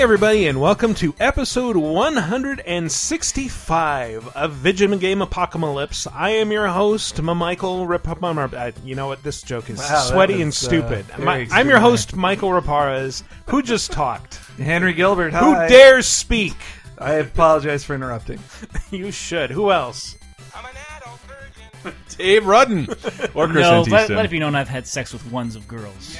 [0.00, 6.06] everybody, and welcome to episode 165 of Vigim Game Apocalypse.
[6.06, 8.08] I am your host, M- Michael Rip.
[8.08, 9.22] uh, You know what?
[9.22, 11.04] This joke is Wow, that sweaty was, and uh, stupid.
[11.06, 11.82] very My- I'm your extreme.
[11.82, 14.36] host, Michael Raparez, who just talked.
[14.58, 15.68] Henry Gilbert, Who hi.
[15.68, 16.56] dares speak?
[16.98, 18.38] I apologize for interrupting.
[18.90, 19.50] You should.
[19.50, 20.16] Who else?
[22.20, 22.86] Dave Rudden
[23.34, 24.16] or Chris no, let, Antista.
[24.16, 26.16] let it be known I've had sex with ones of girls.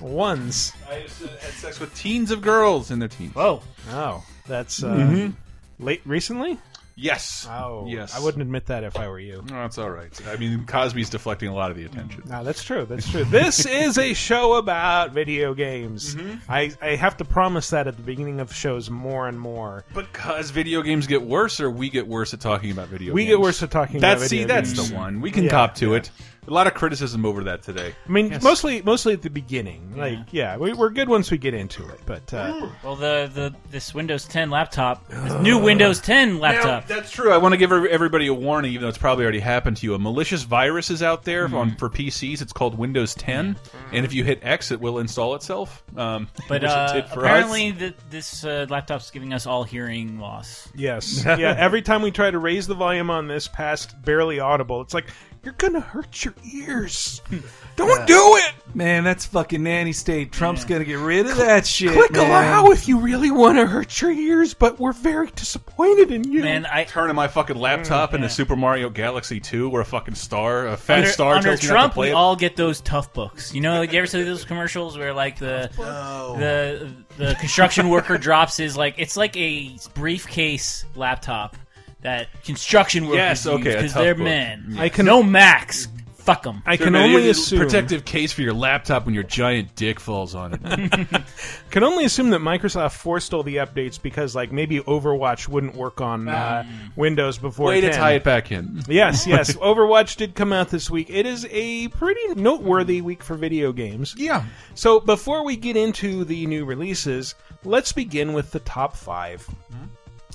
[0.00, 0.72] Ones.
[0.90, 3.34] I used to had sex with teens of girls in their teens.
[3.34, 3.62] Whoa.
[3.90, 5.84] Oh, that's uh, Mm-hmm.
[5.84, 6.58] late recently.
[7.00, 7.46] Yes.
[7.48, 8.16] Oh, yes.
[8.16, 9.38] I wouldn't admit that if I were you.
[9.44, 10.10] Oh, that's all right.
[10.26, 12.24] I mean, Cosby's deflecting a lot of the attention.
[12.26, 12.86] No, that's true.
[12.86, 13.22] That's true.
[13.24, 16.16] This is a show about video games.
[16.16, 16.50] Mm-hmm.
[16.50, 19.84] I, I have to promise that at the beginning of shows more and more.
[19.94, 23.30] Because video games get worse, or we get worse at talking about video We games.
[23.36, 25.20] get worse at talking That's about see, video that's the one.
[25.20, 25.96] We can Yeah, cop to yeah.
[25.98, 26.10] it.
[26.48, 27.94] A lot of criticism over that today.
[28.06, 29.94] I mean, mostly mostly at the beginning.
[29.96, 32.00] Like, yeah, we, we're good once we get into it.
[32.06, 36.86] But uh, Well, the, the this Windows 10 laptop, this new Windows 10 laptop.
[36.86, 37.32] That's true.
[37.32, 39.86] I want to give every- everybody a warning, even though it's probably already happened to
[39.86, 39.94] you.
[39.94, 42.40] A malicious virus is out there on for PCs.
[42.40, 43.56] It's called Windows 10,
[43.92, 45.82] and if you hit X, it will install itself.
[45.96, 47.78] Um, but which it uh, did for apparently, us.
[47.78, 50.68] th this uh, laptop's giving us all hearing loss.
[50.74, 51.54] yes, yeah.
[51.58, 55.06] Every time we try to raise the volume on this past barely audible, it's like
[55.48, 57.22] you're gonna hurt your ears.
[57.30, 57.38] Hmm.
[57.74, 58.52] Don't do it.
[58.74, 60.30] Man, that's fucking nanny state.
[60.30, 61.94] Trump's gonna get rid of that shit.
[61.94, 62.26] Click man.
[62.28, 64.52] allow if you really want to hurt your ears.
[64.52, 66.42] But we're very disappointed in you.
[66.42, 68.32] Man, I turning my fucking laptop mm, into yeah.
[68.32, 71.70] Super Mario Galaxy 2 where a fucking star, a fat under, star under tells you
[71.70, 72.14] not Trump, to play we it.
[72.14, 73.54] all get those tough books.
[73.54, 78.18] You know, like, you ever see those commercials where like the the the construction worker
[78.18, 81.56] drops his like it's like a briefcase laptop
[82.02, 84.24] that construction workers Yes, okay, a because tough they're book.
[84.24, 84.76] men.
[84.78, 85.88] I can- no Macs.
[86.18, 86.62] Fuck them.
[86.66, 90.52] I can only assume protective case for your laptop when your giant dick falls on
[90.52, 91.22] it.
[91.70, 96.28] can only assume that Microsoft forestalled the updates because like maybe Overwatch wouldn't work on
[96.28, 96.64] uh,
[96.96, 97.68] Windows before.
[97.68, 97.98] Way to 10.
[97.98, 98.82] tie it back in.
[98.88, 99.54] Yes, yes.
[99.56, 101.08] Overwatch did come out this week.
[101.08, 104.14] It is a pretty noteworthy week for video games.
[104.18, 104.44] Yeah.
[104.74, 109.48] So before we get into the new releases, let's begin with the top 5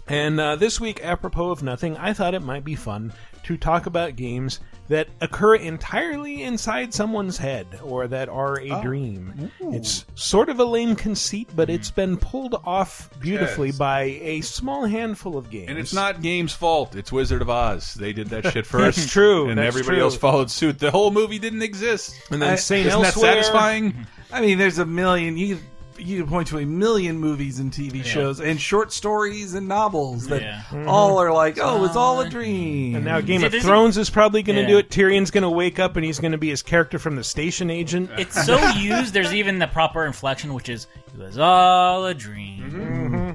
[0.08, 3.86] And uh, this week, apropos of nothing, I thought it might be fun to talk
[3.86, 4.60] about games
[4.90, 9.50] that occur entirely inside someone's head or that are a dream.
[9.62, 13.78] It's sort of a lame conceit, but it's been pulled off beautifully Yes.
[13.78, 15.70] by a small handful of games.
[15.70, 16.96] And it's not game's fault.
[16.98, 17.94] It's Wizard of Oz.
[17.94, 18.98] They did that shit first.
[18.98, 20.04] That's true, And that's everybody true.
[20.04, 20.80] else followed suit.
[20.80, 22.16] The whole movie didn't exist.
[22.30, 24.06] And then I- Saint Isn't that satisfying?
[24.34, 25.38] I mean, there's a million.
[25.38, 25.60] You
[26.06, 30.28] you can point to a million movies and TV shows and short stories and novels
[30.28, 30.62] that Yeah.
[30.70, 30.88] Mm-hmm.
[30.90, 32.96] all are like, oh, it's all a dream.
[32.96, 34.68] And now Game See, of there's a- Thrones is probably going to Yeah.
[34.68, 34.90] do it.
[34.90, 37.70] Tyrion's going to wake up and he's going to be his character from the station
[37.70, 38.10] agent.
[38.18, 39.14] It's so used.
[39.14, 43.16] There's even the proper inflection, which is "It was all a dream." Mm-hmm.
[43.16, 43.32] Mm-hmm.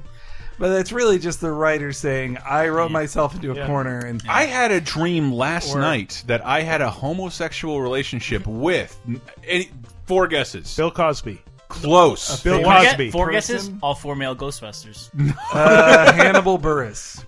[0.59, 3.67] but it's really just the writer saying, I wrote myself into a Yeah.
[3.67, 8.45] corner and I had a dream last Or- night that I had a homosexual relationship
[8.67, 8.99] with
[9.47, 9.71] any,
[10.07, 10.75] four guesses.
[10.77, 11.41] Bill Cosby.
[11.69, 12.43] Close.
[12.43, 13.09] Bill Four, Cosby.
[13.09, 13.57] ge- four Person?
[13.57, 15.11] guesses, all four male Ghostbusters.
[15.53, 17.25] uh, Hannibal Buress.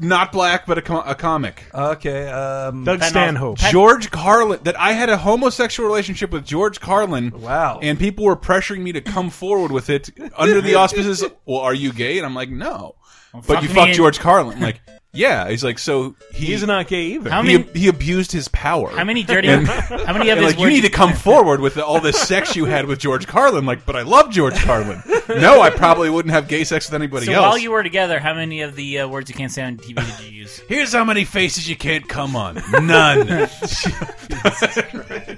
[0.00, 1.64] Not black, but a, com a comic.
[1.74, 3.58] Okay, um, Doug Patton Stanhope.
[3.58, 4.60] Pat- George Carlin.
[4.62, 7.32] That I had a homosexual relationship with George Carlin.
[7.40, 7.80] Wow.
[7.82, 11.24] And people were pressuring me to come forward with it under the auspices.
[11.46, 12.18] Well, are you gay?
[12.18, 12.94] And I'm like, no.
[13.32, 14.60] But fuck you me fucked and- George Carlin.
[14.60, 14.80] Like,
[15.12, 15.48] yeah.
[15.48, 17.30] He's like, so he, He's not gay either.
[17.30, 17.62] How many?
[17.74, 18.90] he abused his power.
[18.90, 19.48] How many dirty?
[19.64, 22.54] how many of And his like, you need to come forward with all this sex
[22.56, 23.66] you had with George Carlin.
[23.66, 25.02] Like, but I love George Carlin.
[25.28, 27.42] No, I probably wouldn't have gay sex with anybody So else.
[27.42, 29.96] while you were together, how many of the uh, words you can't say on TV
[29.96, 30.58] did you use?
[30.68, 32.54] Here's how many faces you can't come on.
[32.72, 33.46] None.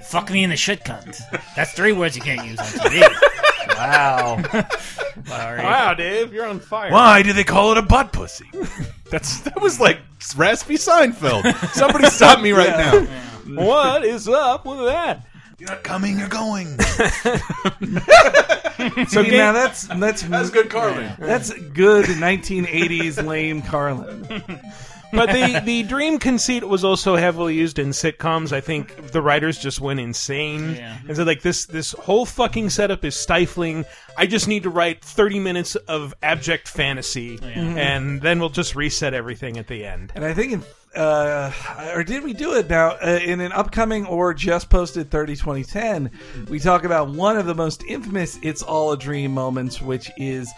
[0.03, 1.19] Fuck me in the shit cunt.
[1.55, 3.30] That's three words you can't use on TV.
[3.87, 4.41] Wow.
[5.25, 5.63] Sorry.
[5.63, 6.91] Wow, Dave, you're on fire.
[6.91, 8.45] Why do they call it a butt pussy?
[9.11, 9.99] That's that was like
[10.35, 11.53] raspy Seinfeld.
[11.73, 13.05] Somebody stop me right now.
[13.63, 15.27] What is up with that?
[15.59, 16.17] You're not coming.
[16.17, 16.79] You're going.
[16.79, 16.95] So
[19.05, 21.11] See, game- now that's that's That's good Carlin.
[21.19, 24.25] That's good 1980s lame Carlin.
[25.11, 28.51] But the the dream conceit was also heavily used in sitcoms.
[28.51, 30.97] I think the writers just went insane Yeah.
[31.07, 33.85] and said like this this whole fucking setup is stifling.
[34.17, 39.13] I just need to write 30 minutes of abject fantasy and then we'll just reset
[39.13, 40.11] everything at the end.
[40.15, 40.63] And I think in
[40.93, 41.51] uh,
[41.95, 46.11] or did we do it now uh, in an upcoming or just posted 30 2010
[46.49, 50.51] we talk about one of the most infamous it's all a dream moments which is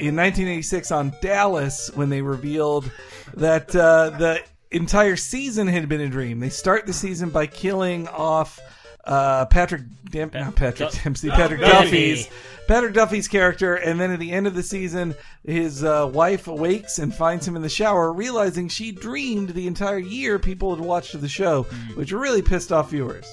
[0.00, 2.90] in 1986 on Dallas when they revealed
[3.36, 4.40] that uh, the
[4.70, 8.60] entire season had been a dream they start the season by killing off
[9.04, 11.70] uh, Patrick Dam- not Patrick Du- Dempsey, Patrick Duffy.
[12.14, 12.28] Duffy's
[12.66, 15.14] Patrick Duffy's character, and then at the end of the season,
[15.44, 19.98] his uh, wife awakes and finds him in the shower, realizing she dreamed the entire
[19.98, 21.96] year people had watched the show, Mm.
[21.96, 23.26] which really pissed off viewers.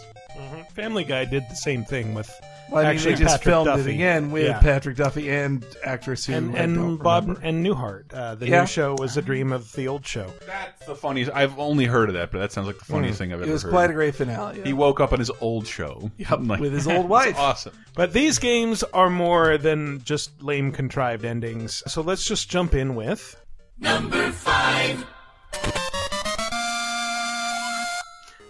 [0.75, 2.29] Family Guy did the same thing with
[2.71, 3.81] Well, I mean, actually they just Patrick filmed Duffy.
[3.91, 4.59] it again with Yeah.
[4.59, 7.41] Patrick Duffy and actress who and, I don't Bob remember.
[7.45, 8.13] and Newhart.
[8.13, 8.61] Uh, the Yeah.
[8.61, 10.31] new show was a dream of the old show.
[10.47, 11.31] That's the funniest.
[11.33, 13.49] I've only heard of that, but that sounds like the funniest thing I've ever heard
[13.49, 13.71] It was heard.
[13.71, 14.59] quite a great finale.
[14.59, 14.63] yeah.
[14.63, 16.09] He woke up on his old show.
[16.29, 17.37] I'm like, with his old "That's wife.
[17.37, 17.73] Awesome.
[17.93, 21.83] But these games are more than just lame contrived endings.
[21.87, 23.35] So let's just jump in with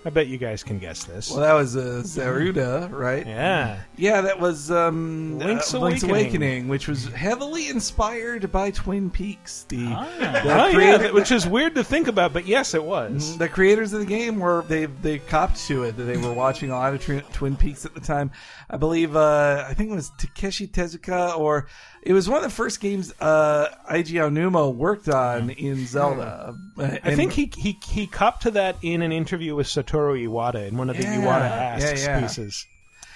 [0.04, 1.30] I bet you guys can guess this.
[1.30, 3.26] Well, that was uh, Zeruda, right?
[3.26, 3.82] yeah.
[3.98, 6.12] Yeah, that was um, Link's uh, Link's Awakening.
[6.26, 9.66] Awakening, which was heavily inspired by Twin Peaks.
[9.70, 13.38] The, the Oh creator- that- which is weird to think about, but yes, it was.
[13.38, 15.98] the creators of the game were they they copped to it.
[15.98, 18.32] That they were watching a lot of Twi- Twin Peaks at the time.
[18.72, 21.68] I believe uh, I think it was Takashi Tezuka, or
[22.02, 26.56] it was one of the first games uh, Eiji Aonuma worked on in Zelda.
[26.76, 26.82] Hmm.
[26.82, 30.78] I think he, he he copped to that in an interview with Satoru Iwata in
[30.78, 32.20] one of the Yeah, Iwata yeah, Asks yeah.
[32.22, 32.66] pieces.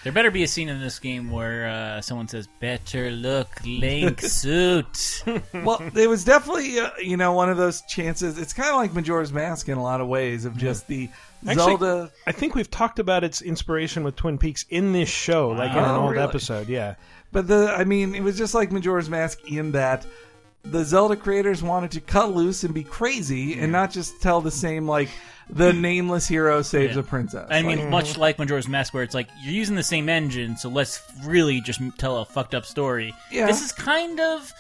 [0.04, 4.22] There better be a scene in this game where uh, someone says, "Better look, Link
[4.56, 8.38] suit." well, it was definitely uh, you know one of those chances.
[8.38, 11.10] It's kind of like Majora's Mask in a lot of ways of just the
[11.48, 12.12] Actually, Zelda.
[12.28, 15.78] I think we've talked about its inspiration with Twin Peaks in this show, like in
[15.80, 16.24] an Oh, old really?
[16.24, 16.70] episode.
[16.70, 16.96] Yeah.
[17.36, 20.06] But the I mean, it was just like Majora's Mask in that
[20.64, 24.50] the Zelda creators wanted to cut loose and be crazy and not just tell the
[24.50, 25.10] same like
[25.50, 27.02] the nameless hero saves Yeah.
[27.02, 27.46] a princess.
[27.52, 30.56] I Like, mean, much like Majora's Mask, where it's like you're using the same engine,
[30.56, 33.14] so let's really just m- tell a fucked up story.
[33.30, 33.48] Yeah.
[33.48, 34.54] This is kind of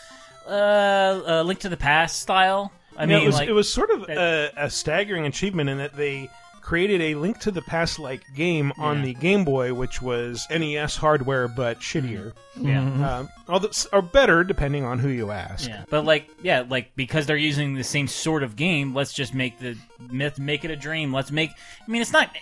[0.48, 2.74] uh, a Link to the Past style.
[2.98, 5.78] I Yeah, mean, it was like, it was sort of a, a staggering achievement in
[5.80, 6.30] that they
[6.66, 10.98] created a Link to the Past like game on the Game Boy, which was NES
[10.98, 12.68] hardware but shittier, mm-hmm.
[12.68, 12.82] yeah.
[12.82, 13.04] Mm-hmm.
[13.04, 15.70] um, although or better depending on who you ask.
[15.70, 19.36] Yeah, but like, yeah, like because they're using the same sort of game, let's just
[19.36, 19.78] make the
[20.10, 21.14] myth, make it a dream.
[21.14, 21.52] Let's make.
[21.52, 22.36] I mean, it's not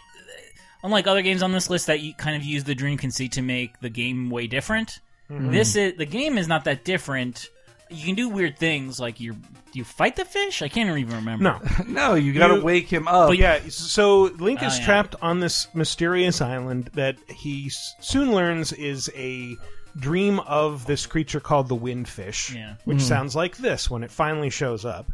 [0.84, 3.42] unlike other games on this list that you kind of use the dream conceit to
[3.42, 5.02] make the game way different.
[5.30, 5.52] Mm-hmm.
[5.52, 7.50] This is the game is not that different.
[7.94, 9.36] You can do weird things like you
[9.74, 10.62] you fight the fish.
[10.62, 11.44] I can't even remember.
[11.44, 13.30] No, no, you got to You- wake him up.
[13.30, 14.86] But yeah, so Link is Oh, yeah.
[14.86, 19.56] trapped on this mysterious island that he s- soon learns is a
[19.98, 22.76] dream of this creature called the Windfish, Yeah.
[22.86, 23.08] which mm-hmm.
[23.08, 25.08] sounds like this when it finally shows up.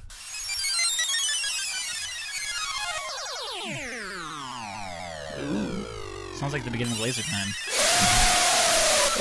[6.35, 7.47] sounds like the beginning of Laser Time.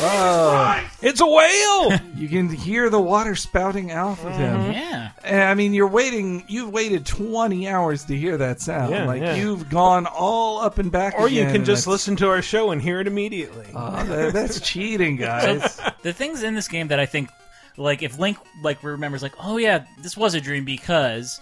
[0.00, 1.98] Oh, It's a whale!
[2.16, 4.60] you can hear the water spouting out of him.
[4.60, 4.72] Mm-hmm.
[4.72, 6.44] Yeah, And, I mean, you're waiting.
[6.48, 8.92] You've waited 20 hours to hear that sound.
[8.92, 9.34] Yeah, like yeah.
[9.34, 11.14] you've gone all up and back.
[11.18, 13.66] or you again, can just that's- listen to our show and hear it immediately.
[13.74, 15.80] Oh, that- that's cheating, guys.
[16.02, 17.30] the things in this game that I think,
[17.76, 21.40] like, if Link like remembers, like, oh yeah, this was a dream because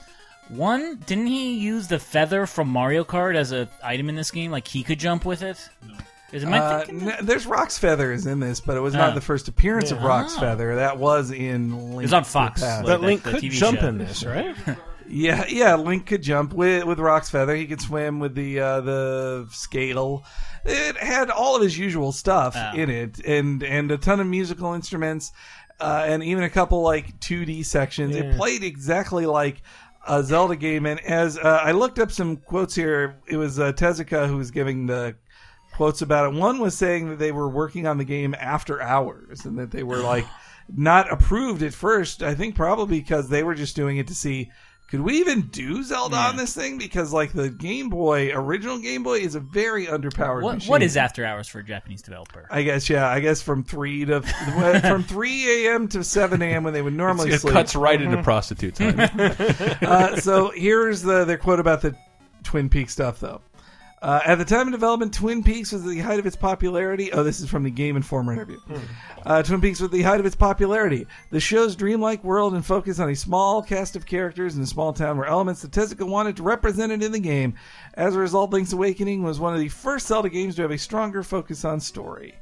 [0.48, 4.50] one, didn't he use the feather from Mario Kart as an item in this game?
[4.50, 5.58] Like he could jump with it.
[6.32, 7.08] Is it my Uh, thinking?
[7.10, 8.98] n- there's Roc's Feathers in this, but it was Ah.
[8.98, 10.40] not the first appearance of Roc's Oh.
[10.40, 10.76] Feather.
[10.76, 12.60] That was in Link was on to the Fox.
[12.62, 12.84] Past.
[12.84, 13.86] but the- Link the could TV jump show.
[13.88, 14.54] in this, right?
[15.08, 15.76] Yeah, yeah.
[15.76, 17.54] Link could jump with with Roc's Feather.
[17.54, 20.24] He could swim with the uh, the scale.
[20.64, 22.76] It had all of his usual stuff Oh.
[22.76, 25.30] in it, and and a ton of musical instruments,
[25.80, 28.16] uh, and even a couple like 2D sections.
[28.16, 29.62] It played exactly like
[30.08, 30.86] a Zelda game.
[30.86, 34.50] And as uh, I looked up some quotes here, it was uh, Tezuka who was
[34.50, 35.14] giving the
[35.76, 36.38] quotes about it.
[36.38, 39.82] One was saying that they were working on the game after hours and that they
[39.82, 40.26] were like
[40.74, 42.22] not approved at first.
[42.22, 44.50] I think probably because they were just doing it to see
[44.88, 46.78] could we even do Zelda on this thing?
[46.78, 50.70] Because like the Game Boy, original Game Boy, is a very underpowered What machine.
[50.70, 52.46] what is after hours for a Japanese developer?
[52.52, 53.08] I guess yeah.
[53.08, 54.22] I guess from three to
[54.82, 55.88] from three a.m.
[55.88, 56.62] to seven a.m.
[56.62, 57.52] when they would normally It sleep.
[57.52, 59.00] cuts right into prostitute time.
[59.82, 61.96] Uh, so here's the their quote about the
[62.44, 63.40] Twin Peaks stuff, though.
[64.02, 67.10] Uh, at the time of development, Twin Peaks was at the height of its popularity.
[67.12, 68.60] Oh, this is from the Game Informer interview.
[69.24, 71.06] Uh, Twin Peaks was at the height of its popularity.
[71.30, 74.92] The show's dreamlike world and focus on a small cast of characters in a small
[74.92, 77.54] town were elements that Tezuka wanted to represented in the game.
[77.94, 80.78] As a result, Link's Awakening was one of the first Zelda games to have a
[80.78, 82.34] stronger focus on story.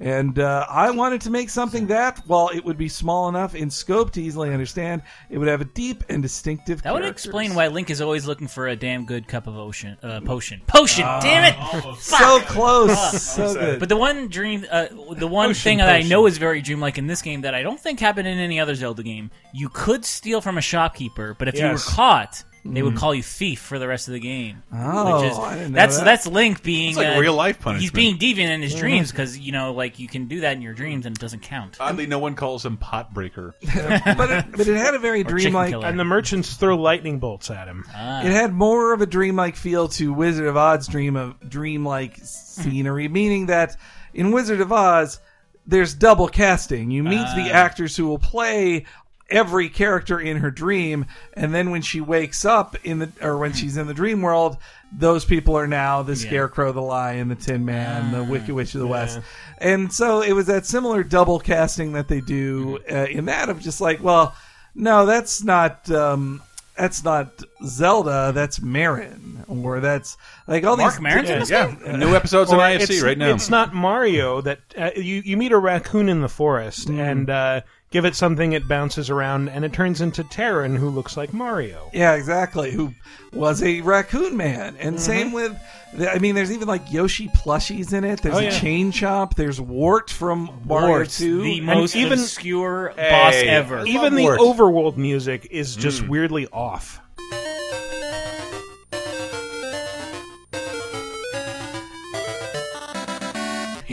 [0.00, 3.70] And uh, I wanted to make something that, while it would be small enough in
[3.70, 6.82] scope to easily understand, it would have a deep and distinctive.
[6.82, 7.24] That would characters.
[7.26, 10.60] explain why Link is always looking for a damn good cup of ocean uh, potion.
[10.66, 11.96] Potion, damn it!
[11.98, 13.78] So close, so good.
[13.78, 16.08] But the one dream, uh, the one Potion, thing that I potion.
[16.10, 18.74] know is very dreamlike in this game that I don't think happened in any other
[18.74, 19.30] Zelda game.
[19.54, 21.84] You could steal from a shopkeeper, but if you were Yes.
[21.88, 24.62] caught, they would call you thief for the rest of the game.
[24.72, 26.04] Oh, which is, I didn't know that's that.
[26.04, 27.82] that's Link being It's like uh, real life punishment.
[27.82, 30.62] He's being deviant in his dreams because you know, like you can do that in
[30.62, 31.78] your dreams and it doesn't count.
[31.80, 33.54] Oddly, no one calls him Potbreaker.
[34.16, 35.70] but it, but it had a very chicken dreamlike.
[35.70, 35.86] killer.
[35.86, 37.84] And the merchants throw lightning bolts at him.
[37.94, 38.22] Ah.
[38.22, 43.08] It had more of a dreamlike feel to Wizard of Oz dream of dreamlike scenery,
[43.08, 43.76] meaning that
[44.14, 45.20] in Wizard of Oz,
[45.66, 46.90] there's double casting.
[46.90, 48.86] You meet the actors who will play
[49.32, 53.52] every character in her dream, and then when she wakes up in the or when
[53.52, 54.58] she's in the dream world,
[54.92, 58.80] those people are now the Scarecrow, the Lion, the Tin Man, the Wicked Witch of
[58.80, 59.18] the West,
[59.58, 63.60] and so it was that similar double casting that they do uh, in that of
[63.60, 64.36] just like, well,
[64.74, 65.90] no, that's not.
[65.90, 66.42] Um,
[66.76, 68.32] that's not Zelda.
[68.34, 71.00] That's Marin, or that's like all Mark these.
[71.00, 72.00] Maron's in yeah, this yeah, game?
[72.00, 73.34] new episodes on IFC right now.
[73.34, 77.60] It's not Mario that uh, you you meet a raccoon in the forest and uh,
[77.92, 81.90] give it something, it bounces around and it turns into Tarin, who looks like Mario.
[81.92, 82.72] Yeah, exactly.
[82.72, 82.94] Who
[83.32, 85.04] was a raccoon man, and mm-hmm.
[85.04, 85.56] same with,
[85.98, 88.22] I mean, there's even like Yoshi plushies in it.
[88.22, 88.50] There's Oh, a yeah.
[88.50, 89.34] chain chomp.
[89.34, 91.42] There's Wart from Mario Wart, Two.
[91.42, 93.84] the most even- obscure boss ever.
[93.86, 94.40] Even the Wart.
[94.40, 96.08] overworld music is just mm.
[96.08, 97.00] weirdly off.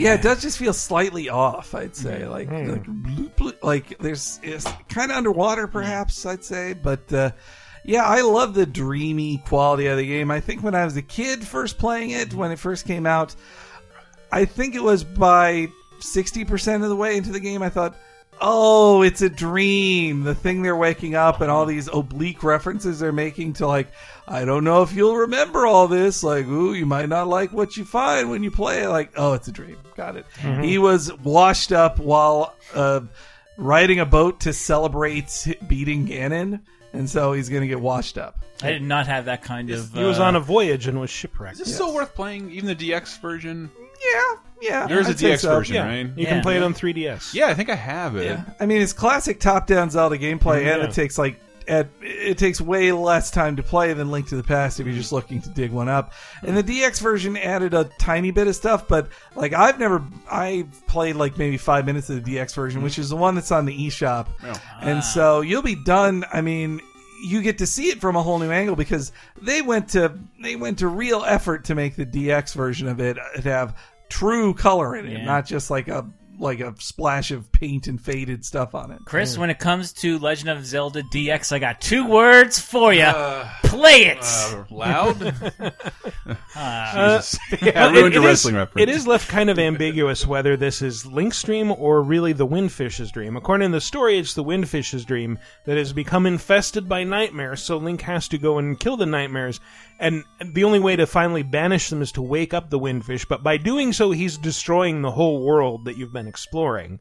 [0.00, 1.74] Yeah, it does just feel slightly off.
[1.74, 6.24] I'd say, like, like, like there's it's kind of underwater, perhaps.
[6.24, 7.32] I'd say, but uh,
[7.84, 10.30] yeah, I love the dreamy quality of the game.
[10.30, 13.34] I think when I was a kid, first playing it when it first came out,
[14.32, 17.62] I think it was by sixty percent of the way into the game.
[17.62, 17.94] I thought,
[18.40, 20.22] oh, it's a dream.
[20.22, 23.88] The thing they're waking up and all these oblique references they're making to like,
[24.26, 26.22] I don't know if you'll remember all this.
[26.22, 28.86] Like, ooh, you might not like what you find when you play.
[28.86, 29.76] Like, oh, it's a dream.
[29.96, 30.26] Got it.
[30.62, 33.00] He was washed up while uh,
[33.56, 36.60] riding a boat to celebrate beating Ganon.
[36.92, 38.44] And so he's going to get washed up.
[38.62, 39.92] I did not have that kind of.
[39.92, 41.54] He was uh, on a voyage and was shipwrecked.
[41.54, 42.50] Is this still worth playing?
[42.50, 43.70] Even the DX version?
[44.04, 44.86] Yeah, yeah.
[44.86, 45.48] There's a I'd say DX so.
[45.56, 46.06] version, yeah, right?
[46.06, 46.28] you Yeah.
[46.30, 47.34] can play it on 3DS.
[47.34, 48.24] Yeah, I think I have it.
[48.26, 48.44] Yeah.
[48.58, 50.88] I mean, it's classic top-down Zelda gameplay, and Yeah.
[50.88, 54.42] it takes like at, it takes way less time to play than Link to the
[54.42, 56.12] Past if you're just looking to dig one up.
[56.42, 60.66] And the DX version added a tiny bit of stuff, but like I've never I
[60.88, 63.66] played like maybe five minutes of the DX version, which is the one that's on
[63.66, 64.60] the eShop, Oh.
[64.80, 66.24] and so you'll be done.
[66.32, 66.80] I mean.
[67.22, 69.12] You get to see it from a whole new angle because
[69.42, 70.10] they went to
[70.42, 73.76] they went to real effort to make the DX version of it uh, to have
[74.10, 75.24] true color in it, Yeah.
[75.24, 76.06] not just like a
[76.38, 78.98] like a splash of paint and faded stuff on it.
[79.04, 83.04] Chris, when it comes to Legend of Zelda DX, I got two words for you.
[83.62, 84.18] Play it.
[84.22, 85.34] Uh, loud?
[86.56, 87.38] Uh, Jesus.
[87.62, 88.82] yeah, I ruined it- your it is- wrestling reference.
[88.82, 93.10] It is left kind of ambiguous whether this is Link's dream or really the Windfish's
[93.12, 93.36] dream.
[93.36, 97.76] According to the story, it's the Windfish's dream that has become infested by nightmares, so
[97.76, 99.60] Link has to go and kill the nightmares.
[100.00, 103.42] And the only way to finally banish them is to wake up the Windfish, but
[103.42, 107.00] by doing so, he's destroying the whole world that you've been exploring.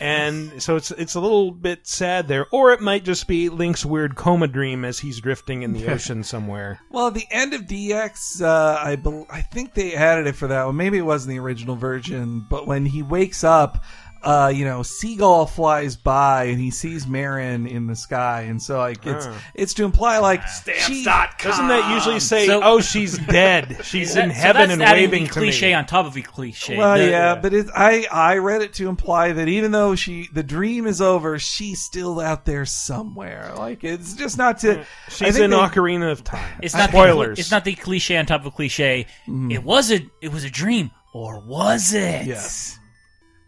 [0.00, 3.84] And so it's it's a little bit sad there, or it might just be Link's
[3.84, 6.80] weird coma dream as he's drifting in the ocean somewhere.
[6.90, 10.46] Well, at the end of DX, uh, I bel I think they added it for
[10.48, 10.76] that one.
[10.76, 13.84] Maybe it wasn't the original version, but when he wakes up,
[14.22, 18.78] uh, you know, Seagull flies by and he sees Marin in the sky, and so
[18.78, 23.78] like it's it's to imply like she, Doesn't that usually say, So- "Oh, she's dead.
[23.84, 25.74] She's Is that- in so heaven that's and adding waving the to cliche me"?
[25.74, 26.76] on top of a cliche.
[26.76, 30.28] Well, The- yeah, but it, I I read it to imply that even though she
[30.32, 33.52] the dream is over, she's still out there somewhere.
[33.56, 34.80] Like it's just not to.
[34.80, 36.58] I She's think in they- Ocarina of Time.
[36.62, 37.36] It's not spoilers.
[37.36, 39.06] The, it's not the cliche on top of cliche.
[39.50, 42.26] It was a it was a dream, or was it?
[42.26, 42.78] Yes.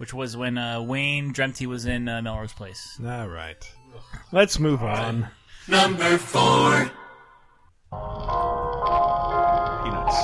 [0.03, 2.99] Which was when uh, Wayne dreamt he was in uh, Melrose Place.
[3.07, 3.65] All right.
[4.33, 5.29] Let's move on.
[5.69, 6.91] Number four.
[9.85, 10.17] Peanuts.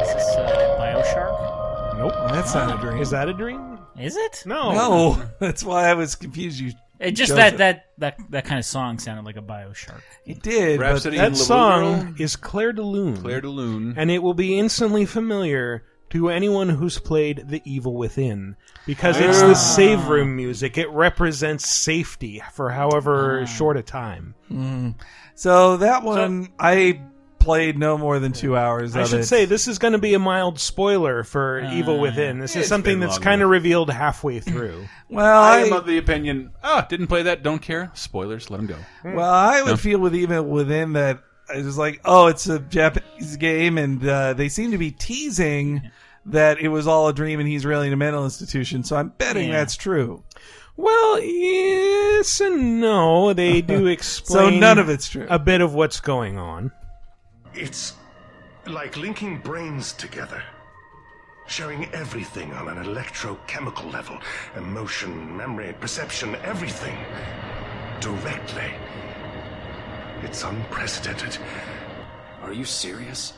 [0.00, 1.98] Is this uh, BioShock?
[1.98, 2.14] Nope.
[2.30, 3.02] That's not a dream.
[3.02, 3.78] Is that a dream?
[4.00, 4.42] Is it?
[4.46, 4.72] No.
[4.72, 6.58] No, that's why I was confused.
[6.58, 10.00] You It just Chose that, that that that kind of song sounded like a BioShock.
[10.24, 13.18] it did, but Rhapsody That in song is Clair de Lune.
[13.18, 13.92] Clair de Lune.
[13.98, 15.84] and it will be instantly familiar
[16.16, 18.56] to anyone who's played The Evil Within
[18.86, 19.54] because it's the ah.
[19.54, 20.78] save room music.
[20.78, 23.44] It represents safety for however ah.
[23.44, 24.34] short a time.
[24.50, 24.94] Mm.
[25.34, 27.02] So that one I
[27.38, 28.96] played no more than two hours.
[28.96, 29.26] I of should it.
[29.26, 31.72] say this is going to be a mild spoiler for ah.
[31.74, 32.38] Evil Within.
[32.38, 33.52] This is it's something been that's long kind of enough.
[33.52, 34.86] revealed halfway through.
[35.10, 36.52] Well, I I, am of the opinion.
[36.64, 37.42] Ah, didn't play that.
[37.42, 37.90] Don't care.
[37.92, 38.48] Spoilers.
[38.48, 38.76] Let them go.
[39.02, 39.14] Hmm.
[39.16, 41.22] well, I would feel with even within that.
[41.48, 45.92] I was like, oh, it's a Japanese game, and uh, they seem to be teasing
[46.26, 48.82] that it was all a dream and he's really in a mental institution.
[48.84, 49.58] So I'm betting Yeah.
[49.58, 50.24] that's true.
[50.76, 53.32] Well, yes and no.
[53.32, 54.52] They do explain.
[54.54, 55.26] So none of it's true.
[55.30, 56.72] A bit of what's going on.
[57.54, 57.94] It's
[58.66, 60.42] like linking brains together.
[61.48, 64.18] Sharing everything on an electrochemical level
[64.56, 66.98] emotion, memory, perception, everything.
[68.00, 68.72] Directly.
[70.22, 71.38] It's unprecedented.
[72.42, 73.32] Are you serious?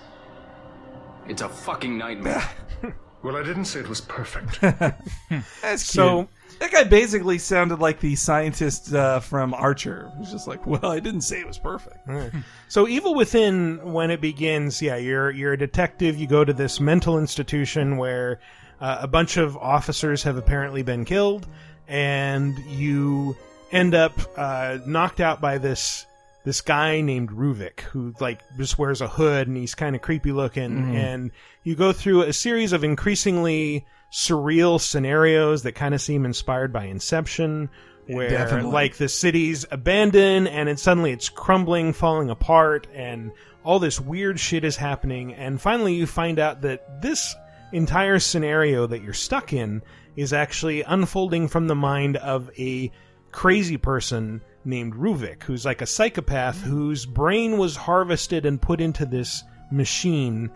[1.29, 2.49] It's a fucking nightmare.
[3.21, 4.61] Well, I didn't say it was perfect.
[5.61, 6.29] That's So-
[6.61, 10.11] that guy basically sounded like the scientist uh, from Archer.
[10.19, 12.09] He's just like, well, I didn't say it was perfect.
[12.69, 16.17] So Evil Within, when it begins, yeah, you're you're a detective.
[16.17, 18.39] You go to this mental institution where
[18.81, 21.47] uh, a bunch of officers have apparently been killed,
[21.89, 23.37] and you
[23.73, 26.07] end up uh, knocked out by this
[26.49, 30.33] this guy named Ruvik, who like just wears a hood and he's kind of creepy
[30.33, 30.97] looking, mm-hmm.
[30.97, 31.31] and
[31.63, 36.87] you go through a series of increasingly surreal scenarios that kind of seem inspired by
[36.87, 37.69] Inception.
[38.07, 38.73] Where Definitely.
[38.73, 43.31] like the city's abandoned and it suddenly it's crumbling, falling apart, and
[43.63, 45.35] all this weird shit is happening.
[45.35, 47.37] And finally, you find out that this
[47.71, 49.83] entire scenario that you're stuck in
[50.17, 52.91] is actually unfolding from the mind of a
[53.33, 59.05] crazy person named Ruvik, who's like a psychopath whose brain was harvested and put into
[59.07, 60.51] this machine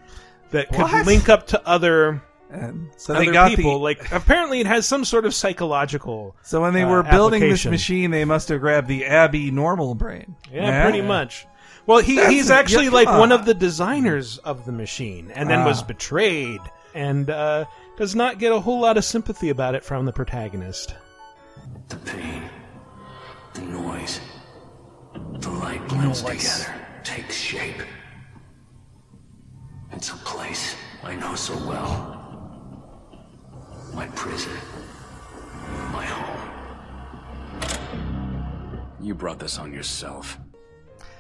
[0.50, 1.07] that could What?
[1.07, 3.73] link up to other And so other they got people.
[3.73, 3.78] the.
[3.78, 6.37] like apparently, it has some sort of psychological.
[6.42, 7.71] so when they uh, were building this application.
[7.71, 10.37] machine, they must have grabbed the Abby normal brain.
[10.52, 11.47] Yeah, pretty much.
[11.87, 13.40] Well, he, That's- he's actually yeah, like come one on.
[13.40, 15.87] of the designers of the machine, and then was Ah.
[15.87, 16.61] betrayed,
[16.95, 17.64] and uh,
[17.97, 20.95] does not get a whole lot of sympathy about it from the protagonist.
[21.88, 22.42] The pain,
[23.54, 24.21] the noise,
[25.38, 27.82] the light blends together, takes shape.
[29.93, 32.19] It's a place I know so well.
[33.95, 34.52] My prison,
[35.93, 36.38] my home.
[39.00, 40.38] You brought this on yourself.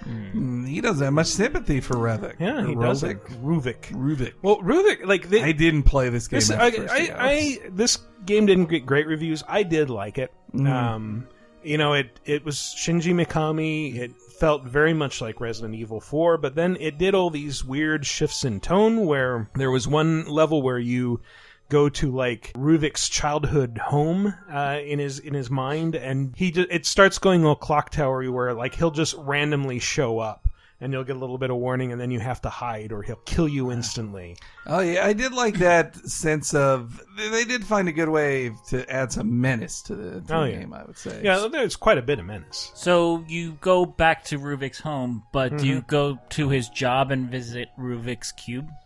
[0.06, 2.36] Mm, He doesn't have much sympathy for Revik.
[2.40, 3.10] Yeah, he does Rovik.
[3.10, 3.42] it.
[3.42, 3.82] Ruvik.
[3.92, 4.32] Ruvik.
[4.42, 6.38] Well, Ruvik, like they, I didn't play this game.
[6.38, 7.10] This, I, first, I.
[7.16, 9.44] I, this game didn't get great reviews.
[9.46, 10.32] I did like it.
[10.58, 11.28] Um,
[11.64, 13.96] you know, it it was Shinji Mikami.
[13.96, 18.04] It felt very much like Resident Evil 4, but then it did all these weird
[18.06, 19.06] shifts in tone.
[19.06, 21.20] Where there was one level where you
[21.68, 26.66] go to like Ruvik's childhood home uh, in his in his mind, and he ju-
[26.70, 30.48] it starts going all clock towery where like he'll just randomly show up.
[30.82, 33.02] And you'll get a little bit of warning, and then you have to hide, or
[33.02, 34.36] he'll kill you instantly.
[34.66, 38.50] Oh yeah, I did like that sense of they they did find a good way
[38.70, 40.58] to add some menace to the, to Oh, the yeah.
[40.58, 40.74] game.
[40.74, 41.20] I would say.
[41.22, 42.72] Yeah, there's quite a bit of menace.
[42.74, 45.64] So you go back to Ruvik's home, but Mm-hmm.
[45.66, 48.68] you go to his job and visit Ruvik's cube?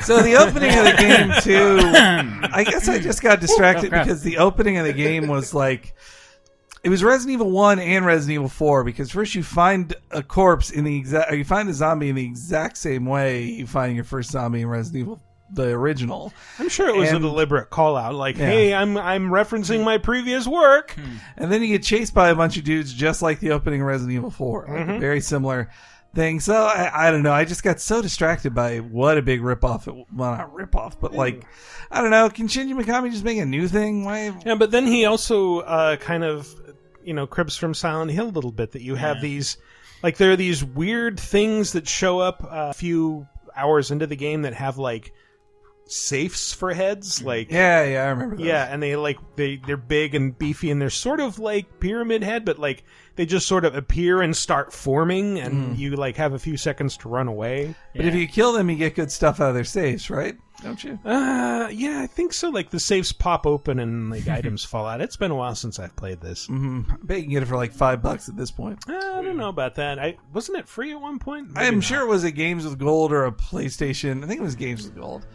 [0.00, 1.78] So the opening of the game too.
[2.54, 5.94] I guess I just got distracted Oh, because the opening of the game was like.
[6.82, 10.70] It was Resident Evil One and Resident Evil Four because first you find a corpse
[10.70, 13.94] in the exact, or you find a zombie in the exact same way you find
[13.94, 15.20] your first zombie in Resident Evil,
[15.52, 16.32] the original.
[16.58, 18.46] I'm sure it was And- a deliberate call out, like, Yeah.
[18.46, 20.96] "Hey, I'm I'm referencing my previous work."
[21.36, 23.86] And then you get chased by a bunch of dudes just like the opening of
[23.86, 24.66] Resident Evil 4.
[24.68, 24.90] Like Mm-hmm.
[24.92, 25.68] a very similar
[26.14, 26.40] thing.
[26.40, 27.32] So I, I don't know.
[27.32, 29.86] I just got so distracted by what a big ripoff.
[29.86, 31.44] It, well, not ripoff, but like,
[31.90, 32.28] I don't know.
[32.30, 34.04] Can Shinji Mikami just make a new thing?
[34.04, 34.32] Why?
[34.46, 36.52] Yeah, but then he also uh, kind of,
[37.04, 38.72] you know, cribs from Silent Hill a little bit.
[38.72, 39.56] That you have these,
[40.02, 44.16] like, there are these weird things that show up uh, a few hours into the
[44.16, 45.12] game that have like
[45.86, 47.50] safes for heads, like.
[47.50, 48.44] Yeah, yeah, I remember that.
[48.44, 52.22] Yeah, and they like they they're big and beefy and they're sort of like pyramid
[52.22, 52.84] head, but like
[53.16, 56.96] they just sort of appear and start forming, and you like have a few seconds
[56.98, 57.74] to run away.
[57.94, 60.36] But if you kill them, you get good stuff out of their safes right?
[60.62, 60.98] Don't you?
[61.04, 62.50] Uh, yeah, I think so.
[62.50, 65.00] Like the safes pop open and like items fall out.
[65.00, 66.46] It's been a while since I've played this.
[66.46, 66.90] Mm-hmm.
[66.90, 68.78] I bet you can get it for like five bucks at this point.
[68.88, 69.98] Uh, I don't know about that.
[69.98, 71.50] I wasn't it free at one point.
[71.56, 71.84] I'm not.
[71.84, 74.22] sure it was a Games with Gold or a PlayStation.
[74.24, 75.26] I think it was Games with Gold.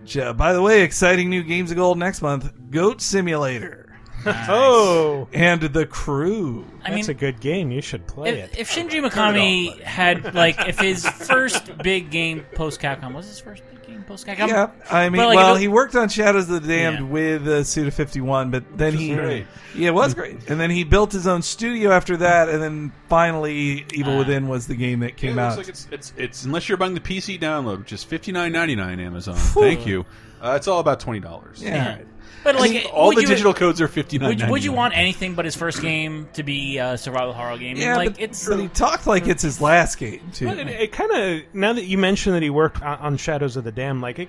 [0.00, 3.86] Which, uh, by the way, exciting new Games of Gold next month: Goat Simulator
[4.26, 6.64] Oh, and The Crew.
[6.84, 7.70] I that's mean, a good game.
[7.70, 8.58] You should play if, it.
[8.58, 13.62] if Shinji Mikami had like if his first big game post Capcom was his first
[13.64, 13.75] big game
[14.06, 14.48] post Capcom.
[14.48, 16.98] Yeah, I mean, But, like, well, if it- he worked on Shadows of the Damned
[16.98, 17.04] Yeah.
[17.12, 19.46] with uh, Suda Fifty One, but then he, great.
[19.74, 20.48] yeah, it was great.
[20.50, 24.66] And then he built his own studio after that, and then finally, Evil Within was
[24.66, 25.58] the game that It came looks out.
[25.58, 28.76] like it's, it's it's unless you're buying the PC download, which is fifty nine ninety
[28.76, 29.34] nine Amazon.
[29.36, 30.04] Thank you.
[30.42, 31.62] Uh, it's all about twenty dollars.
[31.62, 31.98] yeah,
[32.46, 34.28] But like all the you- digital codes are fifty nine.
[34.28, 37.76] Would, would you want anything but his first game to be a survival horror game?
[37.76, 40.46] yeah, like but, it's but he talked like it's his last game too.
[40.46, 43.56] But it, it kind of now that you mention that he worked on, on Shadows
[43.56, 44.28] of the Damned, like it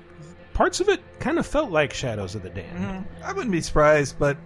[0.58, 2.80] parts of it kind of felt like Shadows of the Damned.
[2.80, 3.24] Mm-hmm.
[3.24, 4.38] I wouldn't be surprised, but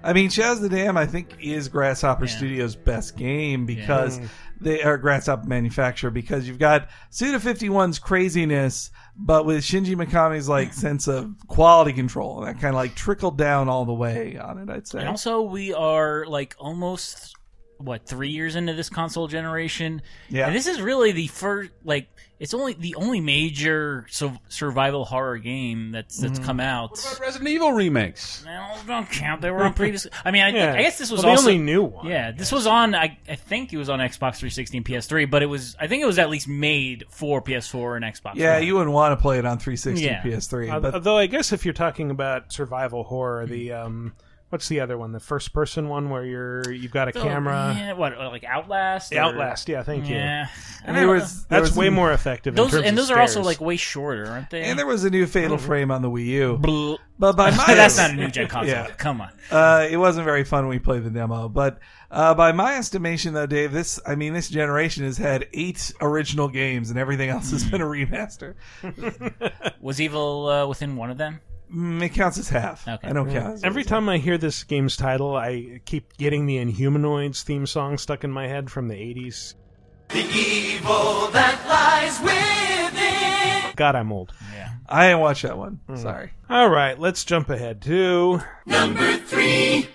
[0.00, 4.20] I mean, Shadows of the Damned, I think, is Grasshopper Studios' best game because
[4.60, 10.72] they are Grasshopper manufacturer because you've got Suda 51's craziness, but with Shinji Mikami's like
[10.72, 14.58] sense of quality control, and that kind of like trickled down all the way on
[14.58, 14.70] it.
[14.70, 15.00] I'd say.
[15.00, 17.35] And also, we are like almost
[17.78, 20.02] what three years into this console generation.
[20.30, 20.46] Yeah.
[20.46, 22.08] and this is really the first like
[22.38, 26.46] it's only the only major su- survival horror game that's that's Mm-hmm.
[26.46, 26.90] come out.
[26.90, 28.42] What about Resident Evil remakes?
[28.44, 29.40] No, don't count.
[29.40, 30.06] They were on previous.
[30.24, 30.74] I mean, I, Yeah.
[30.74, 32.06] I guess this was Well, the only new one.
[32.06, 32.94] Yeah, this was on.
[32.94, 35.76] I, I think it was on Xbox 360 and PS3, but it was.
[35.80, 38.34] I think it was at least made for PS4 and Xbox.
[38.34, 38.66] yeah, One.
[38.66, 40.22] you wouldn't want to play it on 360 Yeah.
[40.22, 44.12] PS3, Uh, but Although I guess if you're talking about survival horror, the um,
[44.50, 45.12] what's the other one?
[45.12, 47.74] The first person one where you're you've got a Oh, camera.
[47.76, 49.12] Yeah, what like Outlast?
[49.12, 50.14] or- Outlast, yeah, thank you.
[50.16, 50.46] Yeah,
[50.84, 52.52] and there was there That's was way a- more effective.
[52.52, 53.46] in those terms and of those are also stairs.
[53.46, 54.62] like way shorter, aren't they?
[54.62, 56.56] and there was a new Fatal Frame on the Wii U.
[56.58, 56.96] Blah.
[57.18, 58.74] But by my That's not a new gen console.
[58.74, 58.88] Yeah.
[58.90, 59.30] Come on.
[59.50, 61.78] Uh, it wasn't very fun when we played the demo, but
[62.10, 66.48] uh, by my estimation, though, Dave, this I mean this generation has had eight original
[66.48, 68.54] games, and everything else has been a remaster.
[69.80, 71.40] Was Evil uh, within one of them?
[71.74, 72.86] Mm, it counts as half.
[72.86, 73.08] Okay.
[73.08, 73.54] I don't count.
[73.54, 77.98] As Every time I hear this game's title, I keep getting the Inhumanoids theme song
[77.98, 79.54] stuck in my head from the 80s.
[80.08, 83.72] The evil that lies within.
[83.76, 84.32] God, I'm old.
[84.54, 84.70] Yeah.
[84.88, 85.80] I didn't watch that one.
[85.88, 85.98] Mm.
[85.98, 86.30] Sorry.
[86.48, 89.88] All right, let's jump ahead to Number three.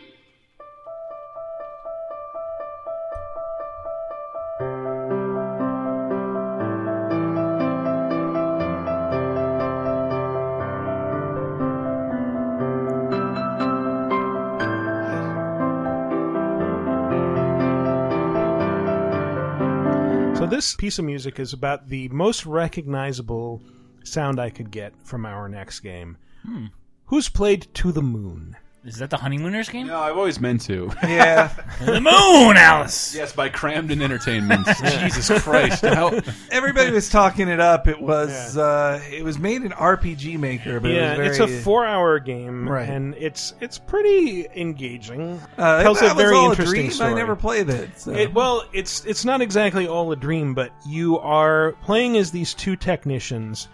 [20.62, 23.64] This piece of music is about the most recognizable
[24.04, 26.18] sound I could get from our next game.
[26.46, 26.68] Hmm.
[27.06, 28.56] Who's played To the Moon?
[28.84, 29.86] Is that the Honeymooners game?
[29.86, 30.92] No, I've always meant to.
[31.04, 31.50] Yeah.
[31.86, 33.14] The moon, Alice.
[33.16, 34.68] yes, by Kramden Entertainment.
[35.00, 35.84] Jesus Christ!
[35.84, 36.20] How,
[36.52, 37.88] Everybody was talking it up.
[37.88, 41.58] It was uh, it was made in RPG Maker, but yeah, it was it's very,
[41.58, 42.88] a four-hour game, Right.
[42.88, 45.40] and it's it's pretty engaging.
[45.58, 46.92] Uh, tells that a very was all interesting a dream.
[46.92, 47.12] story.
[47.12, 48.00] I never played it.
[48.00, 48.12] So.
[48.12, 52.54] It, well, it's it's not exactly all a dream, but you are playing as these
[52.54, 53.68] two technicians.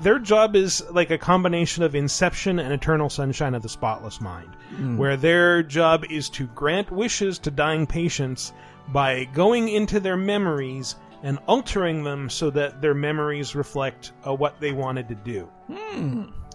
[0.00, 4.48] Their job is like a combination of Inception and Eternal Sunshine of the Spotless Mind,
[4.98, 8.52] where their job is to grant wishes to dying patients
[8.88, 14.60] by going into their memories and altering them so that their memories reflect uh, what
[14.60, 15.48] they wanted to do.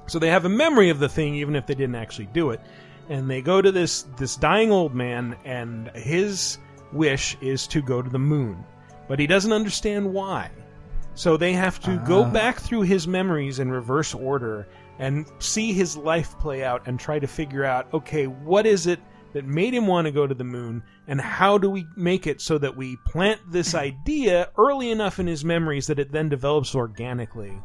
[0.07, 2.61] So they have a memory of the thing even if they didn't actually do it.
[3.09, 6.59] And they go to this this dying old man and his
[6.93, 8.63] wish is to go to the moon.
[9.07, 10.51] But he doesn't understand why.
[11.15, 12.29] So they have to go ah.
[12.29, 14.67] back through his memories in reverse order
[14.99, 18.99] and see his life play out and try to figure out okay, what is it
[19.33, 22.41] that made him want to go to the moon and how do we make it
[22.41, 26.73] so that we plant this idea early enough in his memories that it then develops
[26.73, 27.61] organically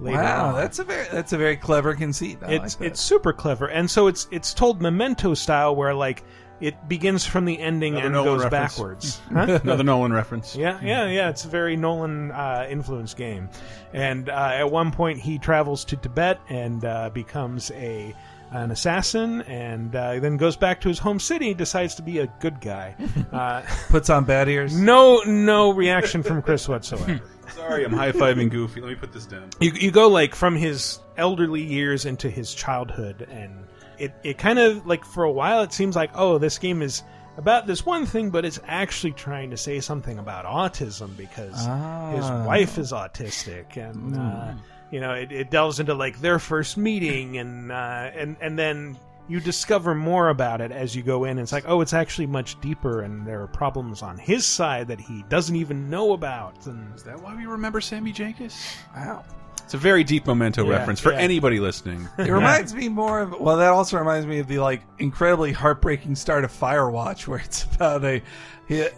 [0.00, 0.54] later wow, on.
[0.54, 2.38] that's a very that's a very clever conceit.
[2.42, 6.24] I it's like it's super clever, and so it's it's told memento style, where like
[6.60, 8.72] it begins from the ending Another and Nolan goes reference.
[8.74, 9.20] backwards.
[9.32, 9.60] Huh?
[9.62, 10.56] another Nolan reference.
[10.56, 11.28] Yeah, yeah, yeah.
[11.30, 13.48] It's a very Nolan uh, influenced game,
[13.92, 18.14] and uh, at one point he travels to Tibet and uh, becomes a
[18.50, 21.52] an assassin, and uh, then goes back to his home city.
[21.52, 22.94] Decides to be a good guy.
[23.32, 24.74] Uh, puts on bad ears.
[24.80, 27.20] no, no reaction from Chris whatsoever.
[27.50, 28.80] Sorry, I'm high fiving Goofy.
[28.80, 29.50] Let me put this down.
[29.60, 33.64] you you go like from his elderly years into his childhood and
[33.98, 37.02] it, it kind of like for a while it seems like oh this game is
[37.36, 41.66] about this one thing but it's actually trying to say something about autism because his
[41.68, 42.44] Ah.
[42.46, 44.52] wife is autistic and uh,
[44.90, 48.96] you know it, it delves into like their first meeting and uh, and and then
[49.30, 51.38] you discover more about it as you go in.
[51.38, 54.98] It's like, oh, it's actually much deeper, and there are problems on his side that
[54.98, 56.64] he doesn't even know about.
[56.66, 58.56] And Is that why we remember Sammy Jankis?
[58.96, 59.24] Wow.
[59.68, 61.18] It's a very deep memento Yeah, reference for yeah.
[61.18, 62.08] anybody listening.
[62.16, 66.14] It reminds me more of well, that also reminds me of the like incredibly heartbreaking
[66.14, 68.22] start of Firewatch, where it's about a,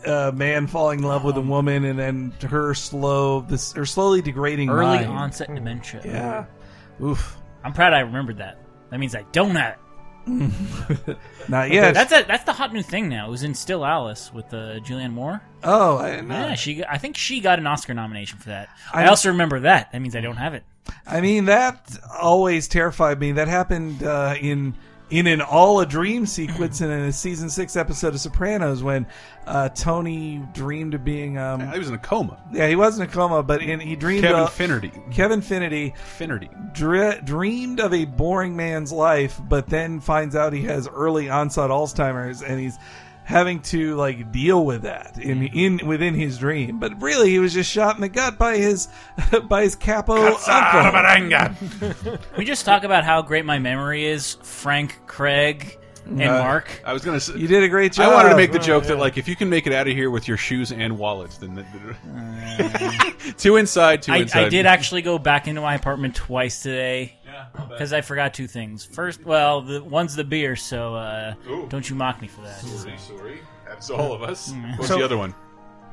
[0.07, 3.85] a man falling in love with a um, woman and then her slow this her
[3.85, 5.07] slowly degrading Early mind.
[5.09, 6.03] onset dementia.
[6.05, 6.45] Yeah.
[7.05, 7.37] Oof.
[7.65, 8.59] I'm proud I remembered that.
[8.91, 9.79] That means I don't have it.
[11.49, 11.95] Not yet.
[11.95, 13.29] That's a, that's the hot new thing now.
[13.29, 15.41] It was in Still Alice with uh, Julianne Moore.
[15.65, 16.35] oh, I didn't know.
[16.49, 16.85] Yeah, she.
[16.85, 18.69] I think she got an Oscar nomination for that.
[18.93, 19.93] I, I- also remember that.
[19.93, 20.65] That means I don't have it.
[21.07, 23.33] I mean, that always terrified me.
[23.33, 24.75] That happened uh, in
[25.11, 29.07] in an all a dream sequence in a season six episode of Sopranos when
[29.47, 31.37] uh, Tony dreamed of being.
[31.37, 32.39] Um, He was in a coma.
[32.53, 34.93] yeah, he was in a coma, but in, he dreamed Kevin of Finnerty.
[35.11, 36.49] Kevin Finnerty Finnerty.
[36.73, 41.71] dre- dreamed of a boring man's life, but then finds out he has early onset
[41.71, 42.79] Alzheimer's, and he's
[43.31, 46.79] having to like deal with that in in within his dream.
[46.79, 48.89] But really, he was just shot in the gut by his
[49.49, 51.57] by his capo uncle.
[52.37, 54.37] we just talk about how great my memory is.
[54.43, 56.83] Frank, Craig, and Uh, Mark.
[56.85, 58.11] I was gonna say You did a great job.
[58.11, 59.95] I wanted to make the joke that like if you can make it out of
[59.95, 61.65] here with your shoes and wallets, then the,
[63.39, 64.47] two inside, two I, inside.
[64.47, 67.15] I did actually go back into my apartment twice today
[67.69, 68.85] because I forgot two things.
[68.85, 71.35] First, well, the one's the beer, so uh,
[71.69, 72.59] don't you mock me for that.
[72.61, 73.41] Sorry, sorry.
[73.67, 74.53] That's all of us.
[74.77, 75.35] What's So- the other one?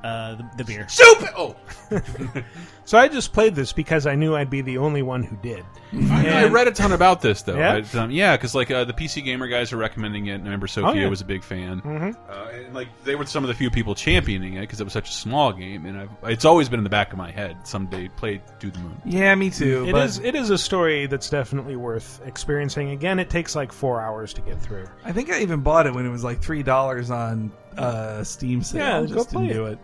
[0.03, 0.88] Uh, the, the beer.
[0.88, 1.23] Soup.
[1.36, 1.55] Oh,
[2.88, 5.65] So I just played this because I knew I'd be the only one who did.
[6.10, 7.57] I read a ton about this though.
[7.57, 7.81] Yeah?
[7.93, 10.36] I- um, yeah, because like uh, the PC gamer guys are recommending it.
[10.36, 11.10] and I remember Sophia yeah.
[11.10, 14.53] was a big fan, uh, and like they were some of the few people championing
[14.53, 16.89] it because it was such a small game, and I've, it's always been in the
[16.89, 17.57] back of my head.
[17.67, 19.01] Someday play To the Moon.
[19.03, 19.83] Yeah, me too.
[19.86, 22.91] It but is it is a story that's definitely worth experiencing.
[22.91, 24.88] Again, it takes like four hours to get through.
[25.03, 28.63] I think I even bought it when it was like three dollars on uh, Steam
[28.63, 28.79] sale.
[28.79, 29.60] Yeah, go just play didn't it.
[29.60, 29.79] do it.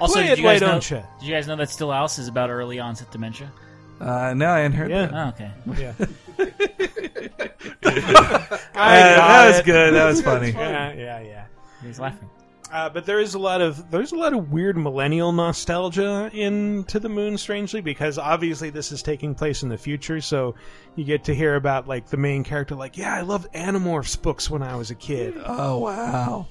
[0.00, 0.78] Also, play did it, you guys know?
[0.78, 1.04] don't?
[1.20, 3.50] Did you guys know that Still Alice is about early onset dementia?
[4.00, 5.06] Uh, no, I hadn't heard Yeah.
[5.06, 5.14] that.
[5.14, 5.50] Oh, okay.
[5.80, 5.92] Yeah,
[8.74, 9.64] Uh, that was it.
[9.64, 9.94] good.
[9.94, 10.50] That was funny.
[10.52, 11.44] Yeah, yeah, yeah.
[11.82, 12.28] He's laughing.
[12.70, 16.84] Uh, but there is a lot of there's a lot of weird millennial nostalgia in
[16.84, 20.20] To the Moon, strangely, because obviously this is taking place in the future.
[20.20, 20.54] So
[20.94, 24.50] you get to hear about like the main character, like, yeah, I loved Animorphs books
[24.50, 25.34] when I was a kid.
[25.46, 26.46] Oh wow.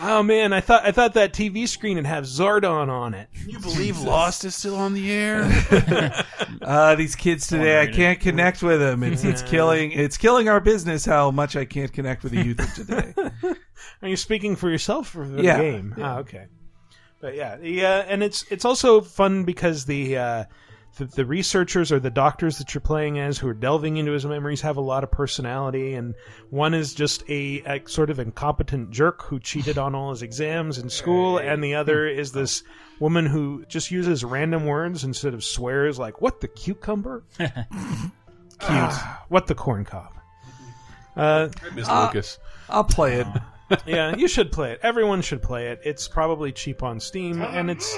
[0.00, 3.28] Oh man, I thought I thought that TV screen would have Zordon on it.
[3.46, 5.44] You believe Lost is still on the air?
[6.62, 9.02] Uh, these kids today, I can't connect with them.
[9.02, 11.04] It's it's killing it's killing our business.
[11.04, 13.14] How much I can't connect with the youth of today.
[14.02, 15.58] Are you speaking for yourself or for the Yeah.
[15.58, 15.94] game?
[16.00, 16.46] Ah, okay.
[17.20, 20.44] But yeah, the, uh, and it's it's also fun because the, uh,
[20.98, 24.26] the the researchers or the doctors that you're playing as who are delving into his
[24.26, 26.14] memories have a lot of personality, and
[26.50, 30.78] one is just a, a sort of incompetent jerk who cheated on all his exams
[30.78, 32.64] in school, and the other is this
[32.98, 38.92] woman who just uses random words instead of swears, like "what the cucumber," cute,
[39.28, 40.12] "what the corn cob."
[41.16, 42.38] Uh, Miss Lucas.
[42.68, 43.26] I'll play it.
[43.86, 44.80] yeah, you should play it.
[44.82, 45.80] Everyone should play it.
[45.84, 47.96] It's probably cheap on Steam, and it's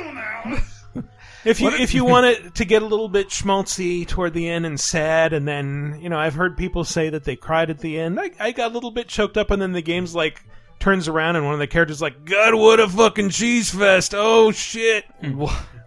[1.45, 4.67] if you if you want it to get a little bit schmaltzy toward the end
[4.67, 7.99] and sad, and then you know I've heard people say that they cried at the
[7.99, 8.21] end.
[8.21, 10.43] I, I got a little bit choked up, and then the game's like
[10.79, 14.15] turns around, and one of the characters is like, "God, what a fucking cheese fest!
[14.15, 15.05] Oh shit!"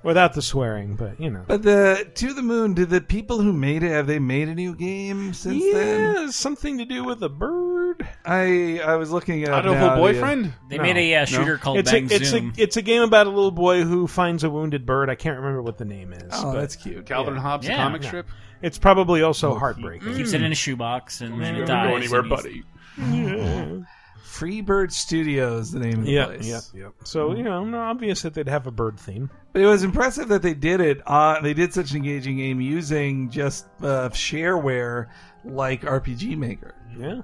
[0.03, 1.43] Without the swearing, but you know.
[1.47, 4.53] But the To the Moon, did the people who made it have they made a
[4.55, 6.15] new game since then?
[6.15, 8.07] yeah, something to do with a bird.
[8.25, 10.53] I I was looking at Audible boyfriend.
[10.69, 10.83] They No.
[10.83, 12.53] made a uh, shooter called It's Bang a it's Zoom.
[12.57, 15.09] a it's a game about a little boy who finds a wounded bird.
[15.09, 16.23] I can't remember what the name is.
[16.31, 17.05] Oh, but that's cute.
[17.05, 17.77] Calvin and Hobbes, the Yeah.
[17.83, 18.07] comic Yeah.
[18.09, 18.27] strip.
[18.61, 20.15] it's probably also heartbreaking.
[20.15, 21.89] Keeps it in a shoebox and then it dies.
[21.89, 23.87] go anywhere, and he's- buddy.
[24.37, 26.47] Freebird Studios, the name of the Yeah, place.
[26.47, 26.89] yeah, yeah.
[27.03, 29.29] So you know, no, obvious that they'd have a bird theme.
[29.53, 31.01] But it was impressive that they did it.
[31.07, 35.07] Uh, they did such an engaging game using just uh, shareware
[35.43, 36.75] like RPG Maker.
[36.97, 37.21] Yeah,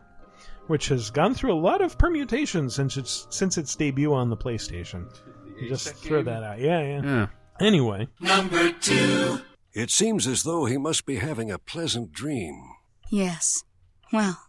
[0.68, 4.38] which has gone through a lot of permutations since its since its debut on the
[4.38, 5.06] PlayStation.
[5.68, 6.60] Just throw that out.
[6.60, 7.02] Yeah, yeah.
[7.04, 7.28] Yeah.
[7.62, 9.40] Anyway, Number two.
[9.74, 12.60] It seems as though he must be having a pleasant dream.
[13.12, 13.64] Yes.
[14.12, 14.40] Well,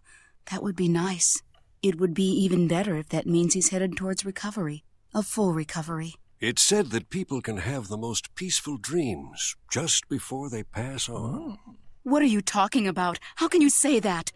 [0.51, 1.41] that would be nice.
[1.85, 4.85] It would be even better if that means he's headed towards recovery.
[5.13, 6.15] A full recovery.
[6.41, 11.59] It's said that people can have the most peaceful dreams just before they pass on.
[12.03, 13.19] What are you talking about?
[13.37, 14.33] How can you say that?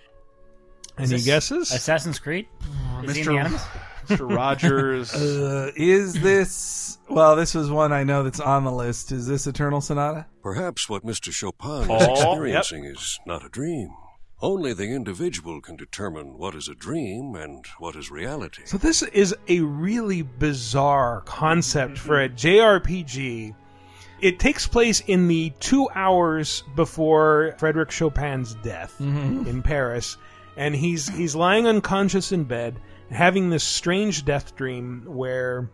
[0.98, 1.72] any this guesses?
[1.72, 2.46] Assassin's Creed?
[3.04, 3.68] Is he in Mr.
[4.08, 4.30] the Mr.
[4.36, 5.14] Rogers.
[5.14, 6.98] Uh, is this.
[7.08, 9.10] Well, this was one I know that's on the list.
[9.10, 10.26] Is this Eternal Sonata?
[10.42, 11.32] Perhaps what Mr.
[11.32, 13.88] Chopin is Oh, experiencing is not a dream.
[14.40, 18.62] Only the individual can determine what is a dream and what is reality.
[18.66, 23.54] So this is a really bizarre concept for a JRPG.
[24.20, 29.48] It takes place in the two hours before Frederick Chopin's death mm-hmm.
[29.48, 30.16] in Paris,
[30.56, 35.68] and he's he's lying unconscious in bed, having this strange death dream where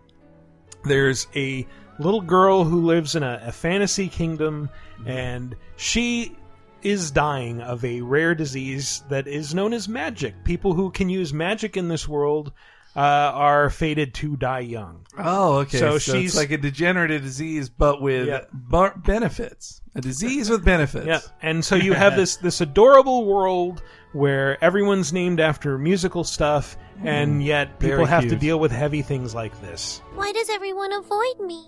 [0.84, 1.66] there's a
[1.98, 5.08] little girl who lives in a, a fantasy kingdom, mm-hmm.
[5.08, 6.36] and she
[6.84, 10.44] is dying of a rare disease that is known as magic.
[10.44, 12.52] People who can use magic in this world
[12.96, 15.04] uh, are fated to die young.
[15.18, 15.78] Oh, okay.
[15.78, 18.42] So So, she's- it's like a degenerative disease, but with Yeah.
[18.52, 19.80] bar- benefits.
[19.96, 21.06] A disease with benefits.
[21.06, 26.76] Yeah, and so you have this this adorable world where everyone's named after musical stuff,
[27.02, 30.00] and yet people have to deal with heavy things like this.
[30.14, 31.64] Why does everyone avoid me?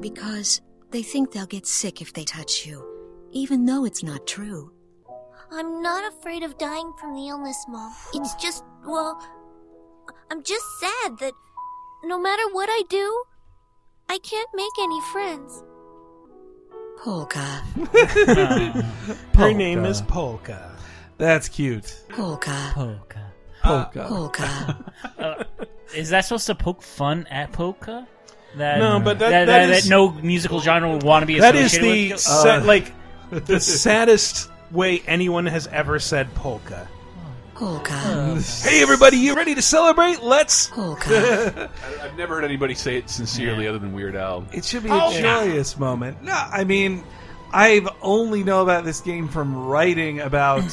[0.00, 2.84] Because they think they'll get sick if they touch you,
[3.34, 4.72] even though it's not true.
[5.52, 7.92] I'm not afraid of dying from the illness, Mom.
[8.14, 9.20] It's just, well,
[10.30, 11.32] I'm just sad that
[12.04, 13.22] no matter what I do,
[14.08, 15.62] I can't make any friends.
[17.02, 17.38] Polka,
[19.34, 20.70] Her name is Polka.
[21.18, 22.02] That's cute.
[22.08, 23.32] polka, Polka.
[23.62, 24.06] Polka.
[24.08, 25.46] polka.
[25.94, 28.06] Is that supposed to poke fun at polka?
[28.56, 31.38] That, No, but that- that, that that, is- no musical genre would want to be
[31.40, 32.20] That is the with.
[32.20, 32.92] sa- Uh, like
[33.30, 36.88] the saddest way anyone has ever said polka.
[37.54, 40.20] Polka, Hey, everybody, you ready to celebrate?
[40.22, 40.66] Let's.
[40.68, 41.70] polka.
[42.02, 44.44] I've never heard anybody say it sincerely other than Weird Al.
[44.52, 45.20] It should be Oh, a yeah.
[45.44, 46.20] joyous moment.
[46.22, 47.04] No, I mean,
[47.52, 50.64] I've only know about this game from writing about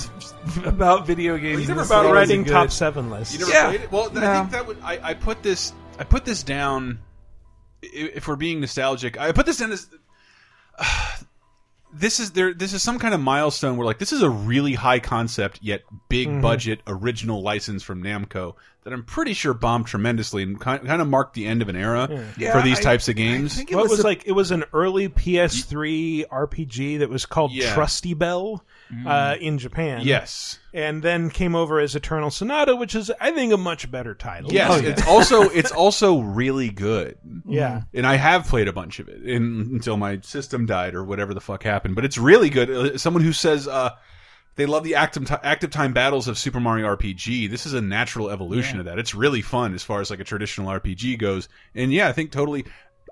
[0.65, 1.61] about video games.
[1.61, 3.35] you never about this Writing top seven lists.
[3.35, 3.67] You never Yeah.
[3.67, 3.91] played it?
[3.91, 4.21] Well, No.
[4.31, 4.77] I think that would.
[4.81, 5.73] I, I put this.
[5.99, 6.97] I put this down.
[7.83, 9.87] i- If we're being nostalgic, I put this down as.
[11.93, 12.53] this is there.
[12.53, 15.81] This is some kind of milestone where like this is a really high concept yet
[16.09, 16.41] big Mm-hmm.
[16.41, 21.07] budget original license from Namco that I'm pretty sure bombed tremendously and kind kind of
[21.07, 23.55] marked the end of an era Yeah, for these I- types of I games.
[23.55, 24.23] think it What was, was, a- like?
[24.25, 27.73] It was an early PS3 RPG that was called Yeah.
[27.73, 28.63] Trusty Bell
[29.05, 30.01] uh, in Japan.
[30.03, 30.59] Yes.
[30.73, 34.51] and then came over as Eternal Sonata, which is, I think, a much better title.
[34.51, 34.89] Yes, Oh, yeah.
[34.89, 37.17] it's also it's also really good.
[37.45, 37.81] yeah.
[37.93, 41.33] and I have played a bunch of it in, until my system died or whatever
[41.33, 41.95] the fuck happened.
[41.95, 42.69] But it's really good.
[42.69, 43.91] Uh, Someone who says uh,
[44.55, 47.49] they love the active ti active time battles of Super Mario RPG.
[47.49, 48.99] This is a natural evolution of that.
[48.99, 51.47] It's really fun as far as like a traditional RPG goes.
[51.73, 52.65] And yeah, I think totally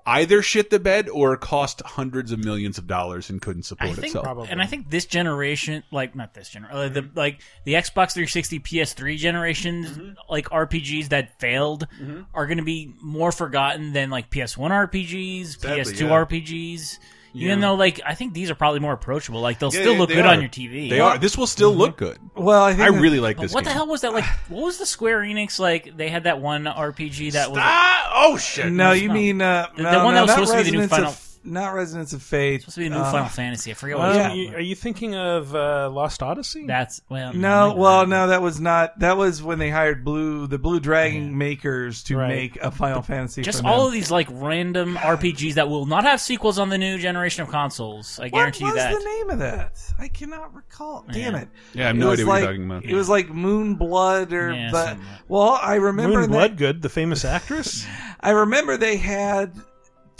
[0.06, 3.94] either shit the bed or cost hundreds of millions of dollars and couldn't support I
[3.94, 4.24] think, itself.
[4.24, 4.48] Probably.
[4.48, 8.60] and I think this generation, like not this generation, uh, the like the Xbox 360,
[8.60, 10.10] PS3 generations, Mm-hmm.
[10.28, 11.86] like RPGs that failed,
[12.34, 16.08] are going to be more forgotten than like PS1 RPGs, Sadly, PS2 yeah.
[16.24, 16.98] RPGs.
[17.32, 17.46] Yeah.
[17.48, 19.40] Even though, like, I think these are probably more approachable.
[19.40, 20.32] Like, they'll Yeah, still they- look they good are.
[20.34, 20.90] on your TV.
[20.90, 21.16] They are.
[21.18, 22.18] This will still look good.
[22.34, 23.52] well, I think I really like But this.
[23.54, 23.76] what the game.
[23.76, 24.12] hell was that?
[24.12, 25.58] Like, what was the Square Enix?
[25.58, 28.10] Like, they had that one RPG that was Ah!
[28.14, 28.72] Oh shit!
[28.72, 29.14] No, you not.
[29.14, 30.78] mean uh, The- no, the one no, that was not supposed to be the new
[30.82, 32.60] Resonance Final- of, not Resonance of Fate.
[32.62, 33.70] supposed to be a new Uh, Final Fantasy.
[33.70, 34.28] I forget Well, what it Yeah.
[34.28, 34.36] was.
[34.36, 36.66] you- are you thinking of uh, Lost Odyssey?
[36.66, 37.32] That's well.
[37.32, 38.98] No, well, no, that was not.
[39.00, 42.28] That was when they hired Blue, the Blue Dragon makers, to Right.
[42.28, 43.42] make a Final Fantasy.
[43.42, 43.86] Just for all them.
[43.88, 47.48] of these like random RPGs that will not have sequels on the new generation of
[47.48, 48.18] consoles.
[48.20, 48.92] I What guarantee was you that.
[48.98, 49.72] the name of that?
[49.98, 51.04] I cannot recall.
[51.10, 51.48] Damn it!
[51.74, 52.84] Yeah, I have It no was idea what like, you're talking about.
[52.84, 54.96] It was like Moon Blood, or Yeah, but
[55.28, 56.36] well, I remember Moon that.
[56.36, 57.86] Bloodgood, the famous actress.
[58.20, 59.52] I remember they had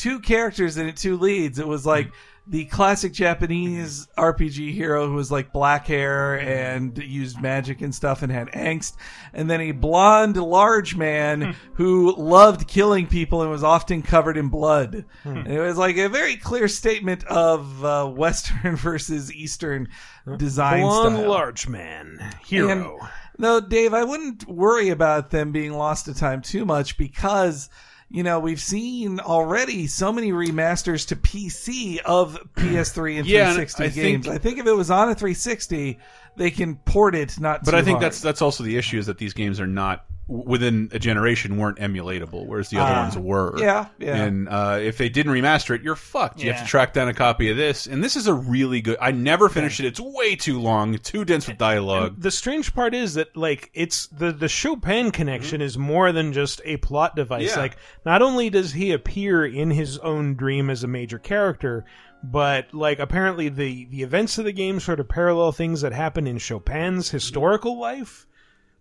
[0.00, 1.58] two characters in it, two leads.
[1.58, 2.10] It was like
[2.46, 8.22] the classic Japanese RPG hero who was like black hair and used magic and stuff
[8.22, 8.96] and had angst,
[9.34, 14.48] and then a blonde, large man who loved killing people and was often covered in
[14.48, 15.04] blood.
[15.24, 19.88] And it was like a very clear statement of uh, Western versus Eastern
[20.38, 21.28] design Blonde style.
[21.28, 22.34] large man.
[22.46, 22.70] Hero.
[22.70, 23.08] And-
[23.38, 27.70] no, Dave, I wouldn't worry about them being lost to time too much because,
[28.10, 33.54] you know, we've seen already so many remasters to PC of PS3 and Yeah, and
[33.56, 34.26] 360 I games.
[34.26, 35.98] think- I think if it was on a 360,
[36.36, 38.04] they can port it not But I think hard.
[38.06, 41.78] that's that's also the issue is that these games are not within a generation weren't
[41.78, 43.02] emulatable, whereas the other Ah.
[43.02, 43.58] ones were.
[43.58, 44.14] Yeah, yeah.
[44.14, 46.42] And uh, if they didn't remaster it, you're fucked.
[46.42, 48.96] You have to track down a copy of this, and this is a really good.
[49.00, 49.86] I never finished it.
[49.86, 52.14] It's way too long, too dense with dialogue.
[52.20, 56.60] The strange part is that like it's the the Chopin connection is more than just
[56.64, 57.50] a plot device.
[57.56, 57.62] Yeah.
[57.62, 61.84] Like not only does he appear in his own dream as a major character,
[62.22, 66.28] but like apparently the the events of the game sort of parallel things that happen
[66.28, 68.26] in Chopin's historical life,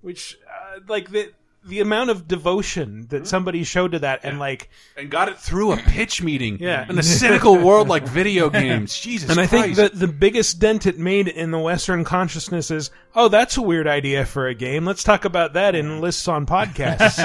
[0.02, 1.32] which uh, like the
[1.70, 5.72] the amount of devotion that somebody showed to that and like and got it through
[5.72, 6.58] a pitch meeting.
[6.60, 6.86] Yeah.
[6.90, 9.00] In a cynical world like video games.
[9.00, 9.78] Jesus and I think Christ.
[9.78, 13.88] that the biggest dent it made in the Western consciousness is, oh, that's a weird
[13.88, 14.86] idea for a game.
[14.86, 17.20] Let's talk about that in lists on podcasts.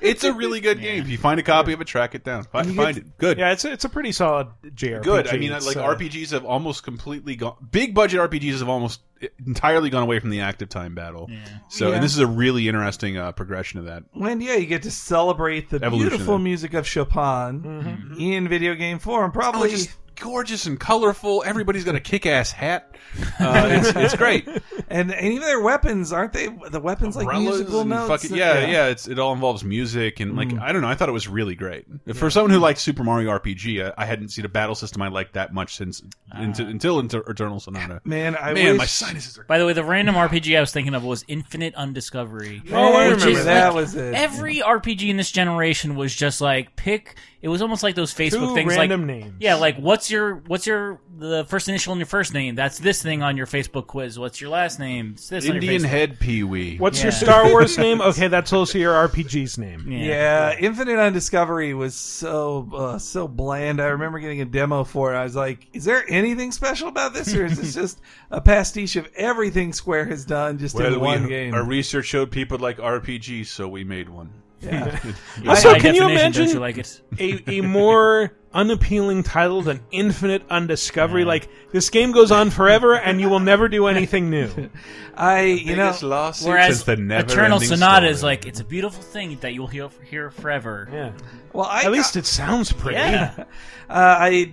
[0.00, 1.02] it's a really good game.
[1.02, 2.44] If you find a copy of it, track it down.
[2.44, 3.18] Find, find it.
[3.18, 3.38] Good.
[3.38, 5.02] yeah, it's a, it's a pretty solid JRPG.
[5.02, 5.28] Good.
[5.28, 7.56] I mean, like uh, RPGs have almost completely gone.
[7.70, 9.00] Big budget RPGs have almost
[9.46, 11.28] entirely gone away from the active time battle.
[11.68, 11.94] So, Yeah.
[11.96, 14.04] and this is a really interesting uh, progression of that.
[14.12, 18.74] when yeah, you get to celebrate the Evolution beautiful of music of Chopin in video
[18.74, 19.32] game form.
[19.32, 21.42] Probably Oh, just gorgeous and colorful.
[21.46, 22.94] Everybody's got a kick-ass hat.
[23.40, 24.46] Uh, it's, it's great.
[24.90, 26.46] And, and even their weapons aren't they?
[26.46, 28.22] The weapons like Umbrellas musical and notes.
[28.22, 28.86] fucking- yeah, yeah.
[28.86, 30.62] It's it all involves music and like Mm.
[30.62, 30.88] I don't know.
[30.88, 33.84] I thought it was really great for someone who likes Super Mario RPG.
[33.86, 36.02] I, I hadn't seen a battle system I liked that much since
[36.40, 38.00] into, until Inter Eternal Sonata.
[38.06, 39.44] Man, I man, my wish- sinuses are.
[39.44, 42.62] By the way, the random RPG I was thinking of was Infinite Undiscovery.
[42.72, 44.14] Oh, I which remember is that like- was it.
[44.14, 47.16] Every RPG in this generation was just like pick.
[47.40, 49.34] It was almost like those Facebook Two things, random like names.
[49.38, 52.56] yeah, like what's your what's your the first initial in your first name?
[52.56, 54.18] That's this thing on your Facebook quiz.
[54.18, 55.12] What's your last name?
[55.14, 55.86] It's this on your Indian Facebook.
[55.86, 56.78] head Pee Wee.
[56.78, 57.18] What's your Yeah.
[57.18, 58.00] Star Wars name?
[58.00, 59.86] Okay, that's also your RPG's name.
[59.88, 63.80] Yeah, Infinite Undiscovery was so uh, so bland.
[63.80, 65.16] I remember getting a demo for it.
[65.16, 68.00] I was like, "Is there anything special about this, or is this just
[68.32, 72.06] a pastiche of everything Square has done just in Well, one we, game?" our research
[72.06, 74.32] showed people like RPGs, so we made one.
[74.60, 74.98] Yeah.
[75.46, 77.00] Also, By can you imagine you like it?
[77.18, 81.24] a, a more unappealing title than Infinite Undiscovery?
[81.24, 84.50] Like this game goes on forever, and you will never do anything new.
[85.14, 88.10] I, you know, Biggest lawsuit Whereas since the Eternal never-ending Sonata story.
[88.10, 90.88] is like it's a beautiful thing that you'll hear hear forever.
[90.92, 91.12] Yeah.
[91.52, 92.98] well, I, At least it sounds pretty.
[92.98, 93.34] Yeah.
[93.38, 93.44] Uh,
[93.88, 94.52] I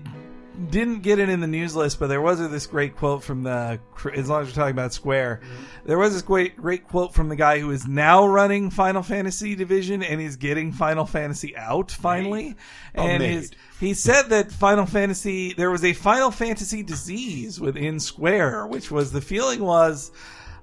[0.70, 3.80] didn't get it in the news list, but there was this great quote from the.
[4.14, 5.42] As long as we're talking about Square,
[5.86, 9.56] there was this great great quote from the guy who is now running Final Fantasy
[9.56, 12.56] Division and he's getting Final Fantasy out finally.
[12.96, 18.00] Oh, And his, he said that Final Fantasy there was a Final Fantasy disease within
[18.00, 20.12] Square, which was the feeling was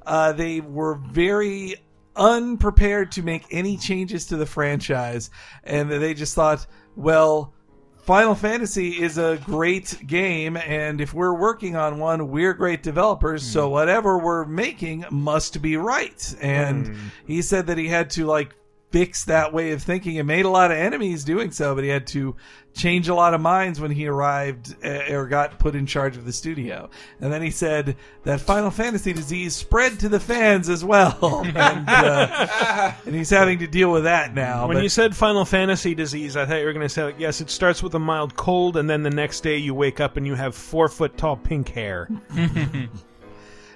[0.06, 1.76] uh, they were very
[2.16, 5.30] unprepared to make any changes to the franchise,
[5.64, 6.66] and they just thought,
[6.96, 7.54] well.
[8.02, 13.44] Final Fantasy is a great game, and if we're working on one, we're great developers,
[13.44, 13.72] so hmm.
[13.72, 16.34] whatever we're making must be right.
[16.40, 16.94] And hmm.
[17.24, 18.56] he said that he had to like
[18.92, 21.90] fix that way of thinking and made a lot of enemies doing so, but he
[21.90, 22.36] had to
[22.74, 26.24] change a lot of minds when he arrived uh, or got put in charge of
[26.24, 26.88] the studio.
[27.20, 31.88] And then he said that Final Fantasy disease spread to the fans as well, and,
[31.88, 34.68] uh, and he's having to deal with that now.
[34.68, 37.18] When but- you said Final Fantasy disease, I thought you were going to say, like,
[37.18, 40.16] yes, it starts with a mild cold, and then the next day you wake up
[40.16, 42.08] and you have four foot tall pink hair.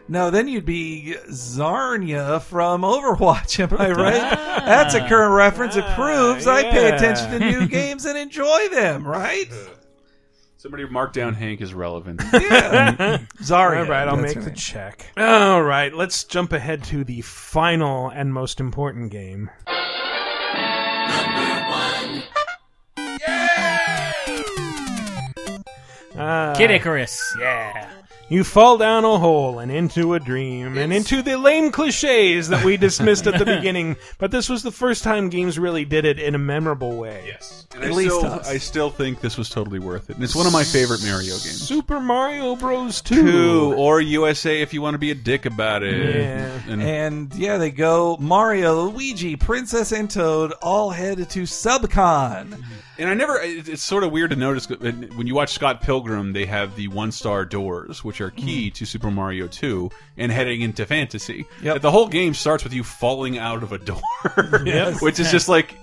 [0.08, 3.58] No, then you'd be Zarnia from Overwatch.
[3.58, 4.20] Am I right?
[4.22, 4.62] Ah.
[4.64, 5.74] That's a current reference.
[5.76, 9.50] It ah, proves I pay attention to new games and enjoy them, right?
[9.50, 9.70] Uh,
[10.58, 12.22] somebody mark down Hank is relevant.
[12.32, 13.18] Yeah.
[13.42, 13.78] Zarya.
[13.84, 14.54] All right, I'll that's make the name.
[14.56, 15.06] check.
[15.16, 19.50] All right, let's jump ahead to the final and most important game.
[26.18, 26.54] Ah.
[26.56, 27.88] Kid Icarus, yeah.
[28.28, 32.64] You fall down a hole and into a dream and into the lame cliches that
[32.64, 33.96] we dismissed at the beginning.
[34.18, 37.22] But this was the first time games really did it in a memorable way.
[37.28, 37.68] Yes.
[37.74, 38.40] And At I least still.
[38.44, 40.16] I still think this was totally worth it.
[40.16, 41.62] And it's one of my favorite Mario games.
[41.68, 43.00] Super Mario Bros.
[43.02, 43.14] 2.
[43.22, 46.16] Two or USA if you want to be a dick about it.
[46.16, 46.60] Yeah.
[46.66, 52.60] And, And yeah, they go Mario, Luigi, Princess, and Toad all head to Subcon.
[52.98, 53.38] And I never.
[53.42, 57.12] It's sort of weird to notice when you watch Scott Pilgrim, they have the one
[57.12, 58.74] star doors, which are key hmm.
[58.74, 61.46] to Super Mario 2 and heading into fantasy.
[61.62, 61.82] Yep.
[61.82, 64.02] The whole game starts with you falling out of a door,
[64.64, 65.00] Yes.
[65.02, 65.76] which is just like.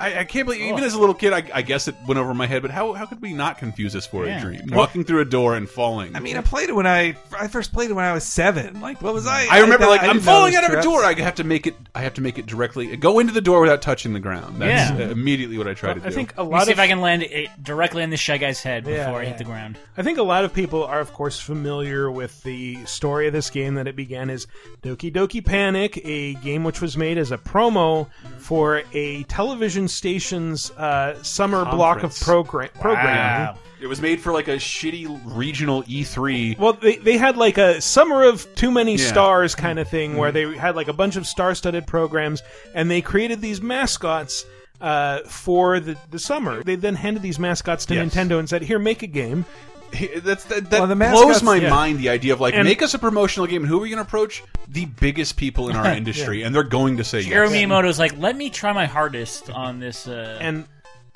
[0.00, 2.32] I, I can't believe, even as a little kid, I, I guess it went over
[2.34, 2.62] my head.
[2.62, 4.38] But how how could we not confuse this for Yeah.
[4.38, 4.62] a dream?
[4.72, 6.16] Walking through a door and falling.
[6.16, 8.80] I mean, I played it when I I first played it when I was seven.
[8.80, 9.46] Like, what was I?
[9.50, 11.04] I remember, like, I I'm falling out of a door.
[11.04, 11.74] I have to make it.
[11.94, 12.96] I have to make it directly.
[12.96, 14.60] Go into the door without touching the ground.
[14.60, 15.06] That's Yeah.
[15.06, 16.06] uh, immediately what I try to do.
[16.06, 18.10] I think a Let me lot see of if I can land it directly in
[18.10, 19.28] this shy guy's head before Yeah, I yeah.
[19.28, 19.78] hit the ground.
[19.98, 23.50] I think a lot of people are, of course, familiar with the story of this
[23.50, 24.46] game that it began as
[24.82, 28.06] Doki Doki Panic, a game which was made as a promo
[28.38, 32.22] for a television station's uh, summer block of Conference.
[32.24, 33.14] program programming.
[33.56, 33.58] Wow.
[33.80, 36.58] It was made for like a shitty regional E E3.
[36.58, 38.98] Well, they, they had like a summer of too many Yeah.
[38.98, 39.08] Mm-hmm.
[39.08, 42.42] stars kind of thing where they had like a bunch of star studded programs
[42.74, 44.44] and they created these mascots
[44.82, 46.62] uh, for the, the summer.
[46.62, 48.14] They then handed these mascots to Yes.
[48.14, 49.44] Nintendo and said, Here, make a game.
[50.22, 51.70] That's that, that Well, the blows my yeah.
[51.70, 51.98] mind.
[51.98, 53.98] The idea of like And- make us a promotional game, and who are we going
[53.98, 54.42] to approach?
[54.68, 57.52] The biggest people in our industry, and they're going to say Shigeru yes.
[57.52, 60.06] Miyamoto's like, let me try my hardest on this.
[60.08, 60.66] Uh, And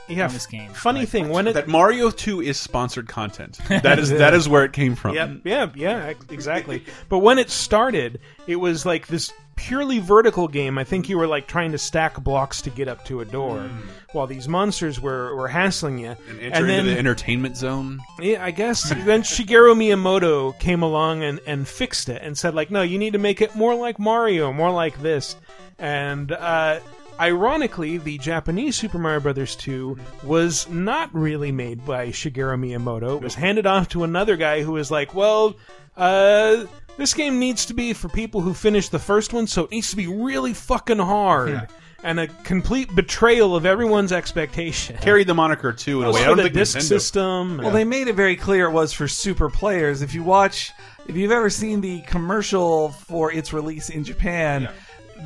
[0.09, 0.71] yeah, On this game.
[0.75, 1.55] funny Like, thing, when it.
[1.55, 3.59] That Mario Two is sponsored content.
[3.69, 5.15] That is that is where it came from.
[5.15, 6.85] Yep, yeah, yeah, exactly.
[7.09, 10.79] but when it started, it was like this purely vertical game.
[10.79, 13.69] I think you were like trying to stack blocks to get up to a door,
[14.13, 16.17] while these monsters were, were hassling you.
[16.29, 18.01] And enter into the entertainment zone.
[18.21, 18.89] Yeah, I guess.
[18.89, 23.13] then Shigeru Miyamoto came along and, and fixed it and said, like, no, you need
[23.15, 25.37] to make it more like Mario, more like this.
[25.79, 26.81] And uh,
[27.19, 33.17] ironically, the Japanese Super Mario Brothers 2 was not really made by Shigeru Miyamoto.
[33.17, 35.57] It was handed off to another guy who was like, "Well,
[35.97, 36.65] uh,
[36.97, 39.91] this game needs to be for people who finished the first one, so it needs
[39.91, 41.67] to be really fucking hard." Yeah.
[42.03, 44.99] And a complete betrayal of everyone's expectation.
[44.99, 46.21] Carried the moniker too in a way.
[46.21, 47.59] I Also don't the think disc Nintendo- system.
[47.63, 50.03] Well, they made it very clear it was for super players.
[50.03, 50.71] If you watch,
[51.09, 54.69] if you've ever seen the commercial for its release in Japan,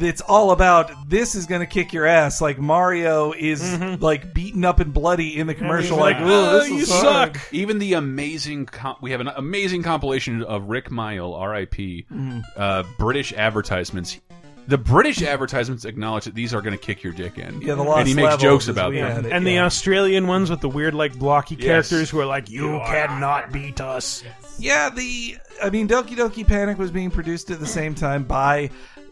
[0.00, 2.40] it's all about this is going to kick your ass.
[2.40, 5.96] Like Mario is like beaten up and bloody in the commercial.
[5.96, 7.52] he's Like, like, "Oh, "Oh, this you is hard." suck.
[7.52, 12.06] Even the amazing, com we have an amazing compilation of Rik Mayall, R.I.P.
[12.12, 12.42] Mhm.
[12.56, 14.18] Uh, British advertisements.
[14.66, 17.62] The British advertisements acknowledge that these are going to kick your dick in.
[17.62, 19.24] Yeah, the and he makes Levels jokes is about we them.
[19.24, 19.32] it.
[19.32, 21.64] and the Australian ones with the weird, like, blocky Yes.
[21.64, 24.22] characters who are like, "You cannot beat us."
[24.58, 28.68] Yeah, the I mean, Doki Doki Panic was being produced at the same time by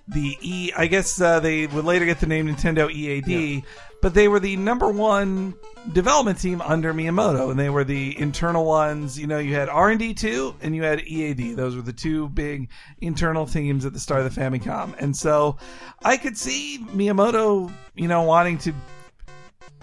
[0.08, 0.72] the E.
[0.76, 3.64] I guess uh, they would later get the name Nintendo EAD,
[4.02, 5.54] but they were the number one
[5.92, 9.18] development team under Miyamoto, and they were the internal ones.
[9.18, 11.56] You know, you had R and D two, and you had EAD.
[11.56, 15.56] Those were the two big internal teams at the start of the Famicom, and so
[16.02, 18.72] I could see Miyamoto, you know, wanting to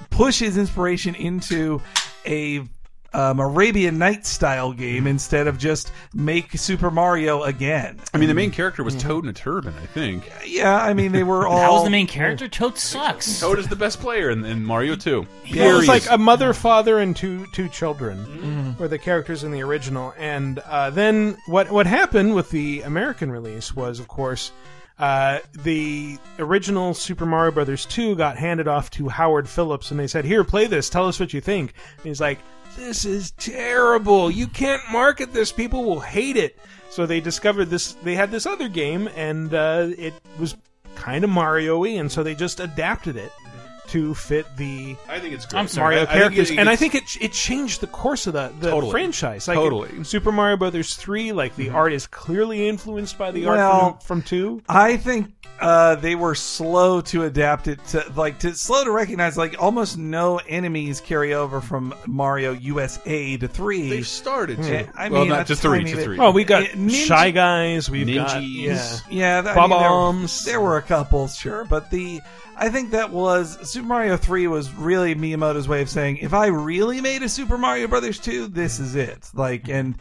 [0.09, 1.81] push his inspiration into
[2.25, 2.63] a
[3.13, 7.99] um, Arabian Nights style game instead of just make Super Mario again.
[8.13, 10.31] I mean, the main character was Toad in a turban, I think.
[10.45, 11.57] Yeah, I mean they were all.
[11.63, 12.47] That was the main character.
[12.47, 13.39] Toad sucks.
[13.39, 15.25] Toad is the best player in, in Mario 2.
[15.45, 18.81] Yeah, it was like a mother, father, and two two children Mm-hmm.
[18.81, 20.13] were the characters in the original.
[20.17, 24.51] And uh, then what what happened with the American release was, of course,
[24.99, 30.07] uh, the original Super Mario Brothers two got handed off to Howard Phillips, and they
[30.07, 30.89] said, "Here, play this.
[30.89, 32.39] Tell us what you think." And he's like,
[32.77, 34.29] "This is terrible.
[34.31, 35.51] You can't market this.
[35.51, 36.59] People will hate it."
[36.89, 37.93] So they discovered this.
[38.03, 40.55] They had this other game, and uh, it was
[40.95, 43.31] kind of Mario-y, and so they just adapted it
[43.87, 45.59] to fit the I think it's great.
[45.59, 47.81] I'm sorry, Mario I- I think characters, it- and I it's- think it it changed
[47.81, 48.91] the course of the, the Totally.
[48.91, 49.47] franchise.
[49.47, 50.03] Like Totally.
[50.03, 54.21] Super Mario Brothers three, like the art is clearly influenced by the Well, art from,
[54.21, 54.61] from two.
[54.69, 59.37] I think uh, they were slow to adapt it to like to slow to recognize
[59.37, 63.89] like almost no enemies carry over from Mario USA to three.
[63.89, 64.73] They've started to.
[64.73, 66.05] Yeah, I Well, mean, not a to three, tiny to bit.
[66.05, 66.19] three.
[66.19, 67.89] Oh, we got Ninja- Shy Guys.
[67.89, 68.51] We've got Ninjas.
[68.65, 70.45] yeah, Yeah, that, I mean, there, Bob-ombs.
[70.45, 72.21] there were a couple, sure, but the
[72.55, 76.47] I think that was Super Mario Three was really Miyamoto's way of saying if I
[76.47, 79.29] really made a Super Mario Brothers two, this is it.
[79.33, 79.95] Like, and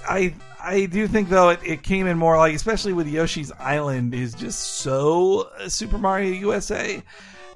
[0.00, 4.14] I I do think though it, it came in more like, especially with Yoshi's Island,
[4.14, 7.02] is just so uh, Super Mario USA.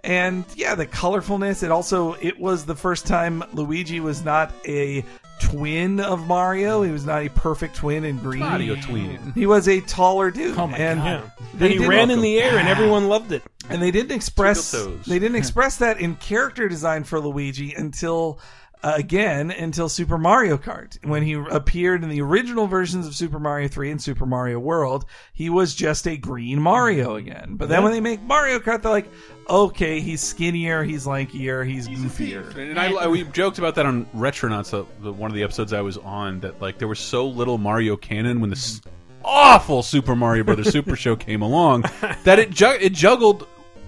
[0.05, 1.63] And yeah, the colorfulness.
[1.63, 5.05] It also it was the first time Luigi was not a
[5.43, 6.83] twin of Mario.
[6.83, 8.41] He was not a perfect twin in green.
[8.41, 9.33] Mario twin.
[9.35, 10.57] He was a taller dude.
[10.59, 11.33] Oh my and God.
[11.55, 13.43] They And he did- ran in the air, and everyone loved it.
[13.69, 15.07] and they didn't express Twinkle toes.
[15.07, 18.39] they didn't express that in character design for Luigi until
[18.83, 21.03] again until Super Mario Kart.
[21.05, 25.05] When he appeared in the original versions of Super Mario 3 and Super Mario World
[25.33, 27.55] he was just a green Mario again.
[27.57, 29.09] But then when they make Mario Kart they're like
[29.49, 32.55] okay he's skinnier he's lankier he's, goofier.
[32.57, 35.73] And I, I- we joked about that on Retronauts, uh, the, one of the episodes
[35.73, 38.81] I was on, that like there was so little Mario canon when this
[39.25, 41.85] awful Super Mario Brothers Super Show came along
[42.25, 43.47] that it ju it juggled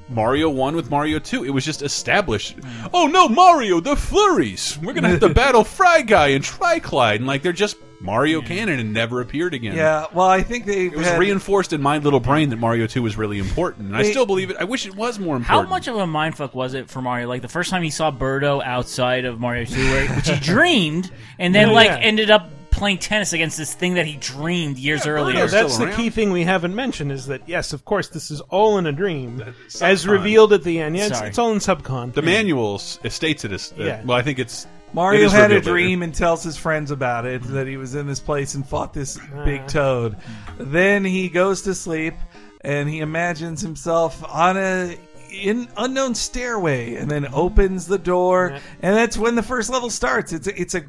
[0.09, 1.45] Mario One with Mario Two.
[1.45, 2.57] It was just established.
[2.93, 4.79] Oh no, Mario, the flurries!
[4.83, 8.81] We're gonna have to battle Fry Guy and Tryclyde, and like they're just Mario canon
[8.81, 9.75] and never appeared again.
[9.75, 12.87] yeah well I think they It was had, reinforced in my little brain that Mario
[12.87, 14.59] 2 was really important, and I still believe it.
[14.61, 15.67] I wish it was more important.
[15.69, 17.29] How much of a mindfuck was it for Mario?
[17.29, 21.11] Like the first time he saw Birdo outside of Mario 2, where, which he dreamed,
[21.39, 21.97] and then Yeah, like yeah.
[21.99, 25.37] ended up playing tennis against this thing that he dreamed years earlier.
[25.47, 28.41] Birdo's That's the key thing we haven't mentioned is that yes, of course, this is
[28.43, 29.43] all in a dream,
[29.81, 30.97] as revealed at the end.
[30.97, 32.13] Yeah, it's, it's all in Subcon.
[32.13, 33.73] The manual states it as.
[33.73, 34.05] Uh, Yeah.
[34.05, 34.67] Well, I think it's.
[34.93, 35.71] Mario it is had a revealed later.
[35.73, 38.93] dream and tells his friends about it that he was in this place and fought
[38.93, 40.17] this big toad.
[40.59, 42.15] Then he goes to sleep
[42.61, 44.97] and he imagines himself on a
[45.33, 48.51] in unknown stairway and then opens the door
[48.83, 50.33] and that's when the first level starts.
[50.33, 50.85] It's a, it's a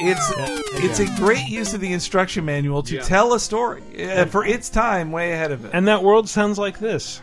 [0.00, 0.32] it's
[0.84, 4.68] it's a great use of the instruction manual to tell a story uh, for its
[4.68, 5.70] time way ahead of it.
[5.74, 7.20] And that world sounds like this.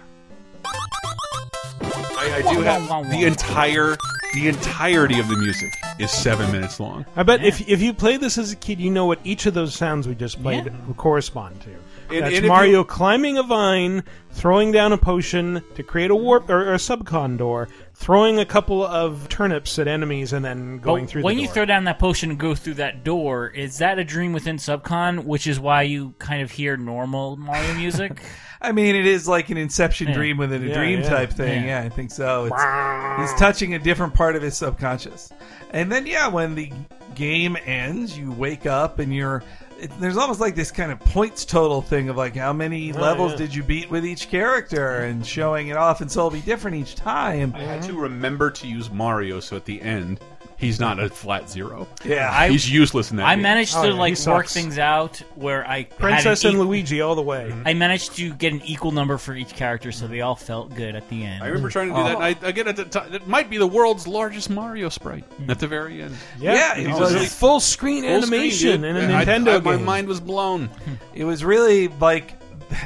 [1.83, 3.95] I, I do have the entire
[4.33, 7.05] the entirety of the music is seven minutes long.
[7.15, 9.53] I bet if if you played this as a kid, you know what each of
[9.53, 10.71] those sounds we just played Yeah.
[10.97, 11.69] correspond to.
[11.69, 16.11] And- That's and if Mario you- climbing a vine, throwing down a potion to create
[16.11, 17.69] a warp or, or a subcon door.
[17.95, 21.21] Throwing a couple of turnips at enemies and then going through.
[21.21, 21.35] But through.
[21.35, 24.33] when you throw down that potion and go through that door, is that a dream
[24.33, 28.21] within Subcon, which is why you kind of hear normal Mario music?
[28.61, 30.13] I mean, it is like an Inception Yeah.
[30.13, 31.09] dream within a Yeah, dream yeah.
[31.09, 31.63] type thing.
[31.63, 31.81] Yeah.
[31.81, 31.85] Yeah.
[31.85, 32.45] I think so.
[32.45, 35.31] It's, he's touching a different part of his subconscious.
[35.71, 36.71] And then, yeah, when the
[37.15, 39.43] game ends, you wake up and you're.
[39.83, 42.99] It, there's almost like this kind of points total thing of like how many Oh,
[43.01, 43.37] levels yeah.
[43.39, 46.77] did you beat with each character and showing it off, and so it'll be different
[46.77, 47.53] each time.
[47.55, 50.21] I had to remember to use Mario, so at the end,
[50.57, 51.87] he's not a flat zero.
[52.05, 52.29] Yeah.
[52.31, 53.25] I- he's useless in that.
[53.27, 53.41] I game.
[53.43, 54.53] managed Oh, to yeah, he like work sucks.
[54.53, 57.53] things out where I Princess had and an equal- Luigi all the way.
[57.65, 60.95] I managed to get an equal number for each character, so they all felt good
[60.95, 61.43] at the end.
[61.43, 62.15] I remember trying to do that.
[62.15, 63.13] And I, I get at the time.
[63.13, 65.49] It might be the world's largest Mario sprite mm.
[65.49, 66.15] at the very end.
[66.39, 68.89] Yeah, it it was- was full screen Full screen, animation dude.
[68.89, 69.85] in a And I- Nintendo I- My game.
[69.85, 70.69] mind was blown.
[71.13, 72.33] It was really like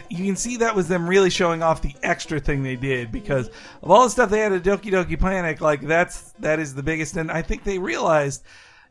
[0.10, 3.50] you can see that was them really showing off the extra thing they did because
[3.82, 5.62] of all the stuff they had at Doki Doki Panic.
[5.62, 8.44] Like that's that is the biggest, and I think they realized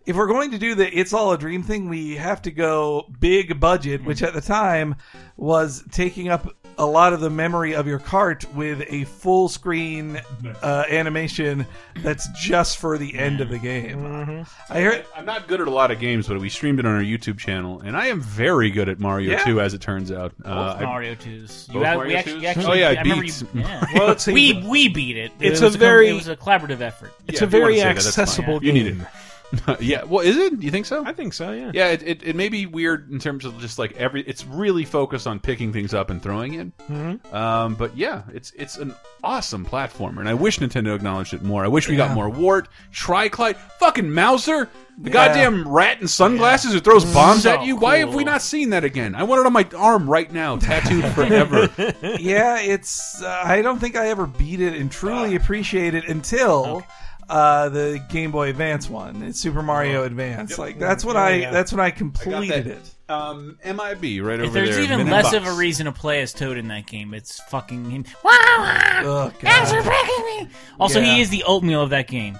[0.07, 3.09] if we're going to do the "It's All a Dream" thing, we have to go
[3.21, 4.97] big budget, which at the time
[5.37, 6.49] was taking up
[6.79, 10.21] a lot of the memory of your cart with a full screen
[10.63, 11.67] uh, animation
[12.03, 14.45] that's just for the end of the game.
[14.69, 15.07] I heard.
[15.17, 17.39] I'm not good at a lot of games, but we streamed it on our YouTube
[17.39, 19.45] channel, and I am very good at Mario Yeah.
[19.45, 20.33] 2, as it turns out.
[20.39, 21.69] Both Uh, Mario 2s.
[21.73, 22.43] Both have- Mario we actually, 2s?
[22.43, 23.41] you actually, Oh, yeah, I I beat.
[23.41, 23.85] you- yeah.
[23.95, 25.33] Well, it's a- we we beat it.
[25.41, 27.13] It's it a was very- it was a collaborative effort.
[27.27, 28.23] It's Yeah, a if you wanna very say that, that's fine.
[28.23, 28.75] accessible You game.
[28.75, 29.07] need it.
[29.81, 30.05] yeah.
[30.05, 30.63] Well, is it?
[30.63, 31.05] You think so?
[31.05, 31.53] I think so.
[31.53, 31.71] Yeah.
[31.75, 34.23] Yeah, it, it, it may be weird in terms of just like every.
[34.23, 36.77] It's really focused on picking things up and throwing it.
[36.89, 37.33] Mhm.
[37.35, 38.95] Um, but yeah, it's it's an
[39.25, 41.65] awesome platformer, and I wish Nintendo acknowledged it more.
[41.65, 45.13] I wish we got more Wart, Tryclyde, fucking Mouser, the Yeah.
[45.13, 47.77] goddamn rat in sunglasses who throws bombs So at you.
[47.77, 49.15] Why have we not seen that again?
[49.15, 51.69] I want it on my arm right now, tattooed forever.
[52.21, 53.23] yeah, it's.
[53.23, 56.85] Uh, I don't think I ever beat it and truly appreciate it until
[57.29, 59.23] uh, the Game Boy Advance one.
[59.23, 60.59] It's Super Mario Advance.
[60.59, 61.35] Like that's when I.
[61.37, 61.51] yeah.
[61.51, 62.67] That's when I I completed that.
[62.67, 62.91] it.
[63.09, 64.83] Um, MIB right If over there's there.
[64.85, 65.37] even Minute less bucks.
[65.37, 68.05] of a reason to play as Toad in that game, it's fucking him.
[68.25, 69.85] Wah, wah, Oh Guys are god.
[69.85, 70.55] breaking me.
[70.81, 71.15] Also, Yeah.
[71.15, 72.37] he is the oatmeal of that game.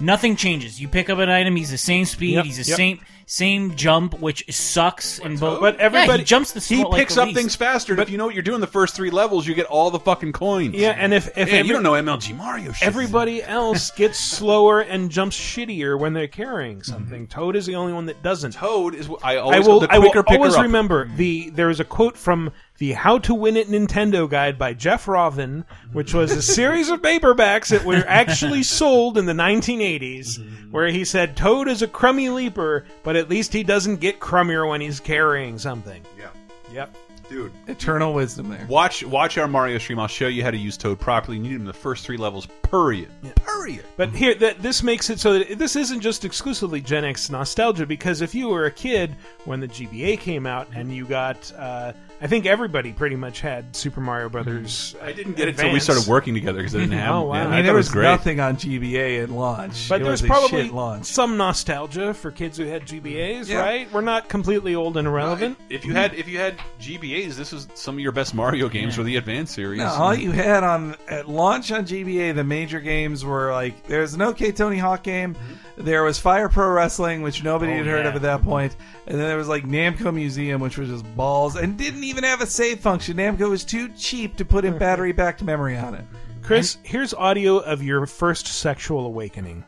[0.00, 0.80] Nothing changes.
[0.80, 2.76] You pick up an item, he's the same speed, Yep, he's the yep.
[2.76, 5.60] same same jump, which sucks in both.
[5.60, 6.76] But everybody- yeah, he jumps the same.
[6.78, 7.36] He small- like picks up least.
[7.36, 7.92] things faster.
[7.92, 9.98] and if you know what you're doing the first three levels, you get all the
[9.98, 10.76] fucking coins.
[10.76, 12.86] Yeah, and if if Man, every- you don't know MLG Mario shit.
[12.86, 16.92] everybody else gets slower and jumps shittier when they're carrying mm-hmm.
[16.92, 18.52] something, Toad is the only one that doesn't.
[18.52, 19.08] Toad is.
[19.24, 19.80] I I always will.
[19.80, 20.62] the I will always up.
[20.62, 21.50] remember the.
[21.50, 25.64] There is a quote from the "How to Win It Nintendo Guide" by Jeff Rovin,
[25.92, 31.04] which was a series of paperbacks that were actually sold in the 1980s, where he
[31.04, 35.00] said Toad is a crummy leaper, but at least he doesn't get crummier when he's
[35.00, 36.02] carrying something.
[36.18, 36.28] Yeah,
[36.72, 36.96] Yep.
[37.28, 37.52] dude.
[37.66, 38.66] Eternal wisdom there.
[38.68, 39.98] Watch watch our Mario stream.
[39.98, 41.38] I'll show you how to use Toad properly.
[41.38, 42.46] You need him in the first three levels.
[42.70, 43.08] Period.
[43.44, 43.84] Period.
[43.96, 47.84] But here, that this makes it so that this isn't just exclusively Gen X nostalgia.
[47.86, 51.92] Because if you were a kid when the GBA came out and you got, uh,
[52.18, 54.96] I think everybody pretty much had Super Mario Brothers.
[55.02, 57.14] I didn't get it until we started working together because I didn't have.
[57.14, 57.34] Oh, wow.
[57.34, 58.04] yeah, I I mean, mean, there it was great.
[58.04, 59.88] nothing on GBA at launch.
[59.90, 61.04] But it there's was a probably shit launch.
[61.04, 63.60] some nostalgia for kids who had GBAs, Yeah.
[63.60, 63.92] right?
[63.92, 65.58] We're not completely old and irrelevant.
[65.68, 68.94] If you had if you had GBA's, this was some of your best Mario games
[68.94, 69.80] for the Advance series.
[69.80, 74.14] No, all you had on at launch on GBA, the major games were like there's
[74.14, 75.84] an OK Tony Hawk game, mm-hmm.
[75.84, 78.08] there was Fire Pro Wrestling, which nobody Oh, had heard yeah.
[78.08, 78.74] of at that point,
[79.06, 82.40] and then there was like Namco Museum, which was just balls and didn't even have
[82.40, 83.16] a save function.
[83.16, 86.04] Namco was too cheap to put in battery backed memory on it.
[86.42, 89.64] Chris, here's audio of your first sexual awakening.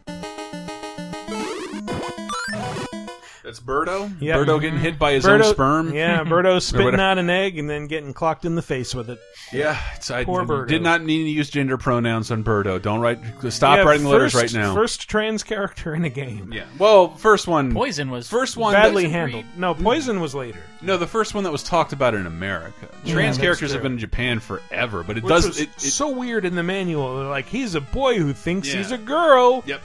[3.48, 4.12] That's Birdo.
[4.20, 4.36] Yep.
[4.40, 5.94] Birdo getting hit by his Birdo- own sperm.
[5.94, 9.18] Yeah, Birdo spitting out an egg and then getting clocked in the face with it.
[9.54, 10.68] Yeah, it's, I Poor Birdo.
[10.68, 12.80] did not need to use gender pronouns on Birdo.
[12.82, 13.18] Don't write.
[13.50, 14.74] Stop Yeah, writing letters right now.
[14.74, 16.52] First trans character in a game.
[16.52, 16.64] Yeah.
[16.78, 17.72] Well, first one.
[17.72, 18.74] Poison was First one.
[18.74, 19.46] Badly that- handled.
[19.56, 20.60] No, Poison was later.
[20.82, 22.86] No, the first one that was talked about in America.
[23.06, 23.76] Trans that's characters true.
[23.76, 25.46] have been in Japan forever, but it Which does.
[25.48, 27.16] was It, it, so weird in the manual.
[27.16, 28.76] They're like, he's a boy who thinks Yeah.
[28.76, 29.62] he's a girl.
[29.64, 29.80] Yep.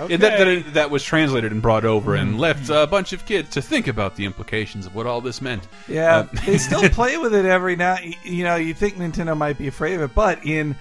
[0.00, 0.16] Okay.
[0.16, 2.28] that, that, that was translated and brought over Mm-hmm.
[2.28, 5.40] and left a bunch of kids to think about the implications of what all this
[5.42, 5.66] meant.
[5.88, 7.96] Yeah, Uh, they still play with it every now.
[8.24, 10.76] You know, you think Nintendo might be afraid of it, but in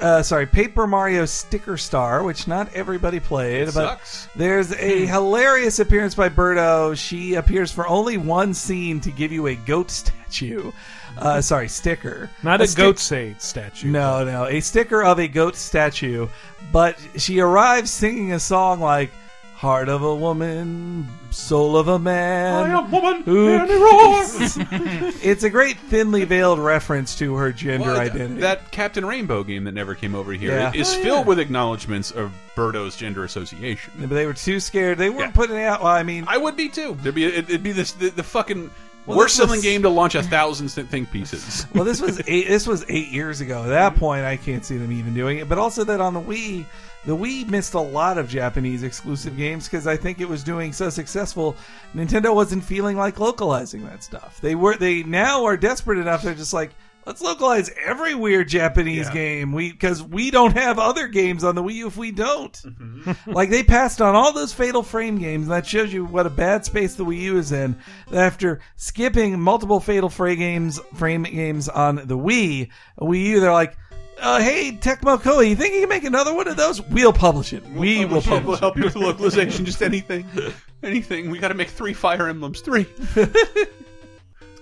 [0.00, 4.28] uh, sorry, Paper Mario Sticker Star, which not everybody played, It but sucks.
[4.34, 6.96] there's a hilarious appearance by Birdo.
[6.96, 10.72] She appears for only one scene to give you a goat statue.
[11.16, 13.88] Uh, sorry, sticker, Not a, stick- goat say statue.
[13.88, 16.28] No, no, a sticker of a goat statue.
[16.72, 19.10] But she arrives singing a song like
[19.54, 22.70] Heart of a woman, soul of a man.
[22.70, 23.64] I am woman, Who- hear
[25.22, 28.40] it's a great thinly veiled reference to her gender Well, identity.
[28.40, 30.72] That Captain Rainbow game that never came over here Yeah.
[30.74, 31.24] is Oh, filled yeah.
[31.28, 33.92] with acknowledgments of Birdo's gender association.
[34.00, 34.98] but they were too scared.
[34.98, 35.82] They weren't putting it out.
[35.82, 36.96] Well, I mean, I would be too.
[37.02, 38.70] There'd be it'd be this the, the fucking
[39.06, 41.66] Well, worst this was- selling game to launch a thousand think pieces.
[41.74, 42.48] well, this was eight.
[42.48, 43.62] This was eight years ago.
[43.64, 45.48] At that point, I can't see them even doing it.
[45.48, 46.64] But also that on the Wii,
[47.04, 50.72] the Wii missed a lot of Japanese exclusive games because I think it was doing
[50.72, 51.54] so successful.
[51.94, 54.40] Nintendo wasn't feeling like localizing that stuff.
[54.40, 54.76] They were.
[54.76, 56.22] They now are desperate enough.
[56.22, 56.70] They're just like.
[57.06, 59.12] Let's localize every weird Japanese Yeah.
[59.12, 59.52] game.
[59.52, 62.52] We because we don't have other games on the Wii U if we don't.
[62.52, 63.12] Mm-hmm.
[63.32, 65.48] like they passed on all those Fatal Frame games.
[65.48, 67.76] That shows you what a bad space the Wii U is in.
[68.12, 73.76] After skipping multiple Fatal Frame games, frame games on the Wii, Wii U, they're like,
[74.20, 76.80] uh, "Hey, Tecmo Koei, you think you can make another one of those?
[76.80, 77.64] We'll publish it.
[77.70, 79.64] We will publish We'll help you with the localization.
[79.66, 80.26] Just anything,
[80.82, 81.30] anything.
[81.30, 82.60] We got to make three Fire Emblems.
[82.60, 82.86] Three.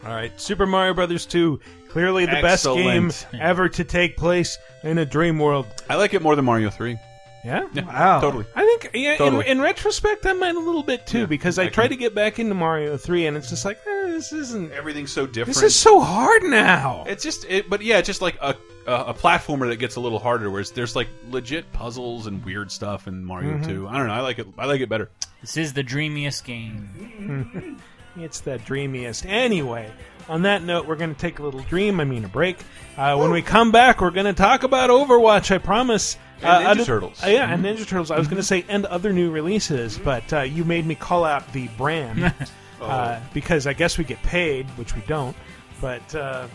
[0.05, 1.61] All right, Super Mario Brothers 2,
[1.93, 5.67] clearly the best game ever to take place in a dream world.
[5.89, 6.99] I like it more than Mario Three.
[7.45, 7.67] Yeah?
[7.75, 8.21] Yeah, Wow.
[8.21, 8.45] totally.
[8.55, 9.47] I think, yeah, Totally.
[9.47, 11.97] in, in retrospect, I might a little bit too, Yeah, because I, I tried can-
[11.97, 14.71] to get back into Mario 3, and it's just like, eh, this isn't.
[14.71, 15.57] Everything's so different.
[15.57, 17.03] This is so hard now.
[17.09, 18.55] It's just, it, but yeah, it's just like a,
[18.87, 20.51] a a platformer that gets a little harder.
[20.51, 23.67] Whereas there's like legit puzzles and weird stuff in Mario Mhm.
[23.67, 23.89] Two.
[23.89, 24.15] I don't know.
[24.15, 24.47] I like it.
[24.57, 25.11] I like it better.
[25.41, 27.81] This is the dreamiest game.
[28.15, 29.25] It's the dreamiest.
[29.27, 29.91] Anyway,
[30.29, 32.59] on that note, we're going to take a little dream, I mean a break.
[32.97, 36.17] Uh, when we come back, we're going to talk about Overwatch, I promise.
[36.41, 37.25] And Uh, Ninja other- Turtles.
[37.25, 38.11] uh, yeah, and Ninja Turtles.
[38.11, 41.25] I was going to say, and other new releases, but uh, you made me call
[41.25, 42.35] out the brand
[42.81, 45.37] uh, because I guess we get paid, which we don't.
[45.81, 46.47] But uh,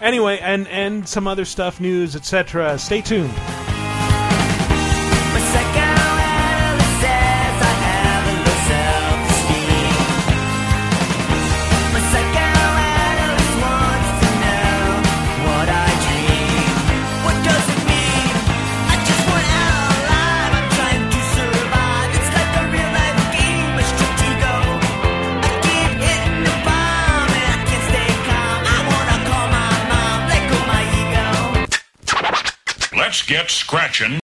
[0.00, 2.78] anyway, and, and some other stuff, news, etc.
[2.78, 3.32] Stay tuned.
[33.16, 34.20] Let's get scratching.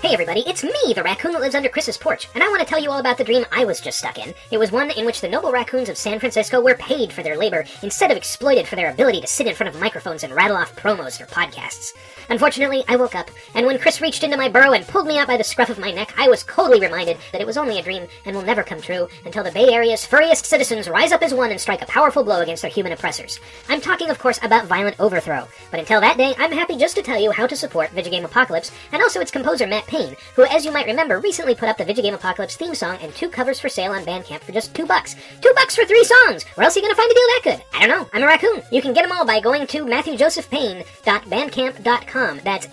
[0.00, 2.66] Hey everybody, it's me, the raccoon that lives under Chris's porch, and I want to
[2.66, 4.32] tell you all about the dream I was just stuck in.
[4.50, 7.36] It was one in which the noble raccoons of San Francisco were paid for their
[7.36, 10.56] labor instead of exploited for their ability to sit in front of microphones and rattle
[10.56, 11.90] off promos for podcasts.
[12.28, 15.28] Unfortunately, I woke up, and when Chris reached into my burrow and pulled me out
[15.28, 17.82] by the scruff of my neck, I was coldly reminded that it was only a
[17.82, 21.32] dream and will never come true until the Bay Area's furriest citizens rise up as
[21.32, 23.38] one and strike a powerful blow against their human oppressors.
[23.68, 27.02] I'm talking, of course, about Violent Overthrow, but until that day, I'm happy just to
[27.02, 30.64] tell you how to support Vidjagame Apocalypse and also its composer Matt Payne, who, as
[30.64, 33.68] you might remember, recently put up the Vidjagame Apocalypse theme song and two covers for
[33.68, 35.14] sale on Bandcamp for just two bucks.
[35.40, 36.44] Two bucks for three songs!
[36.54, 37.62] Where else are you gonna find a deal that good?
[37.74, 38.08] I don't know.
[38.12, 38.62] I'm a raccoon.
[38.72, 42.15] You can get them all by going to MatthewJosephPayne.bandcamp.com.
[42.16, 42.66] That's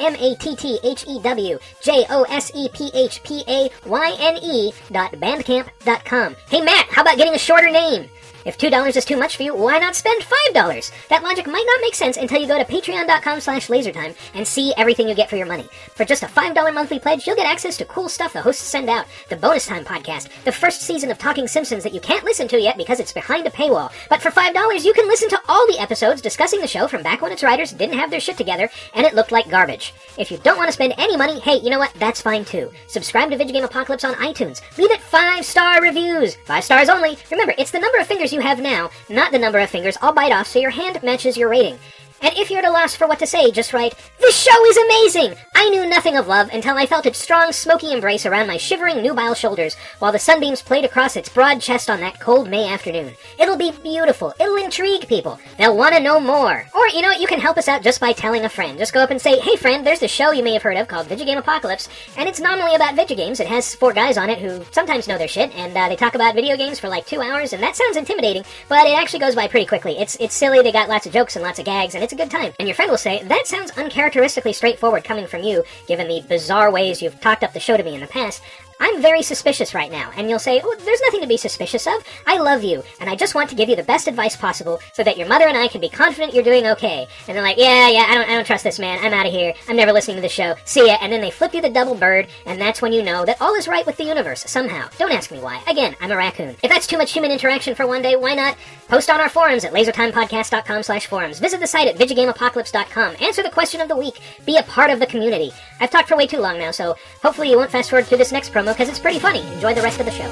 [8.46, 10.22] If $2 is too much for you, why not spend
[10.54, 11.08] $5?
[11.08, 14.74] That logic might not make sense until you go to patreon.com slash lasertime and see
[14.76, 15.68] everything you get for your money.
[15.96, 18.90] For just a $5 monthly pledge, you'll get access to cool stuff the hosts send
[18.90, 22.48] out, the Bonus Time podcast, the first season of Talking Simpsons that you can't listen
[22.50, 23.92] to yet because it's behind a paywall.
[24.10, 27.22] But for $5, you can listen to all the episodes discussing the show from back
[27.22, 29.94] when its writers didn't have their shit together and it looked like garbage.
[30.18, 31.94] If you don't want to spend any money, hey, you know what?
[31.96, 32.72] That's fine too.
[32.88, 34.62] Subscribe to Vidjagame Apocalypse on iTunes.
[34.78, 36.36] Leave it five star reviews.
[36.46, 37.18] Five stars only.
[37.32, 40.14] Remember, it's the number of fingers you have now, not the number of fingers I'll
[40.14, 41.78] bite off so your hand matches your rating.
[42.24, 44.78] And if you're at a loss for what to say, just write, This show is
[44.78, 45.36] amazing!
[45.56, 49.02] I knew nothing of love until I felt its strong, smoky embrace around my shivering,
[49.02, 53.14] nubile shoulders while the sunbeams played across its broad chest on that cold May afternoon.
[53.38, 54.34] It'll be beautiful.
[54.40, 55.38] It'll intrigue people.
[55.58, 56.66] They'll want to know more.
[56.74, 58.78] Or, you know what, you can help us out just by telling a friend.
[58.78, 60.88] Just go up and say, Hey friend, there's this show you may have heard of
[60.88, 63.42] called Vidjagame Apocalypse, and it's nominally about Vidjagames.
[63.42, 66.16] It has four guys on it who sometimes know their shit, and uh, they talk
[66.16, 69.36] about video games for like two hours, and that sounds intimidating, but it actually goes
[69.36, 69.98] by pretty quickly.
[69.98, 72.16] It's, it's silly, they got lots of jokes and lots of gags, and it's a
[72.16, 72.54] good time.
[72.60, 76.72] And your friend will say, That sounds uncharacteristically straightforward coming from you, given the bizarre
[76.72, 78.42] ways you've talked up the show to me in the past.
[78.84, 80.12] I'm very suspicious right now.
[80.18, 82.04] And you'll say, oh, there's nothing to be suspicious of.
[82.28, 85.06] I love you, and I just want to give you the best advice possible so
[85.06, 87.08] that your mother and I can be confident you're doing okay.
[87.30, 89.00] And they're like, yeah, yeah, I don't, I don't trust this man.
[89.00, 89.54] I'm out of here.
[89.70, 90.56] I'm never listening to the show.
[90.66, 90.98] See ya.
[91.00, 93.56] And then they flip you the double bird, and that's when you know that all
[93.56, 94.90] is right with the universe somehow.
[94.98, 95.64] Don't ask me why.
[95.66, 96.58] Again, I'm a raccoon.
[96.62, 98.58] If that's too much human interaction for one day, why not
[98.90, 101.40] post on our forums at lasertimepodcast.com slash forums.
[101.40, 103.16] Visit the site at VidjagameApocalypse.com.
[103.22, 104.20] Answer the question of the week.
[104.46, 105.52] Be a part of the community.
[105.80, 108.32] I've talked for way too long now, so hopefully you won't fast forward through this
[108.32, 109.42] next promo because it's pretty funny.
[109.54, 110.28] Enjoy the rest of the show.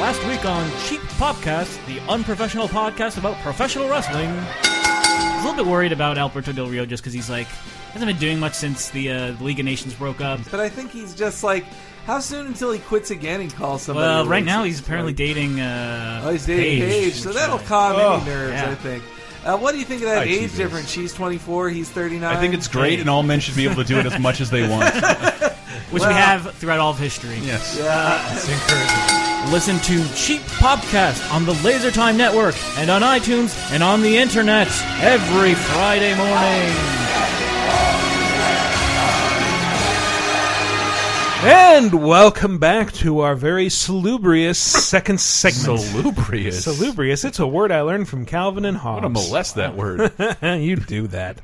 [0.00, 4.28] Last week on Cheap Popcast, the unprofessional podcast about professional wrestling.
[4.28, 7.46] I was a little bit worried about Alberto Del Rio just because he's like
[7.92, 10.40] hasn't been doing much since the, uh, the League of Nations broke up.
[10.50, 11.64] But I think he's just like,
[12.06, 13.40] how soon until he quits again?
[13.40, 14.06] and calls somebody.
[14.06, 15.60] Well, right now he's apparently dating.
[15.60, 18.70] Uh, Oh, he's dating Paige, so that'll uh, calm oh, any nerves, yeah.
[18.70, 19.02] I think.
[19.44, 20.88] Uh, what do you think of that I age difference?
[20.88, 22.36] She's 24, he's 39.
[22.36, 24.40] I think it's great, and all men should be able to do it as much
[24.40, 24.94] as they want.
[25.90, 27.38] Which Well- we have throughout all of history.
[27.42, 27.76] Yes.
[27.78, 28.34] Yeah.
[28.34, 29.52] It's encouraging.
[29.52, 34.16] Listen to Cheap Podcast on the Laser Time Network and on iTunes and on the
[34.16, 34.68] internet
[35.00, 36.72] every Friday morning.
[41.44, 45.80] And welcome back to our very salubrious second segment.
[45.80, 46.62] Salubrious?
[46.62, 47.24] Salubrious.
[47.24, 49.04] It's a word I learned from Calvin and Hobbes.
[49.04, 50.12] I'm gonna molest that word.
[50.42, 51.40] you do that.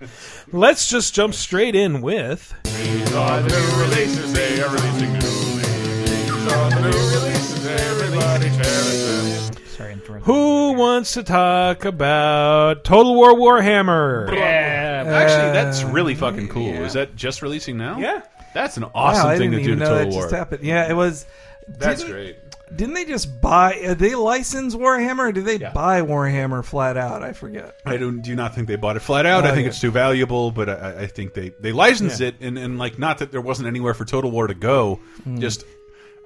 [0.52, 2.54] Let's just jump straight in with.
[2.62, 6.10] These are the new releases, they are releasing new releases.
[6.10, 9.66] These are the new releases, everybody cherish them.
[9.66, 10.26] Sorry, interrupt.
[10.26, 14.32] Who wants to talk about Total War Warhammer?
[14.32, 15.02] Yeah.
[15.08, 16.68] Actually, that's uh, really fucking cool.
[16.68, 17.98] Is that just releasing now?
[17.98, 18.22] Yeah.
[18.54, 20.22] That's an awesome wow, thing to do to Total War.
[20.22, 20.64] just happened.
[20.64, 21.26] Yeah, it was.
[21.68, 22.36] That's didn't- great.
[22.74, 23.80] Didn't they just buy?
[23.82, 27.22] Uh, they license Warhammer, or did they buy Warhammer flat out?
[27.22, 27.80] I forget.
[27.86, 29.44] I don't do not think they bought it flat out.
[29.44, 29.68] Oh, I think yeah.
[29.68, 32.28] it's too valuable, but I, I think they they licensed Yeah.
[32.28, 35.00] it, and, and like not that there wasn't anywhere for Total War to go.
[35.26, 35.40] Mm.
[35.40, 35.64] Just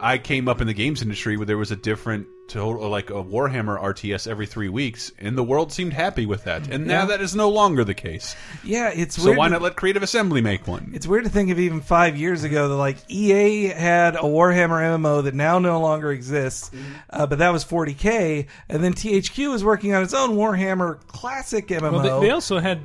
[0.03, 3.15] I came up in the games industry where there was a different total like a
[3.23, 6.69] Warhammer RTS every three weeks, and the world seemed happy with that.
[6.69, 7.07] And now Yeah.
[7.07, 8.35] that is no longer the case.
[8.65, 10.91] Yeah, it's so weird why to- not let Creative Assembly make one?
[10.93, 14.83] It's weird to think of even five years ago that like EA had a Warhammer
[14.83, 16.93] MMO that now no longer exists, Mm-hmm.
[17.11, 21.67] uh, but that was 40k, and then THQ was working on its own Warhammer Classic
[21.69, 21.93] MMO.
[21.93, 22.81] Well, they, they also had.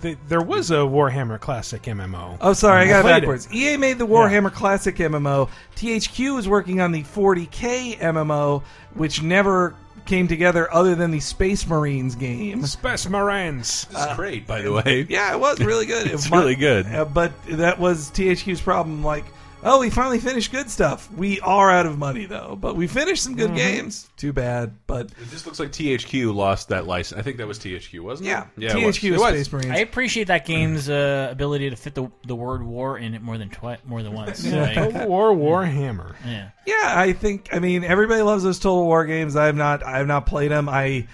[0.00, 2.38] They, there was a Warhammer Classic MMO.
[2.40, 3.52] Oh, sorry, I got it played backwards.
[3.52, 5.48] EA made the Warhammer Classic MMO.
[5.76, 8.62] THQ was working on the 40k MMO,
[8.94, 9.74] which never
[10.06, 12.64] came together other than the Space Marines game.
[12.64, 13.86] Space Marines.
[13.90, 15.06] It's great, by the way.
[15.08, 16.06] Yeah, it was really good.
[16.10, 16.86] it's It mu- really good.
[16.86, 19.04] Uh, but that was THQ's problem.
[19.04, 19.24] Like,
[19.62, 21.10] oh, we finally finished good stuff.
[21.12, 23.56] We are out of money though, but we finished some good Mhm.
[23.56, 24.08] games.
[24.16, 27.18] Too bad, but It just looks like THQ lost that license.
[27.18, 28.42] I think that was THQ, wasn't Yeah.
[28.42, 28.46] it?
[28.64, 28.96] Yeah, it was.
[28.98, 29.30] THQ It is was.
[29.34, 29.70] Space Marines.
[29.70, 33.38] I appreciate that game's uh, ability to fit the the word war in it more
[33.38, 34.44] than twi- more than once.
[34.46, 36.14] Like- Total War Warhammer.
[36.26, 36.48] Yeah.
[36.66, 37.48] yeah, I think.
[37.52, 39.36] I mean, everybody loves those Total War games.
[39.36, 39.84] I've not.
[39.86, 40.68] I've not played them.
[40.68, 41.06] I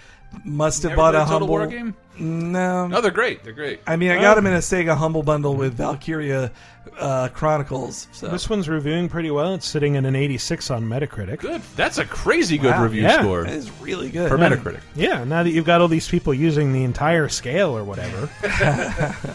[0.45, 1.95] must have Never bought played a Total humble War game?
[2.19, 3.43] No, No, they're great.
[3.43, 3.81] They're great.
[3.87, 6.53] I mean, I got them in a Sega Humble Bundle with Valkyria
[6.99, 8.07] uh, Chronicles.
[8.13, 9.55] So This one's reviewing pretty well.
[9.55, 11.39] It's sitting at an 86 on Metacritic.
[11.41, 11.61] Good.
[11.75, 13.21] That's a crazy good Wow, review yeah.
[13.21, 13.43] score.
[13.45, 14.29] that is really good.
[14.29, 14.81] for Metacritic.
[14.95, 18.31] Yeah, now that you've got all these people using the entire scale or whatever.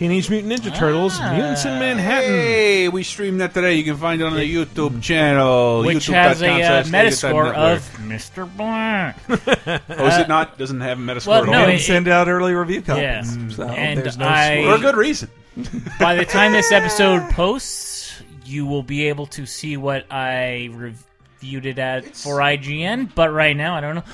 [0.00, 1.34] Teenage Mutant Ninja Turtles, Ah.
[1.34, 2.30] Mutants in Manhattan.
[2.30, 3.74] Hey, we streamed that today.
[3.74, 7.80] You can find it on the YouTube channel, Which YouTube.com has a uh, Metascore of
[7.98, 8.48] Mr.
[8.56, 9.18] Black.
[9.28, 10.56] Oh, is it not?
[10.56, 11.52] Doesn't have a Metascore well, at all?
[11.52, 13.02] no, and it- send out early review copies.
[13.02, 13.22] Yeah.
[13.50, 15.28] So And there's no I- For a good reason.
[16.00, 21.66] By the time this episode posts, you will be able to see what I reviewed
[21.66, 23.14] it at for IGN.
[23.14, 24.04] But right now, I don't know.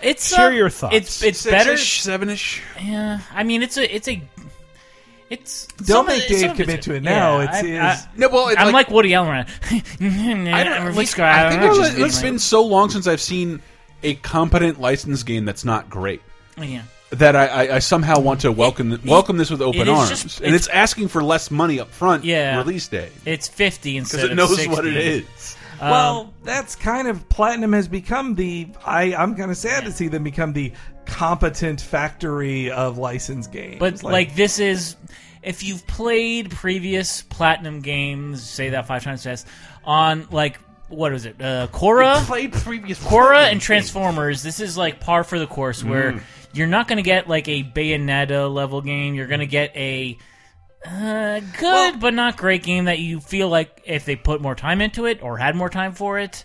[0.00, 0.94] It's Share uh, your thoughts.
[0.94, 1.70] It's it's better.
[1.76, 2.62] Six-ish, seven-ish.
[2.82, 4.22] Yeah, I mean it's a it's a
[5.30, 7.38] it's Don't make Dave some of it's- commit to it now.
[7.38, 9.30] Yeah, It's- I, it's- I, No, well, it's I'm like- like, Woody Allen.
[9.30, 13.20] I I don't don't like, I think it's, just, it's been so long since I've
[13.20, 13.60] seen
[14.02, 16.22] a competent licensed game that's not great.
[16.58, 16.82] yeah.
[17.10, 20.54] That I, I, I somehow want to welcome welcome this with open arms, just- and
[20.54, 22.24] it's, it's- asking for less money up front.
[22.24, 22.58] Yeah.
[22.58, 24.68] release day It's fifty instead because it of knows 60.
[24.74, 25.55] what it is.
[25.80, 28.68] Um, Well, that's kind of Platinum has become the.
[28.84, 30.72] I I'm kind of sad to see them become the
[31.06, 33.78] competent factory of licensed games.
[33.78, 34.96] But like, this is,
[35.42, 39.46] if you've played previous platinum games, say that five times fast,
[39.84, 40.58] on like
[40.88, 44.42] what is it, uh, Korra, played previous Korra Platinum and Transformers.
[44.42, 46.22] This is like par for the course, where Mm.
[46.52, 49.14] you're not going to get like a Bayonetta level game.
[49.14, 50.16] You're going to get a
[50.86, 54.80] uh, good but not great game that you feel like if they put more time
[54.80, 56.44] into it or had more time for it,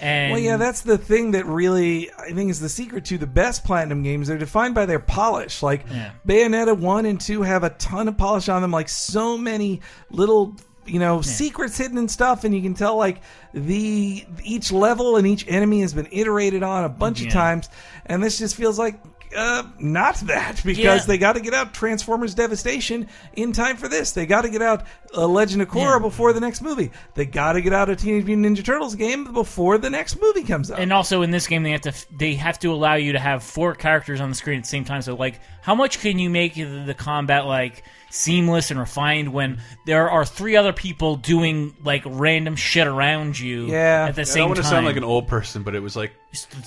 [0.00, 3.26] And well, yeah, that's the thing that really I think is the secret to the
[3.26, 4.28] best Platinum games.
[4.28, 5.62] They're defined by their polish.
[5.62, 6.12] Like Yeah.
[6.26, 8.70] Bayonetta one and two have a ton of polish on them.
[8.70, 9.80] Like so many
[10.10, 10.54] little
[10.86, 13.20] you know secrets hidden and stuff, and you can tell like
[13.52, 17.26] the each level and each enemy has been iterated on a bunch Yeah.
[17.26, 17.68] of times,
[18.06, 19.00] and this just feels like.
[19.36, 21.06] Uh, not that because Yeah.
[21.06, 24.12] they got to get out Transformers Devastation in time for this.
[24.12, 26.90] They got to get out a Legend of Korra before the next movie.
[27.14, 30.42] They got to get out a Teenage Mutant Ninja Turtles game before the next movie
[30.44, 30.78] comes out.
[30.78, 33.42] And also in this game, they have to they have to allow you to have
[33.42, 35.02] four characters on the screen at the same time.
[35.02, 39.60] So like, how much can you make the the combat like seamless and refined when
[39.86, 43.66] there are three other people doing like random shit around you?
[43.66, 44.06] Yeah.
[44.08, 44.62] at the same I same don't want time.
[44.64, 46.17] to sound like an old person, but it was like too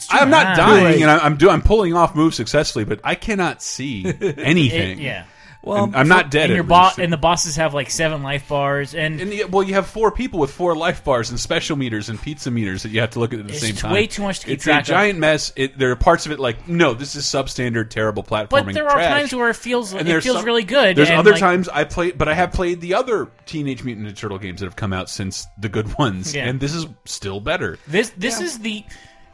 [0.09, 0.55] I'm not loud.
[0.57, 1.01] dying, Right.
[1.01, 4.05] and I, I'm do I'm pulling off moves successfully, but I cannot see
[4.37, 4.99] anything.
[4.99, 5.25] It- yeah.
[5.63, 6.45] And I'm not dead.
[6.49, 6.97] And your at bo- least.
[6.97, 10.09] and the bosses have like seven life bars, and, And the- well, you have four
[10.09, 13.19] people with four life bars and special meters and pizza meters that you have to
[13.19, 13.91] look at at the It's same time.
[13.93, 14.85] way too much to keep it's track a of.
[14.87, 15.53] giant mess.
[15.55, 18.49] It, there are parts of it like no, this is substandard, terrible platforming.
[18.49, 19.19] but there are trash.
[19.19, 20.95] times where it feels And it there's feels some- really good.
[20.95, 24.07] There's and, other like, times I play, but I have played the other Teenage Mutant
[24.07, 26.47] Ninja Turtle games that have come out since the good ones, Yeah.
[26.47, 27.77] and this is still better.
[27.85, 28.83] This this is the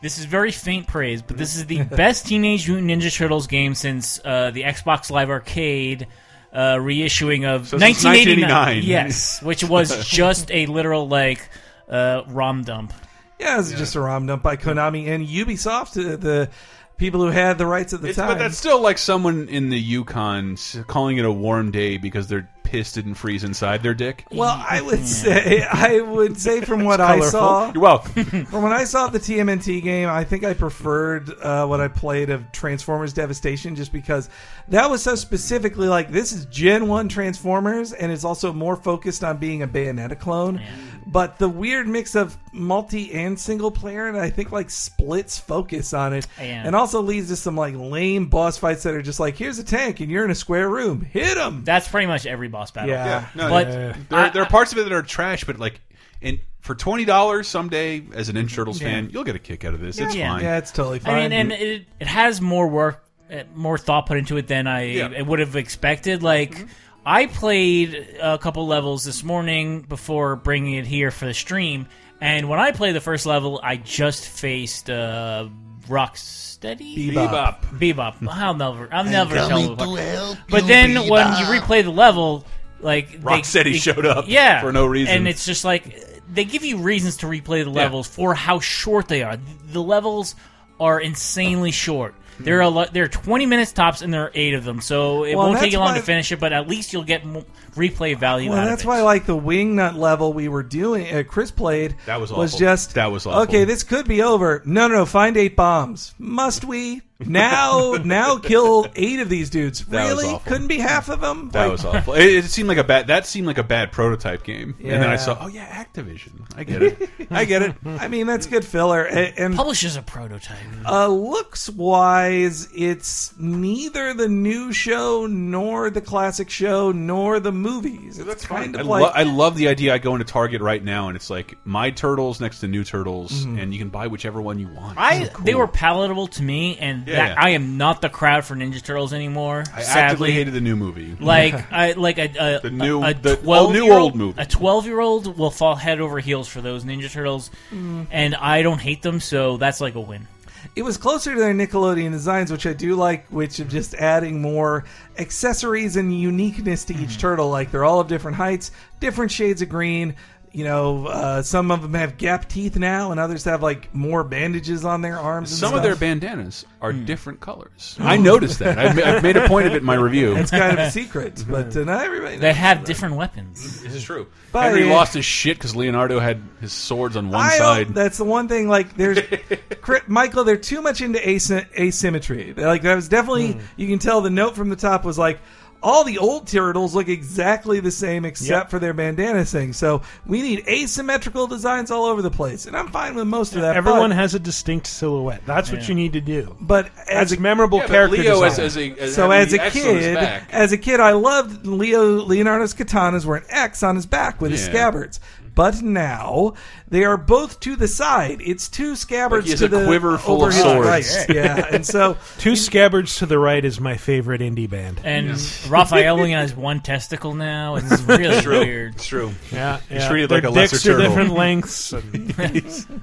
[0.01, 3.75] this is very faint praise, but this is the best Teenage Mutant Ninja Turtles game
[3.75, 6.07] since uh, the Xbox Live Arcade
[6.53, 8.49] uh, reissuing of So 1989.
[8.49, 8.83] 1989.
[8.83, 11.49] Yes, which was just a literal like
[11.89, 12.93] uh, ROM dump.
[13.39, 16.49] Yeah, it's just a ROM dump by Konami and Ubisoft, uh, the
[16.97, 18.29] people who had the rights at the It's, time.
[18.29, 22.49] but that's still like someone in the Yukon calling it a warm day because they're
[22.67, 24.25] pissed didn't freeze inside their dick.
[24.31, 27.31] well, I would say, I would say from what I colorful.
[27.31, 28.25] saw, You're welcome.
[28.45, 32.29] from when I saw the TMNT game, I think I preferred uh, what I played
[32.29, 34.29] of Transformers Devastation, just because
[34.67, 39.23] that was so specifically like this is Gen One Transformers, and it's also more focused
[39.23, 40.61] on being a Bayonetta clone.
[41.09, 45.93] But the weird mix of multi and single player, and I think like splits focus
[45.93, 46.63] on it, Yeah.
[46.65, 49.63] and also leads to some like lame boss fights that are just like, here's a
[49.63, 51.63] tank, and you're in a square room, hit him.
[51.63, 52.89] That's pretty much every boss battle.
[52.89, 53.27] Yeah.
[53.35, 55.79] No, but there, I- there are parts of it that are trash, but like,
[56.21, 58.87] and for twenty dollars someday, as an Ninja Turtles Yeah.
[58.89, 59.99] fan, you'll get a kick out of this.
[59.99, 60.31] It's Yeah.
[60.33, 60.43] fine.
[60.43, 61.15] Yeah, it's totally I fine.
[61.29, 64.83] mean, and it, it has more work, uh, more thought put into it than I
[64.85, 65.21] Yeah.
[65.21, 66.23] Would have expected.
[66.23, 66.65] Like,
[67.05, 71.87] I played a couple levels this morning before bringing it here for the stream,
[72.19, 75.47] and when I played the first level, I just faced uh,
[75.87, 77.11] Rocksteady.
[77.13, 77.61] Bebop.
[77.79, 78.27] Bebop.
[78.29, 79.49] I'll never, I'll never tell.
[79.49, 82.45] coming you to what- help But you, then when you replay the level,
[82.79, 85.15] like they- Rocksteady they- showed up yeah, for no reason.
[85.15, 89.07] and it's just like they give you reasons to replay the levels for how short
[89.07, 89.37] they are.
[89.71, 90.35] The levels
[90.79, 92.13] are insanely short.
[92.39, 95.23] There are lo- there are twenty minutes tops, and there are eight of them, so
[95.23, 96.39] it Well, won't take that's you long why- to finish it.
[96.39, 98.89] But at least you'll get mo- replay value Well, out that's of it.
[98.89, 101.95] why, like the wingnut level we were doing, uh, Chris played.
[102.05, 102.59] That was was awful.
[102.65, 103.41] just That was awful.
[103.43, 104.61] Okay, this could be over.
[104.65, 105.05] No, no, no.
[105.05, 106.13] Find eight bombs.
[106.19, 107.93] Must we now?
[108.03, 109.85] now kill eight of these dudes.
[109.85, 110.33] That was really?
[110.35, 110.51] awful.
[110.51, 111.49] Couldn't be half of them.
[111.51, 112.13] That Like, was awful.
[112.13, 113.07] It, it seemed like a bad.
[113.07, 114.75] That seemed like a bad prototype game.
[114.79, 115.15] And then I Yeah.
[115.17, 116.41] saw, oh yeah, Activision.
[116.55, 117.09] I get it.
[117.31, 117.75] I get it.
[117.85, 119.03] I mean, that's good filler.
[119.03, 120.57] And, and Publishes a prototype.
[120.85, 128.19] uh, looks wise, it's neither the new show nor the classic show nor the movies.
[128.19, 129.93] It's kind I, of lo- like I love the idea.
[129.93, 133.45] I go into Target right now, and it's like my turtles next to new turtles,
[133.45, 133.61] Mhm.
[133.61, 134.97] and you can buy whichever one you want.
[134.97, 135.45] I It's cool.
[135.45, 137.35] they were palatable to me, and Yeah, that, yeah.
[137.43, 139.63] I am not the crowd for Ninja Turtles anymore.
[139.73, 140.01] I sadly.
[140.01, 141.15] actively hated the new movie.
[141.19, 142.25] Like I like a,
[142.57, 144.41] a The new- a, the- twelve new year old old movie.
[144.41, 148.07] A twelve year old will fall head over heels for those Ninja Turtles, Mm.
[148.11, 150.27] and I don't hate them, so that's like a win.
[150.75, 154.41] it was closer to their Nickelodeon designs, which I do like, which of just adding
[154.41, 154.83] more
[155.17, 157.49] accessories and uniqueness to each turtle.
[157.49, 160.15] Like they're all of different heights, different shades of green.
[160.53, 164.23] You know, uh, some of them have gap teeth now, and others have like more
[164.23, 165.51] bandages on their arms.
[165.51, 167.95] and Some of their bandanas are different colors.
[167.99, 168.79] I noticed that.
[168.79, 170.35] I've, I've made a point of it in my review.
[170.35, 172.37] It's kind of a secret, but uh, not everybody.
[172.37, 172.87] They knows have that.
[172.87, 173.83] different weapons.
[173.83, 174.27] This is true.
[174.51, 177.89] But- Henry lost his shit because Leonardo had his swords on one I side.
[177.93, 178.67] that's the one thing.
[178.67, 179.19] Like, there's
[180.07, 180.43] Michael.
[180.43, 182.53] They're too much into asy- asymmetry.
[182.53, 183.51] They're like that was definitely.
[183.53, 183.59] Hmm.
[183.75, 185.39] You can tell the note from the top was like.
[185.83, 188.69] All the old turtles look exactly the same except Yep.
[188.71, 189.73] for their bandana thing.
[189.73, 193.61] So we need asymmetrical designs all over the place, and I'm fine with most of
[193.61, 193.75] that.
[193.75, 195.43] Everyone but, has a distinct silhouette.
[195.45, 196.55] That's what you need to do.
[196.59, 198.65] but as That's a memorable Yeah, character Leo as- design.
[198.65, 200.17] as a- as so as the a X on his kid,
[200.51, 204.51] as a kid, I loved Leo Leonardo's katanas were an X on his back with
[204.51, 205.19] his scabbards.
[205.55, 206.53] but now
[206.89, 208.41] they are both to the side.
[208.43, 210.87] It's two scabbards he has to a the quiver full over of his swords.
[210.87, 211.25] right.
[211.35, 215.01] Yeah, and so Two Scabbards to the right is my favorite indie band.
[215.03, 215.29] And
[215.69, 217.75] Raphael only has one testicle now.
[217.75, 218.59] It's really True.
[218.59, 218.95] weird.
[218.95, 219.31] It's true.
[219.51, 220.09] Yeah, He's yeah.
[220.09, 221.07] treated Their like a lesser dicks are turtle.
[221.07, 221.93] different lengths.
[221.93, 222.33] and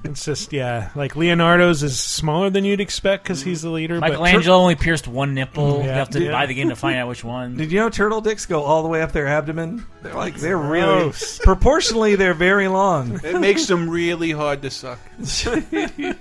[0.03, 3.99] it's just yeah, like Leonardo's is smaller than you'd expect because he's the leader.
[3.99, 5.79] but Michelangelo only pierced one nipple.
[5.79, 6.31] Mm, you have to Yeah.
[6.31, 7.55] buy the game to find out which one.
[7.57, 9.85] Did you know turtle dicks go all the way up their abdomen?
[10.01, 11.11] They're like they're really
[11.43, 13.19] proportionally they're very long.
[13.23, 14.99] It makes them really hard to suck.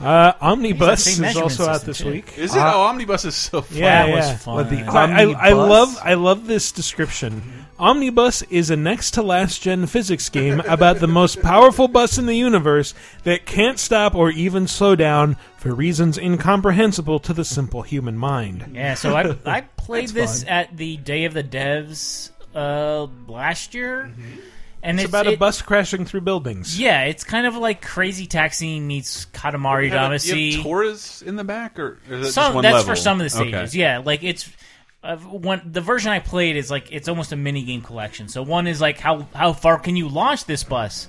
[0.00, 2.10] Uh, Omnibus same is measurement also out system, this too.
[2.10, 2.38] week.
[2.38, 2.58] Is it?
[2.58, 3.78] Uh, oh, Omnibus is so fun.
[3.78, 4.36] Yeah, That was yeah.
[4.38, 4.54] fun.
[4.54, 5.54] What, the I, I, I Omnibus?
[5.54, 7.42] love I love this description.
[7.78, 12.26] Omnibus is a next to last gen physics game about the most powerful bus in
[12.26, 17.82] the universe that can't stop or even slow down for reasons incomprehensible to the simple
[17.82, 18.70] human mind.
[18.72, 23.74] Yeah, so I I played That's this at the Day of the Devs uh, last
[23.74, 24.10] year,
[24.82, 26.78] and It's it's, about a bus crashing through buildings.
[26.78, 30.50] Yeah, it's kind of like Crazy Taxi meets Katamari You have, a- Damacy.
[30.50, 32.88] you have Torres in the back, or is that some just one that's level?
[32.88, 33.70] for some of the stages.
[33.70, 33.78] Okay.
[33.78, 34.50] Yeah, like it's
[35.04, 38.28] uh, one the version I played is like it's almost a mini game collection.
[38.28, 41.08] So one is like how how far can you launch this bus?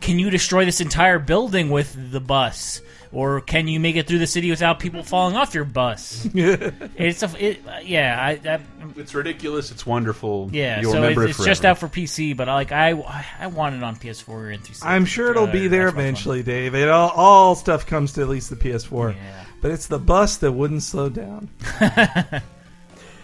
[0.00, 2.80] Can you destroy this entire building with the bus?
[3.12, 6.28] Or can you make it through the city without people falling off your bus?
[6.34, 8.60] it's a it, uh, yeah, I, I
[8.96, 9.70] It's ridiculous.
[9.70, 10.50] It's wonderful.
[10.52, 10.80] yeah.
[10.80, 12.90] You'll so remember it's, it it's just out for PC, but like I
[13.38, 14.86] I want it on PS4 and 360.
[14.86, 16.74] I'm sure it'll Uh, be there that's my eventually, Dave.
[16.74, 19.14] It all, all stuff comes to at least the PS4.
[19.62, 21.48] But it's the bus that wouldn't slow down.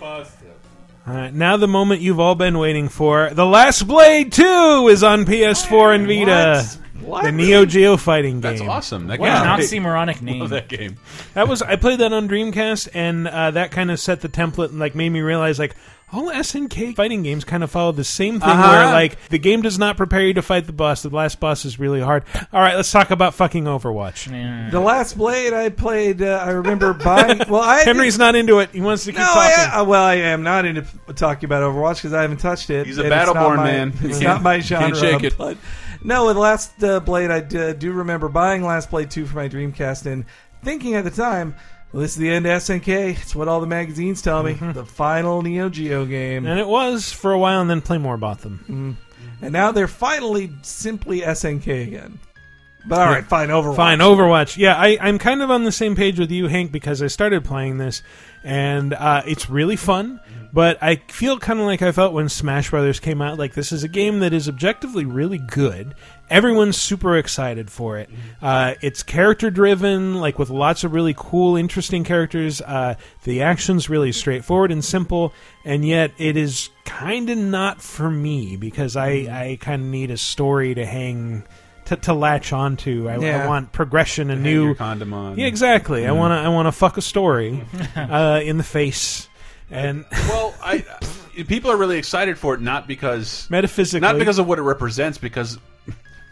[0.00, 0.36] bus.
[1.04, 3.30] All right, now the moment you've all been waiting for.
[3.30, 6.64] The Last Blade 2 is on PS4 and Vita.
[7.04, 7.24] What?
[7.24, 8.56] The Neo Geo fighting game.
[8.56, 9.06] That's awesome.
[9.08, 10.40] That What an game's oxymoronic name.
[10.40, 10.96] Love that game.
[11.34, 14.70] That was I played that on Dreamcast, and uh, that kind of set the template
[14.70, 15.74] and like made me realize like
[16.14, 18.70] all SNK fighting games kind of follow the same thing Uh-huh.
[18.70, 21.02] where like the game does not prepare you to fight the boss.
[21.02, 22.24] The last boss is really hard.
[22.52, 24.70] All right, let's talk about fucking Overwatch.
[24.70, 27.40] The last Blade I played, uh, I remember buying.
[27.48, 28.68] Well, I Henry's not into it.
[28.72, 29.40] He wants to keep no, talking.
[29.72, 30.84] I, uh, well, I am not into
[31.14, 32.84] talking about Overwatch because I haven't touched it.
[32.86, 33.92] He's a and it's not Battleborn my- man.
[34.02, 34.88] You It's can't- not my you genre.
[34.88, 35.38] can't shake it.
[35.38, 35.56] But
[36.04, 39.48] no, with Last uh, Blade, I d- do remember buying Last Blade two for my
[39.48, 40.24] Dreamcast and
[40.62, 41.54] thinking at the time,
[41.92, 43.20] well, this is the end of SNK.
[43.20, 44.54] It's what all the magazines tell me.
[44.54, 46.46] The final Neo Geo game.
[46.46, 48.96] and it was for a while, and then Playmore bought them.
[49.42, 52.18] And now they're finally simply SNK again.
[52.86, 53.76] But all right, fine, Overwatch.
[53.76, 54.56] Fine, Overwatch.
[54.56, 57.44] Yeah, I, I'm kind of on the same page with you, Hank, because I started
[57.44, 58.02] playing this,
[58.44, 60.20] and uh, it's really fun.
[60.54, 63.38] But I feel kind of like I felt when Smash Brothers came out.
[63.38, 65.94] Like this is a game that is objectively really good.
[66.28, 68.10] Everyone's super excited for it.
[68.42, 72.60] Uh, it's character driven, like with lots of really cool, interesting characters.
[72.60, 75.32] Uh, the action's really straightforward and simple,
[75.64, 80.10] and yet it is kind of not for me because I, I kind of need
[80.10, 81.44] a story to hang
[81.96, 83.08] to, to latch onto.
[83.08, 85.38] I, I want progression and Hang new your condom on.
[85.38, 86.06] Yeah, exactly.
[86.06, 86.16] I Mm.
[86.16, 87.62] want to I want to fuck a story
[87.96, 89.28] uh, in the face
[89.70, 90.84] and well, I
[91.46, 94.00] people are really excited for it not because Metaphysically.
[94.00, 95.58] not because of what it represents, because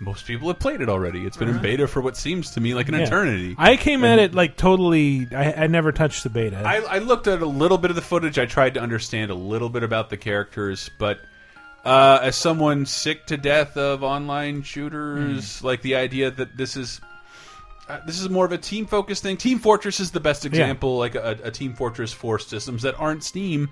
[0.02, 1.24] most people have played it already.
[1.26, 1.56] It's been Uh-huh.
[1.58, 3.00] in beta for what seems to me like an Yeah.
[3.06, 3.54] eternity.
[3.58, 5.28] I came at it like totally.
[5.34, 6.62] I, I never touched the beta.
[6.64, 8.38] I, I looked at a little bit of the footage.
[8.38, 11.18] I tried to understand a little bit about the characters, but
[11.84, 17.00] uh, as someone sick to death of online shooters, like the idea that this is
[18.06, 19.36] this is more of a team focused thing.
[19.36, 23.24] Team Fortress is the best example, like a, a Team Fortress Force systems that aren't
[23.24, 23.68] Steam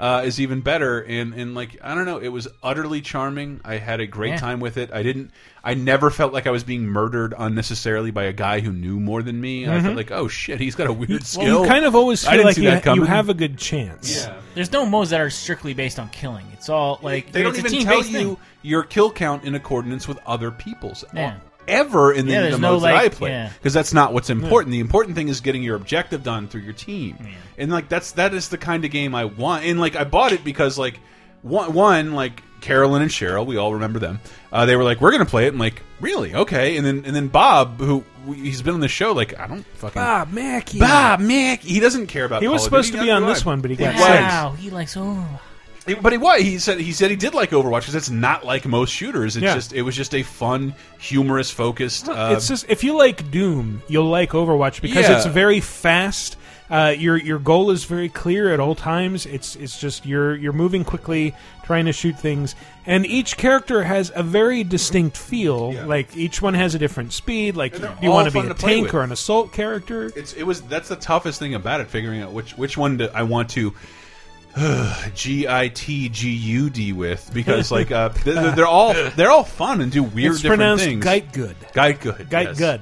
[0.00, 1.00] uh, is even better.
[1.00, 3.60] And and like I don't know, it was utterly charming.
[3.64, 4.36] I had a great Yeah.
[4.38, 4.92] time with it.
[4.92, 5.30] I didn't.
[5.64, 9.22] I never felt like I was being murdered unnecessarily by a guy who knew more
[9.22, 9.66] than me.
[9.68, 9.82] I Mhm.
[9.82, 11.62] felt like, oh shit, he's got a weird well, skill.
[11.62, 13.58] you kind of always I feel didn't like see you, that you have a good
[13.58, 14.16] chance.
[14.24, 14.34] Yeah.
[14.54, 16.46] There's no modes that are strictly based on killing.
[16.52, 18.36] It's all like They don't even tell you thing.
[18.62, 21.04] your kill count in accordance with other people's.
[21.14, 21.36] Yeah.
[21.68, 23.50] Ever in the, Yeah, the there's no, modes that like- I play, yeah.
[23.58, 24.72] because that's not what's important.
[24.72, 27.16] The important thing is getting your objective done through your team,
[27.56, 29.64] and like that's that is the kind of game I want.
[29.64, 30.98] And like I bought it because like
[31.42, 34.20] one, one like Carolyn and Cheryl, we all remember them.
[34.52, 36.34] Uh, they were like, "We're gonna play it." I'm like, "Really?
[36.34, 39.66] Okay." And then and then Bob, who he's been on the show, like I don't
[39.76, 40.78] fucking Bob Mackey.
[40.78, 41.68] Bob Mackey.
[41.68, 42.42] He doesn't care about.
[42.42, 44.54] He was Call of supposed Duty, to be on this one, but he got Wow,
[44.58, 45.26] he likes oh.
[46.00, 48.64] But he what he said he said he did like Overwatch because it's not like
[48.66, 49.36] most shooters.
[49.36, 49.54] It's Yeah.
[49.54, 52.08] just it was just a fun, humorous, focused.
[52.08, 55.16] Uh, it's just if you like Doom, you'll like Overwatch because Yeah.
[55.16, 56.36] it's very fast.
[56.70, 59.26] Uh, your your goal is very clear at all times.
[59.26, 62.54] It's it's just you're you're moving quickly, trying to shoot things,
[62.86, 65.72] and each character has a very distinct feel.
[65.86, 67.56] Like each one has a different speed.
[67.56, 68.94] Like, do you want to be a to tank with.
[68.94, 70.10] or an assault character?
[70.16, 73.08] it's it was that's the toughest thing about it, figuring out which which one do
[73.12, 73.74] I want to
[75.14, 79.44] G I T G U D with because like uh, they're, they're all they're all
[79.44, 81.04] fun and do weird It's different pronounced things.
[81.04, 81.56] Gite good.
[81.72, 82.28] Gite good.
[82.28, 82.58] Gite yes.
[82.58, 82.80] good.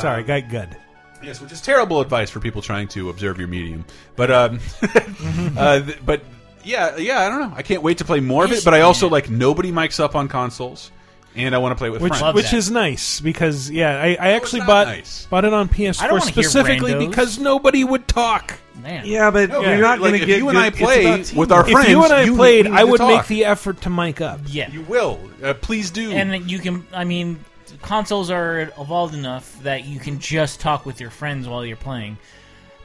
[0.00, 0.76] Sorry, Um, Gite good.
[1.22, 3.84] Yes, which is terrible advice for people trying to observe your medium.
[4.14, 4.60] But um,
[5.56, 6.22] uh, but
[6.62, 7.56] yeah, yeah, I don't know.
[7.56, 8.64] I can't wait to play more of it.
[8.64, 10.92] But I also like nobody mics up on consoles,
[11.34, 12.34] and I want to play with Which, friends.
[12.34, 15.26] which is nice because yeah, I, I actually not bought nice.
[15.26, 18.53] bought it on PS4 specifically because nobody would talk.
[18.82, 19.06] Man.
[19.06, 20.66] Yeah, but No, you're but not like, going to if get you and good- I
[20.68, 21.50] it's play about with teamwork.
[21.52, 24.20] our if friends, you and I you played, I would make the effort to mic
[24.20, 24.40] up.
[24.46, 24.70] Yeah.
[24.70, 25.20] You will.
[25.42, 26.10] Uh, please do.
[26.12, 27.44] And you can, I mean,
[27.82, 32.18] consoles are evolved enough that you can just talk with your friends while you're playing.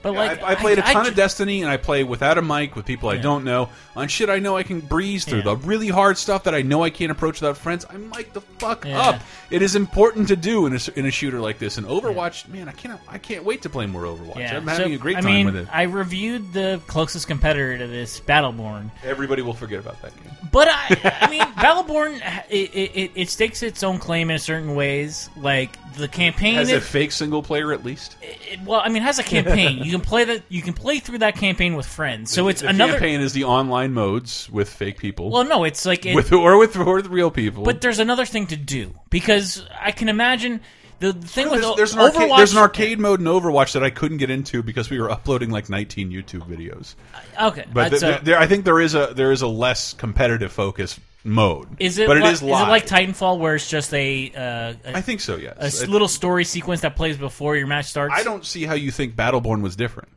[0.02, 2.04] But Yeah, like, I, I played a I ton ju- of Destiny, and I play
[2.04, 5.26] without a mic with people I don't know on shit I know I can breeze
[5.26, 5.42] through.
[5.42, 8.42] The really hard stuff that I know I can't approach without friends, I mic the
[8.42, 9.00] fuck Yeah.
[9.02, 9.22] up.
[9.50, 11.78] It is important to do in a, in a shooter like this.
[11.78, 14.38] And Overwatch, man, I can't I can't wait to play more Overwatch.
[14.38, 14.58] Yeah.
[14.58, 15.68] I'm having So, a great I time mean, with it.
[15.72, 18.92] I reviewed the closest competitor to this, Battleborn.
[19.04, 20.32] Everybody will forget about that game.
[20.52, 25.30] But I, I mean, Battleborn, it, it, it stakes its own claim in certain ways.
[25.36, 28.16] Like the campaign, Has a fake single player at least.
[28.22, 29.80] it- well, I mean, it has a campaign.
[29.84, 30.44] you can play that.
[30.50, 32.32] You can play through that campaign with friends.
[32.32, 32.94] So it's the another.
[32.94, 35.30] campaign is the online modes with fake people.
[35.30, 37.64] Well, no, it's like it- with or with or with real people.
[37.64, 40.62] But there's another thing to do because I can imagine
[41.00, 42.16] the, the thing with there's, there's an Overwatch.
[42.16, 45.10] arcade, there's an arcade mode in Overwatch that I couldn't get into because we were
[45.10, 46.96] uploading like 19 YouTube videos.
[47.40, 49.42] Uh, okay, but that's th- a- th- there, I think there is a there is
[49.42, 51.68] a less competitive focus mode.
[51.80, 52.08] Is it?
[52.08, 52.68] But it is live.
[52.68, 54.32] it like Titanfall, where it's just a?
[54.36, 55.82] Uh, a I think so, yes.
[55.82, 58.14] A It- little story sequence that plays before your match starts.
[58.16, 60.10] I don't see how you think Battleborn was different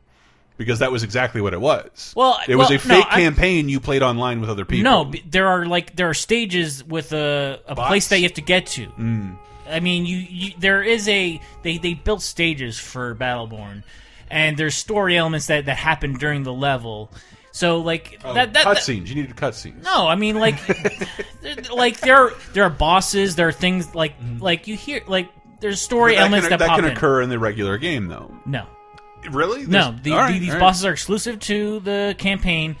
[0.57, 2.13] because that was exactly what it was.
[2.15, 4.83] Well, it was well, a fake no, I- campaign you played online with other people.
[4.83, 7.87] No, there are like there are stages with a, a Bots?
[7.87, 8.87] place that you have to get to.
[8.87, 9.37] Mm.
[9.69, 13.83] I mean, you, you there is a they they built stages for Battleborn,
[14.29, 17.09] and there's story elements that that happen during the level.
[17.53, 19.07] So like Oh, that that, that cutscenes.
[19.07, 19.83] You needed cutscenes.
[19.83, 20.57] no, I mean like
[21.71, 25.29] like there are there are bosses, there are things like like you hear like
[25.63, 26.91] there's story that elements can, that, pop can in.
[26.91, 28.35] occur in the regular game, though.
[28.45, 28.67] No.
[29.31, 29.65] Really?
[29.65, 30.59] No, the, right, the, these right.
[30.59, 32.75] bosses are exclusive to the campaign.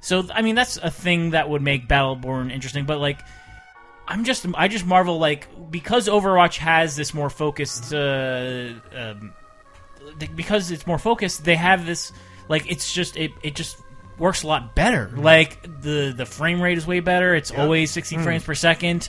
[0.00, 2.86] So I mean, that's a thing that would make Battleborn interesting.
[2.86, 3.20] But like,
[4.08, 9.34] I'm just I just marvel like because Overwatch has this more focused, uh, um,
[10.34, 12.12] because it's more focused, they have this
[12.48, 13.76] like it's just it it just
[14.22, 15.10] works a lot better.
[15.14, 17.34] Like the the frame rate is way better.
[17.34, 17.62] It's Yeah.
[17.62, 18.24] always 60 Mm.
[18.24, 19.08] frames per second.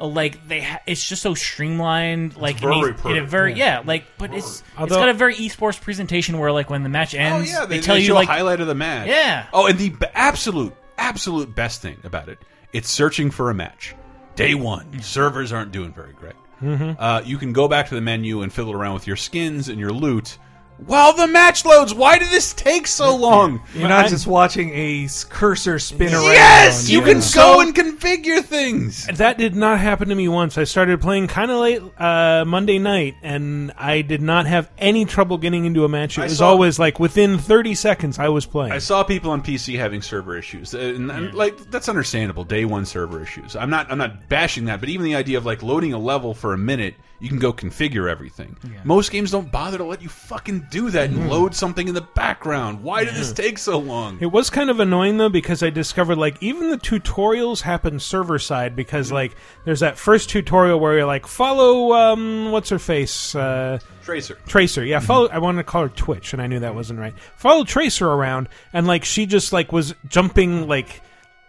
[0.00, 2.36] Uh, Like they, ha- it's just so streamlined.
[2.36, 3.78] Like in very a- in a very Yeah.
[3.78, 3.82] yeah.
[3.84, 7.14] Like but it's it's Although- got a very esports presentation where like when the match
[7.14, 9.08] ends, Oh ends, yeah, they, they, tell they you like highlight of the match.
[9.08, 9.46] Yeah.
[9.52, 12.38] Oh, and the b- absolute, absolute best thing about it,
[12.72, 13.94] it's searching for a match.
[14.36, 16.34] Day one, servers aren't doing very great.
[16.62, 16.96] Mhm.
[16.98, 19.78] Uh, you can go back to the menu and fiddle around with your skins and
[19.80, 20.38] your loot.
[20.86, 23.60] While the match loads, why did this take so long?
[23.74, 26.24] You're not just watching a cursor spin around.
[26.24, 27.06] Yes, you Yeah.
[27.14, 29.06] can go and configure things.
[29.06, 30.56] That did not happen to me once.
[30.56, 35.04] I started playing kind of late uh, Monday night, and I did not have any
[35.04, 36.16] trouble getting into a match.
[36.16, 38.72] It I was saw- always like within 30 seconds I was playing.
[38.72, 42.44] I saw people on PC having server issues, and, and, like that's understandable.
[42.44, 43.56] Day one server issues.
[43.56, 46.34] I'm not I'm not bashing that, but even the idea of like loading a level
[46.34, 48.56] for a minute, you can go configure everything.
[48.84, 51.28] Most games don't bother to let you fucking do that and Mhm.
[51.28, 52.82] load something in the background.
[52.82, 54.18] Why did this take so long?
[54.20, 58.38] It was kind of annoying though because I discovered like even the tutorials happen server
[58.38, 59.34] side because like
[59.64, 64.38] there's that first tutorial where you're like follow um what's her face uh Tracer.
[64.46, 67.14] Tracer yeah follow I wanted to call her Twitch and I knew that wasn't right
[67.36, 71.02] follow Tracer around and like she just like was jumping like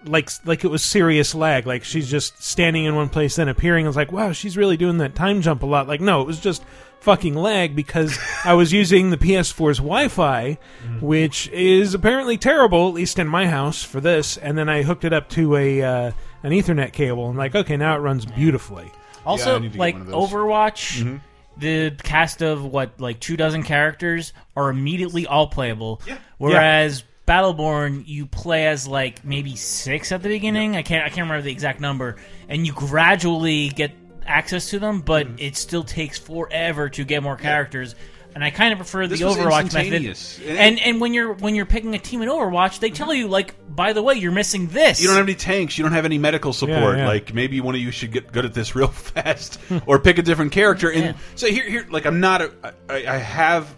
[0.05, 1.65] like like it was serious lag.
[1.67, 3.85] Like she's just standing in one place then appearing.
[3.85, 5.87] I was like wow she's really doing that time jump a lot.
[5.87, 6.63] Like no it was just
[7.01, 10.57] fucking lag because I was using the PS4's Wi-Fi
[11.01, 14.37] which is apparently terrible at least in my house for this.
[14.37, 16.11] And then I hooked it up to a uh,
[16.43, 17.29] an ethernet cable.
[17.29, 18.91] And like okay now it runs beautifully.
[19.25, 21.17] Also, like Overwatch, Mm-hmm.
[21.57, 26.01] the cast of what like two dozen characters are immediately all playable.
[26.07, 26.17] Yeah.
[26.37, 30.75] Whereas Battleborn, you play as like maybe six at the beginning.
[30.75, 32.15] I can't I can't remember the exact number,
[32.47, 33.91] and you gradually get
[34.25, 35.35] access to them, but Mm-hmm.
[35.39, 37.95] it still takes forever to get more characters.
[38.35, 39.93] And I kind of prefer the This was Overwatch method.
[39.93, 40.39] instantaneous.
[40.47, 43.27] And- And and when you're when you're picking a team in Overwatch, they tell you
[43.27, 45.01] like, by the way, you're missing this.
[45.01, 45.77] You don't have any tanks.
[45.77, 46.97] You don't have any medical support.
[46.97, 47.07] yeah.
[47.07, 50.21] Like maybe one of you should get good at this real fast, or pick a
[50.21, 50.91] different character.
[50.91, 52.41] And so here, here, like I'm not.
[52.41, 52.51] A,
[52.89, 53.75] I, I have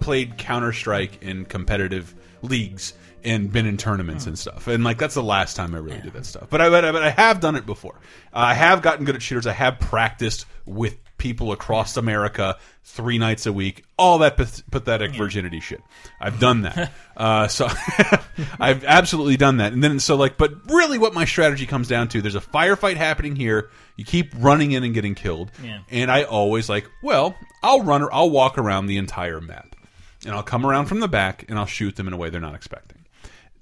[0.00, 2.12] played Counter Strike in competitive
[2.42, 2.92] leagues
[3.24, 4.66] and been in tournaments and stuff.
[4.66, 6.48] And like that's the last time I really did that stuff.
[6.50, 7.94] But I, but I, but I have done it before.
[8.32, 9.46] Uh, I have gotten good at shooters.
[9.46, 15.14] I have practiced with people across America three nights a week, all that path pathetic
[15.14, 15.80] virginity shit.
[16.20, 16.92] I've done that.
[17.16, 17.68] uh, so
[18.58, 19.72] I've absolutely done that.
[19.72, 22.96] And then so like, but really, what my strategy comes down to: there's a firefight
[22.96, 23.70] happening here.
[23.96, 25.80] You keep running in and getting killed, Yeah.
[25.90, 29.76] and I always like, well, I'll run or I'll walk around the entire map,
[30.24, 32.40] and I'll come around from the back and I'll shoot them in a way they're
[32.40, 33.04] not expecting.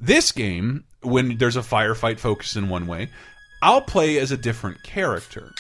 [0.01, 3.11] This game, when there's a firefight focused in one way,
[3.63, 5.53] I'll play as a different character.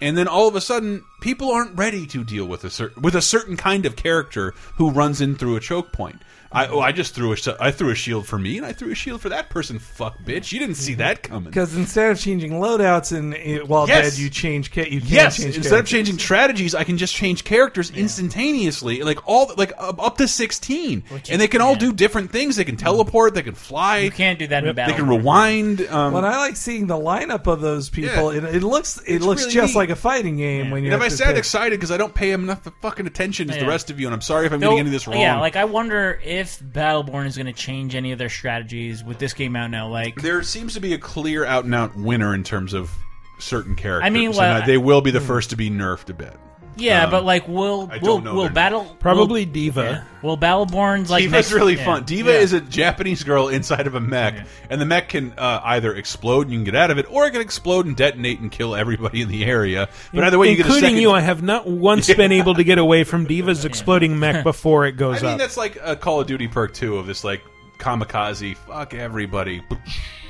[0.00, 3.22] And then all of a sudden, people aren't ready to deal with a with a
[3.22, 6.20] certain kind of character who runs in through a choke point.
[6.54, 8.72] I, oh, I just threw a sh- I threw a shield for me, and I
[8.72, 9.78] threw a shield for that person.
[9.78, 10.52] Fuck, bitch!
[10.52, 11.50] You didn't see that coming.
[11.50, 14.12] Because instead of changing loadouts and it, while Yes.
[14.14, 14.70] dead, you change.
[14.72, 15.90] Ca- you can Yes, change instead of characters.
[15.90, 21.04] changing strategies, I can just change characters instantaneously, like all like up up to sixteen,
[21.28, 22.56] and they can all do different things.
[22.56, 23.98] They can teleport, they can fly.
[23.98, 24.92] You can't do that in battle.
[24.94, 25.80] They can rewind.
[25.88, 28.44] Um, when I like seeing the lineup of those people, Yeah.
[28.48, 29.78] it, it looks it It's looks really just neat.
[29.78, 30.88] like a fighting game when you.
[30.92, 31.38] and if have I to sound pick.
[31.38, 33.68] excited because I don't pay enough fucking attention as the Yeah.
[33.68, 35.20] rest of you, and I'm sorry if I'm Though- getting any of this wrong.
[35.20, 39.18] Yeah, like I wonder if Battleborn is going to change any of their strategies with
[39.18, 39.88] this game out now.
[39.88, 42.90] Like there seems to be a clear out and out winner in terms of
[43.38, 44.06] certain characters.
[44.06, 45.26] I mean, and well, they will be the hmm.
[45.26, 46.36] first to be nerfed a bit.
[46.76, 49.82] Yeah, Um, but like, will I will don't know will their battle Probably will, D.Va.
[49.82, 50.04] yeah.
[50.22, 51.84] Will Battleborn's like D.Va's next- really yeah.
[51.84, 52.04] fun.
[52.04, 52.38] D.Va Yeah.
[52.38, 56.42] is a Japanese girl inside of a mech, and the mech can uh, either explode
[56.46, 58.74] and you can get out of it, or it can explode and detonate and kill
[58.74, 59.88] everybody in the area.
[60.12, 61.02] But either way, you get a including second.
[61.02, 64.86] you, I have not once been able to get away from D.Va's exploding mech before
[64.86, 65.38] it goes I mean, up.
[65.38, 67.42] that's like a Call of Duty perk too of this like
[67.78, 68.56] kamikaze.
[68.56, 69.62] Fuck everybody.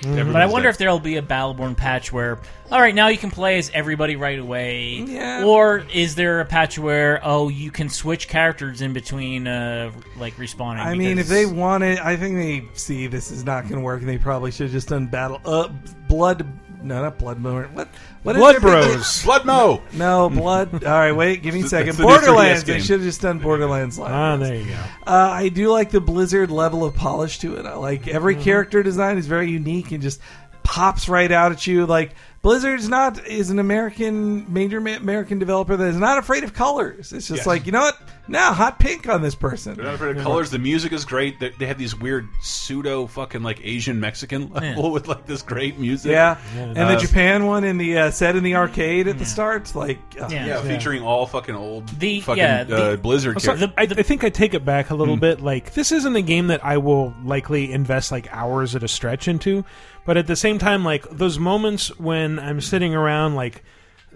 [0.03, 0.71] But I wonder dead.
[0.75, 2.39] if there'll be a Battleborn patch where,
[2.71, 4.97] all right, now you can play as everybody right away.
[5.07, 5.45] Yeah.
[5.45, 10.37] Or is there a patch where, oh, you can switch characters in between, uh, like
[10.37, 10.81] respawning?
[10.81, 13.81] I mean, if because- they wanted, I think they see this is not going to
[13.81, 15.41] work, and they probably should have just done battle.
[15.47, 15.69] Uh,
[16.09, 16.47] blood.
[16.85, 17.43] No, not blood.
[17.43, 17.89] What?
[18.23, 19.23] What is Blood Bros.
[19.25, 19.83] Blood Mo.
[19.93, 20.85] No, blood.
[20.85, 21.97] All right, wait, give me a That's second.
[21.97, 22.65] the new 3DS Borderlands.
[22.65, 22.83] They game.
[22.83, 24.13] should have just done Borderlands Live.
[24.13, 24.75] Ah, there you go.
[25.07, 27.67] Uh, I do like the Blizzard level of polish to it.
[27.67, 30.21] I like every character design is very unique and just
[30.63, 31.87] pops right out at you.
[31.87, 36.53] Like Blizzard's not is an American major ma- American developer that is not afraid of
[36.53, 37.13] colors.
[37.13, 37.47] It's just Yes.
[37.47, 37.99] like you know what?
[38.29, 39.75] Now hot pink on this person.
[39.75, 40.51] They're not afraid of colors.
[40.51, 41.41] The music is great.
[41.41, 45.79] They, they have these weird pseudo fucking like Asian Mexican level with like this great
[45.79, 46.13] music.
[46.13, 49.25] Yeah, and Uh, the Japan one in the uh, set in the arcade at the
[49.25, 53.57] start, like uh, yeah, featuring all fucking old The- fucking yeah, uh, the- Blizzard Also,
[53.57, 53.97] characters.
[53.97, 55.01] I, I think I take it back a Hmm.
[55.01, 55.41] little bit.
[55.41, 59.29] Like this isn't a game that I will likely invest like hours at a stretch
[59.29, 59.65] into,
[60.07, 63.63] but at the same time, like those moments when I'm sitting around, like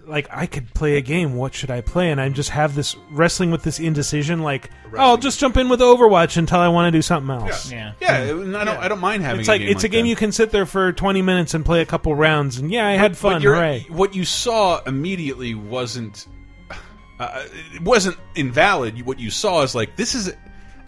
[0.05, 1.35] like I could play a game.
[1.35, 2.11] What should I play?
[2.11, 4.41] And I just have this wrestling with this indecision.
[4.41, 7.71] Like oh, I'll just jump in with Overwatch until I want to do something else.
[7.71, 7.93] Yeah.
[8.01, 8.77] yeah, and I don't.
[8.77, 9.41] I don't mind having.
[9.41, 10.09] It's like a game it's a game that.
[10.09, 12.91] you can sit there for 20 minutes and play a couple rounds, and yeah, I
[12.93, 13.33] had fun.
[13.33, 13.85] But you're- Hooray!
[13.89, 16.27] What you saw immediately wasn't
[17.19, 17.43] uh,
[17.73, 19.05] it wasn't invalid.
[19.05, 20.33] What you saw is like this is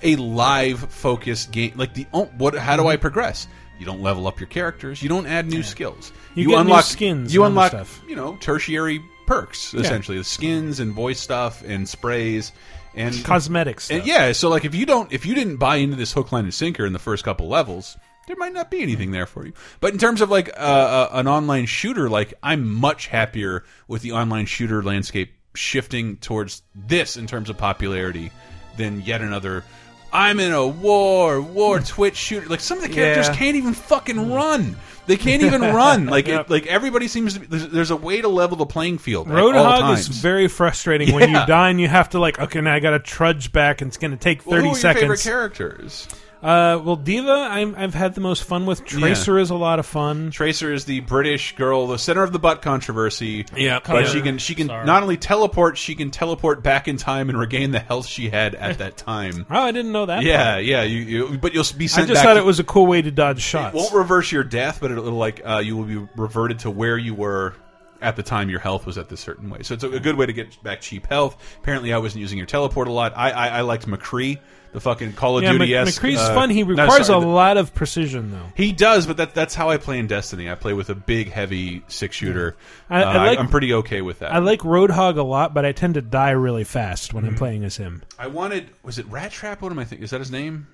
[0.01, 1.73] a live focused game.
[1.75, 2.55] Like the oh, what?
[2.55, 3.47] How do I progress?
[3.81, 5.01] You don't level up your characters.
[5.01, 6.13] You don't add new skills.
[6.35, 7.99] You get new unlock skins You unlock stuff.
[8.07, 12.51] you know tertiary perks essentially the skins and voice stuff and sprays
[12.93, 13.89] and Cosmetics.
[13.89, 16.43] and yeah, so like if you don't, if you didn't buy into this hook, line,
[16.43, 17.97] and sinker in the first couple levels,
[18.27, 19.53] there might not be anything there for you.
[19.79, 24.03] But in terms of like uh, uh, an online shooter, like I'm much happier with
[24.03, 28.31] the online shooter landscape shifting towards this in terms of popularity
[28.77, 29.63] than yet another.
[30.13, 32.47] I'm in a war, war Twitch shooter.
[32.47, 33.35] Like some of the characters Yeah.
[33.35, 34.35] can't even fucking mm.
[34.35, 34.75] run.
[35.07, 36.05] They can't even run.
[36.05, 37.39] Like it, like everybody seems to.
[37.39, 39.27] Be, there's, there's a way to level the playing field.
[39.27, 42.79] Roadhog is very frustrating when you die and you have to like, okay, now I
[42.79, 45.17] got to trudge back and it's going to take Well, thirty who are your favorite
[45.17, 45.23] seconds.
[45.23, 46.07] characters?
[46.41, 48.83] Uh, well, D.Va, I'm, I've had the most fun with.
[48.83, 50.31] Tracer is a lot of fun.
[50.31, 53.45] Tracer is the British girl, the center of the butt controversy.
[53.55, 54.85] Yeah, but she can she can Sorry.
[54.85, 58.55] not only teleport, she can teleport back in time and regain the health she had
[58.55, 59.45] at that time.
[59.51, 60.23] Oh, I didn't know that.
[60.23, 60.65] yeah, part.
[60.65, 60.81] yeah.
[60.83, 62.05] You, you but you'll be sent.
[62.05, 63.75] I just back thought to- it was a cool way to dodge shots.
[63.75, 66.97] It won't reverse your death, but it'll, like uh, you will be reverted to where
[66.97, 67.53] you were
[68.01, 69.61] at the time your health was at this certain way.
[69.61, 71.37] So it's a, a good way to get back cheap health.
[71.59, 73.13] Apparently, I wasn't using your teleport a lot.
[73.15, 74.39] I I, I liked McCree,
[74.73, 75.73] the fucking Call of yeah, Duty.
[75.73, 76.49] Mc- McCree's fun.
[76.49, 78.51] He requires a lot of precision, though.
[78.55, 80.49] He does, but that that's how I play in Destiny.
[80.49, 82.55] I play with a big, heavy six shooter.
[82.89, 84.33] I- I uh, like- I'm pretty okay with that.
[84.33, 87.63] I like Roadhog a lot, but I tend to die really fast when I'm playing
[87.63, 88.03] as him.
[88.17, 89.61] I wanted was it Rat Trap?
[89.61, 90.03] What am I thinking?
[90.03, 90.67] Is that his name?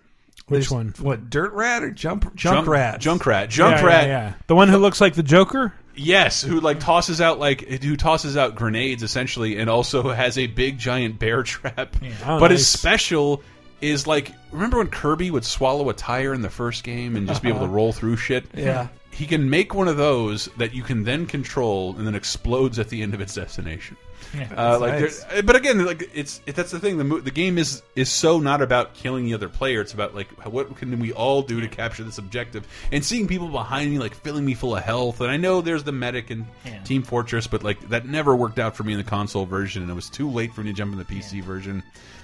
[0.47, 0.93] Which one?
[0.99, 3.01] What Dirt Rat or Jump Junk Junk- Rat?
[3.01, 3.57] Junkrat.
[3.57, 3.81] Yeah, Junkrat.
[3.81, 4.33] yeah, yeah.
[4.47, 5.73] The one who looks like the Joker.
[5.99, 10.47] Yes, who like tosses out like who tosses out grenades essentially, and also has a
[10.47, 11.95] big giant bear trap.
[12.25, 13.41] Oh, but his special
[13.81, 17.41] is like remember when Kirby would swallow a tire in the first game and just
[17.43, 18.45] be able to roll through shit?
[18.55, 18.87] Yeah.
[19.11, 22.89] he can make one of those that you can then control and then explodes at
[22.89, 23.97] the end of its destination.
[24.35, 24.49] Yeah.
[24.57, 25.23] uh, like, nice.
[25.45, 26.97] but again, like it's it, that's the thing.
[26.97, 29.79] The the game is is so not about killing the other player.
[29.79, 33.47] It's about like what can we all do to capture this objective and seeing people
[33.47, 35.21] behind me like filling me full of health.
[35.21, 36.79] And I know there's the medic and Yeah.
[36.83, 39.89] Team Fortress, but like that never worked out for me in the console version, and
[39.91, 41.81] it was too late for me to jump in the PC version.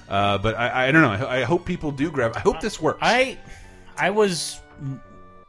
[0.10, 1.26] Uh, but I, I don't know.
[1.28, 2.34] I, I hope people do grab.
[2.36, 3.00] I hope this works.
[3.02, 3.38] I
[3.98, 4.60] I was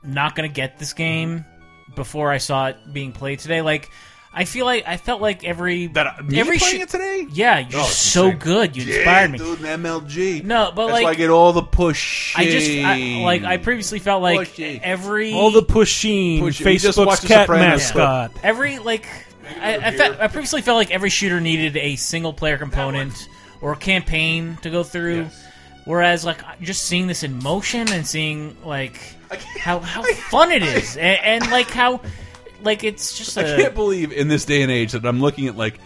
[0.02, 1.44] not gonna get this game
[1.94, 3.62] before I saw it being played today.
[3.62, 3.90] Like
[4.36, 7.26] I feel like I felt like every that me every playing it today.
[7.32, 8.39] Yeah, you're Oh, so insane.
[8.39, 8.76] good.
[8.76, 9.39] You Yeah, inspired me.
[9.39, 10.43] dude, MLG.
[10.44, 12.35] No, but That's like why I get all the push.
[12.36, 14.81] I just I, like I previously felt like Pushy.
[14.82, 17.81] every All the pushing, Push- we just Facebook's watched cat Sopranos.
[17.94, 18.32] mascot.
[18.43, 19.06] every like
[19.60, 23.28] I, I, fe- I previously felt like every shooter needed a single player component
[23.64, 25.26] or a campaign to go through.
[25.86, 28.98] Whereas, like, just seeing this in motion and seeing like
[29.58, 32.00] how how fun it is, and, and like how
[32.62, 35.48] like it's just I a- can't believe in this day and age that I'm looking
[35.48, 35.80] at like.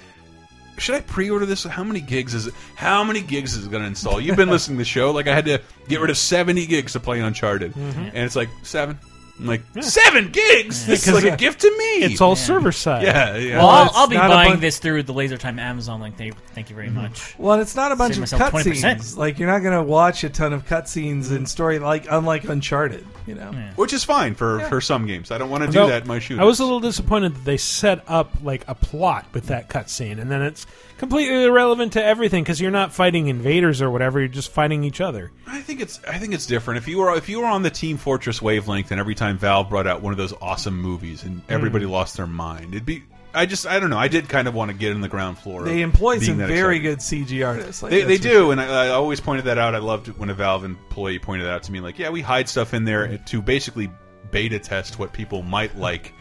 [0.76, 1.64] Should I pre-order this?
[1.64, 2.54] How many gigs is it?
[2.76, 4.20] How many gigs is it going to install?
[4.20, 5.10] You've been listening to the show.
[5.10, 8.10] Like I had to get rid of 70 gigs to play Uncharted, Mhm.
[8.14, 8.96] and it's like seven.
[9.38, 10.86] I'm like seven gigs.
[10.86, 12.04] This is like a gift to me.
[12.04, 13.04] It's all server side.
[13.04, 13.58] Yeah, yeah.
[13.58, 16.16] Well, I'll, I'll be not a buying bunch- this through the Laser Time Amazon link.
[16.16, 17.02] Thank, thank you very mm-hmm.
[17.02, 17.38] much.
[17.38, 18.96] Well, it's not a bunch Save of myself 20%.
[18.96, 19.16] cutscenes.
[19.16, 23.06] Like you're not going to watch a ton of cutscenes and story like unlike Uncharted.
[23.26, 25.30] You know, which is fine for for some games.
[25.30, 26.40] I don't want to do Though, that in my shooters.
[26.40, 30.18] I was a little disappointed that they set up like a plot with that cutscene,
[30.18, 30.66] and then it's
[30.98, 34.18] completely irrelevant to everything because you're not fighting invaders or whatever.
[34.18, 35.30] You're just fighting each other.
[35.46, 36.78] I think it's I think it's different.
[36.78, 39.68] If you were if you were on the Team Fortress wavelength, and every time Valve
[39.70, 41.90] brought out one of those awesome movies, and everybody Mm.
[41.90, 43.04] lost their mind, it'd be.
[43.34, 43.98] I just I don't know.
[43.98, 45.62] I did kind of want to get in the ground floor.
[45.62, 47.82] they employ some very good CG artists.
[47.82, 48.52] Like they they do, sure.
[48.52, 49.74] and I, I always pointed that out.
[49.74, 51.80] I loved when a Valve employee pointed that out to me.
[51.80, 53.90] Like, yeah, we hide stuff in there to basically
[54.30, 56.14] beta test what people might like.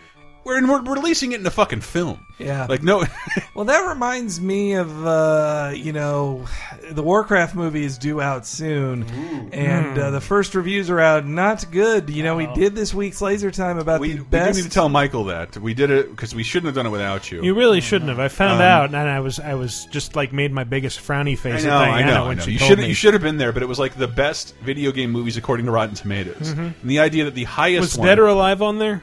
[0.48, 2.26] We're, we're releasing it in a fucking film.
[2.40, 2.68] Yeah.
[2.70, 3.04] like no.
[3.54, 6.46] well, that reminds me of uh, you know
[6.90, 9.04] the Warcraft movie is due out soon,
[9.52, 11.26] and uh, the first reviews are out.
[11.26, 12.10] Not good.
[12.10, 14.46] You know, we did this week's Laser Time about we, the we best.
[14.46, 17.30] didn't even tell Michael that we did it because we shouldn't have done it without
[17.32, 17.44] you.
[17.44, 18.20] You really shouldn't have.
[18.20, 21.38] I found Um, out, and I was I was just like made my biggest frowny
[21.38, 21.66] face.
[21.66, 22.44] I know, at I Diana know, I when know.
[22.44, 22.88] she You told should me.
[22.88, 25.66] you should have been there, but it was like the best video game movies according
[25.66, 26.54] to Rotten Tomatoes.
[26.54, 26.74] Mhm.
[26.82, 29.02] And the idea that the highest was one, Dead or Alive on there?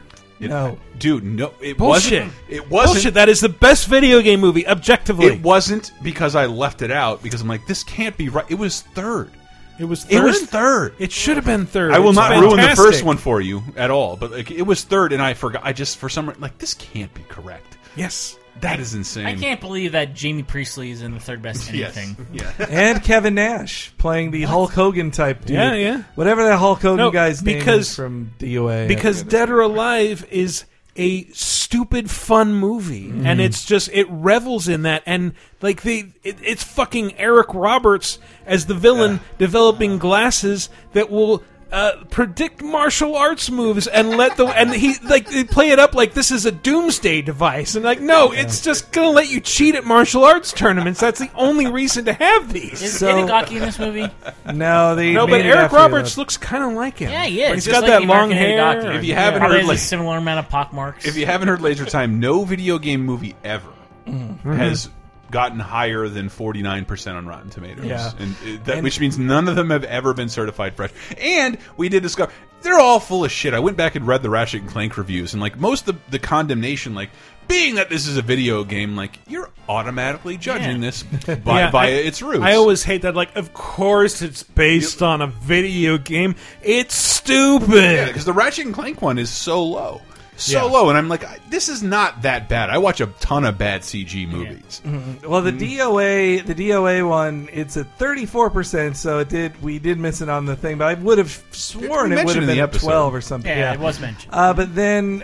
[0.51, 0.79] No.
[0.99, 2.23] dude, no, it Bullshit.
[2.25, 2.33] wasn't.
[2.49, 2.95] It wasn't.
[2.97, 3.15] Bullshit.
[3.15, 5.27] That is the best video game movie, objectively.
[5.27, 8.45] It wasn't because I left it out because I'm like, this can't be right.
[8.49, 9.31] It was third.
[9.79, 10.05] It was.
[10.05, 10.13] Third?
[10.13, 10.95] It was third?
[10.99, 11.93] It should have been third.
[11.93, 14.63] I will It's not ruin the first one for you at all, but like it
[14.63, 15.63] was third, and I forgot.
[15.65, 17.77] I just for some reason like this can't be correct.
[17.97, 19.27] Yes, that is insane.
[19.27, 21.97] I can't believe that Jaime Pressly is in the third best Yes.
[21.97, 22.27] anything.
[22.33, 22.53] Yeah.
[22.71, 25.57] and Kevin Nash playing the Hulk Hogan type dude.
[25.57, 26.03] Yeah, yeah.
[26.15, 28.89] Whatever that Hulk Hogan No, guy's name because- is from DOA.
[28.89, 30.65] because Dead or Alive is
[30.97, 33.27] a stupid fun movie, Mm.
[33.27, 38.21] and it's just it revels in that, and like the it, it's fucking Eric Roberts
[38.47, 41.43] as the villain developing glasses that will.
[41.75, 45.93] Uh, predict martial arts moves and let the and he like they play it up
[45.93, 49.75] like this is a doomsday device and like no it's just gonna let you cheat
[49.75, 53.59] at martial arts tournaments that's the only reason to have these Is So- Itagaki in
[53.59, 54.07] this movie?
[54.55, 57.11] no, they no made but it Eric after Roberts the- looks kind of like him
[57.11, 57.55] Yeah, he is.
[57.55, 58.59] he's just got like that the long American hair
[58.93, 58.97] Itagaki.
[58.99, 61.05] If you haven't Probably heard, has like- a similar amount of pockmarks.
[61.07, 63.67] If you haven't heard Laser Time, no video game movie ever
[64.09, 64.57] Mhm.
[64.57, 64.91] has
[65.35, 67.85] gotten higher than 49% on Rotten Tomatoes.
[67.87, 68.13] Yeah.
[68.21, 70.91] And, uh, that, And- which means none of them have ever been certified fresh.
[71.19, 72.33] And we did discover
[72.63, 73.53] they're all full of shit.
[73.53, 76.19] I went back and read the Ratchet and Clank reviews and like most of the
[76.21, 77.11] condemnation like
[77.49, 81.03] being that this is a video game like you're automatically judging this
[81.45, 82.43] by, Yeah, by I- its roots.
[82.45, 83.17] I always hate that.
[83.17, 86.37] Like, of course it's based on a video game.
[86.63, 87.69] It's stupid.
[87.75, 90.01] Yeah, because the Ratchet and Clank one is so low.
[90.37, 90.63] So Yeah.
[90.73, 92.69] low, and I'm like, this is not that bad.
[92.69, 94.83] I watch a ton of bad CG movies.
[94.85, 95.25] Mhm.
[95.27, 98.97] Well, the DOA, the DOA one, it's at thirty four percent.
[98.97, 99.63] So it did.
[99.63, 102.35] We did miss it on the thing, but I would have sworn We it would
[102.35, 102.87] have been the at episode.
[102.87, 103.49] twelve or something.
[103.57, 104.33] Yeah, it was mentioned.
[104.35, 105.23] Uh, but then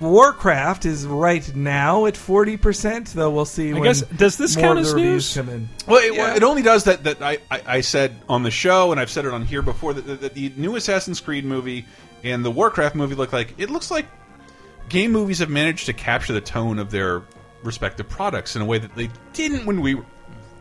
[0.00, 3.08] Warcraft is right now at forty percent.
[3.14, 3.70] Though we'll see.
[3.70, 5.34] I when guess- does this count as news?
[5.34, 5.68] Come in.
[5.86, 6.34] Well, it, Yeah.
[6.36, 7.04] it only does that.
[7.04, 9.92] That I, I, I said on the show, and I've said it on here before.
[9.94, 11.86] That, that, that the new Assassin's Creed movie
[12.22, 14.06] and the Warcraft movie look like it looks like
[14.90, 17.22] game movies have managed to capture the tone of their
[17.62, 20.04] respective products in a way that they didn't when we were,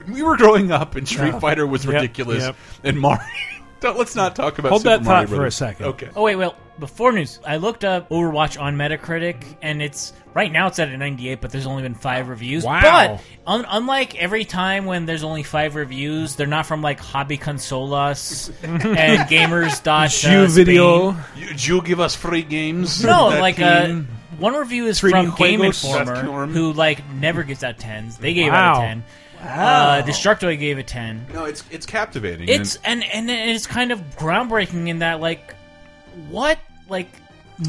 [0.03, 0.95] when we were growing up.
[0.95, 1.39] And Street Yeah.
[1.39, 2.55] Fighter was Yep, ridiculous, yep.
[2.83, 3.23] and Mario
[3.81, 5.85] Don't, let's not talk about Hold Super that Mario thought for a second.
[5.85, 6.09] Okay.
[6.13, 10.67] Oh wait, well, before news, I looked up Overwatch on Metacritic, and it's right now
[10.67, 12.65] it's at a 98, but there's only been five reviews.
[12.65, 12.81] Wow.
[12.81, 17.37] But un- unlike every time when there's only five reviews, they're not from like Hobby
[17.37, 21.11] Consolas and Gamers dot Jew uh, video.
[21.37, 23.01] You, you give us free games?
[23.01, 24.07] No, like uh, team?
[24.39, 28.17] One review is 3D from Game Informer, who like never gives out tens.
[28.17, 28.75] They gave Wow.
[28.75, 29.03] out a ten.
[29.43, 29.45] Wow.
[29.47, 31.25] Uh, Destructoid gave a ten.
[31.33, 32.49] No, it's it's captivating.
[32.49, 35.55] It's and and it's kind of groundbreaking in that like
[36.29, 36.59] what
[36.89, 37.09] like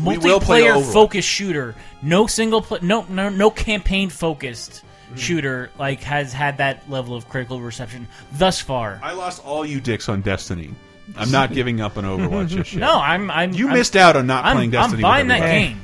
[0.05, 5.19] We will multiplayer focused shooter, no single pla no no no campaign focused Mm-hmm.
[5.19, 9.01] shooter like has had that level of critical reception thus far.
[9.03, 10.71] I lost all you dicks on Destiny.
[11.17, 12.79] I'm not giving up on Overwatch just yet.
[12.79, 14.99] No, I'm I'm You I'm- missed out on not I'm- playing Destiny.
[14.99, 15.81] I'm buying with that game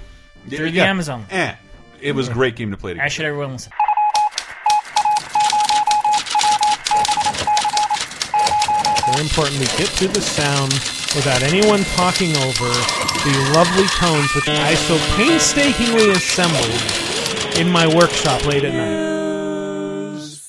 [0.46, 0.84] Yeah, through the yeah.
[0.84, 1.26] Amazon.
[1.30, 1.54] Eh.
[2.00, 3.04] It was a great game to play together.
[3.04, 3.72] I should everyone listen.
[9.06, 10.72] Very important we get through the sound
[11.14, 12.68] without anyone talking over
[13.24, 19.16] the lovely tones which I so painstakingly assembled in my workshop late at night.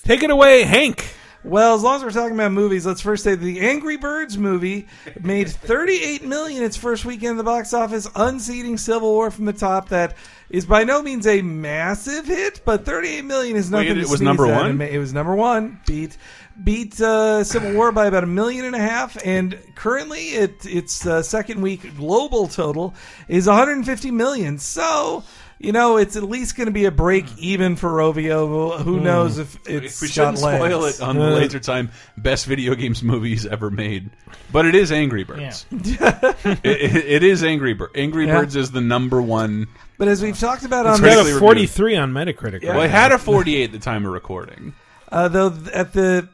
[0.04, 1.17] Take it away, Hank.
[1.48, 4.88] Well, as long as we're talking about movies, let's first say the Angry Birds movie
[5.22, 9.54] made 38 million its first weekend in the box office, unseating Civil War from the
[9.54, 9.88] top.
[9.90, 10.18] That
[10.50, 14.02] is by no means a massive hit, but 38 million is Wait, nothing.
[14.04, 14.62] it was number at.
[14.62, 14.82] one?
[14.82, 15.80] It It was number one.
[15.88, 16.18] Beat
[16.62, 21.06] beat uh, Civil War by about a million and a half, and currently it its
[21.06, 22.94] uh, second week global total
[23.30, 24.58] is 150 million.
[24.58, 25.24] So.
[25.60, 28.80] You know, it's at least going to be a break even for Rovio.
[28.82, 30.06] Who knows if it's Hmm.
[30.06, 31.00] we shouldn't spoil legs.
[31.00, 34.12] it on the Laser Time best video games movies ever made,
[34.52, 35.66] but it is Angry Birds.
[35.72, 37.94] it, it- it is Angry Birds.
[37.96, 38.40] Angry Yeah.
[38.42, 39.68] Birds is the number one.
[39.98, 41.70] But as we've talked about It's on got critically a reviewed.
[41.72, 42.62] 43 on Metacritic.
[42.62, 42.70] Yeah.
[42.70, 44.74] right Well, it had a 48 at the time of recording.
[45.12, 46.30] Uh, though th- at the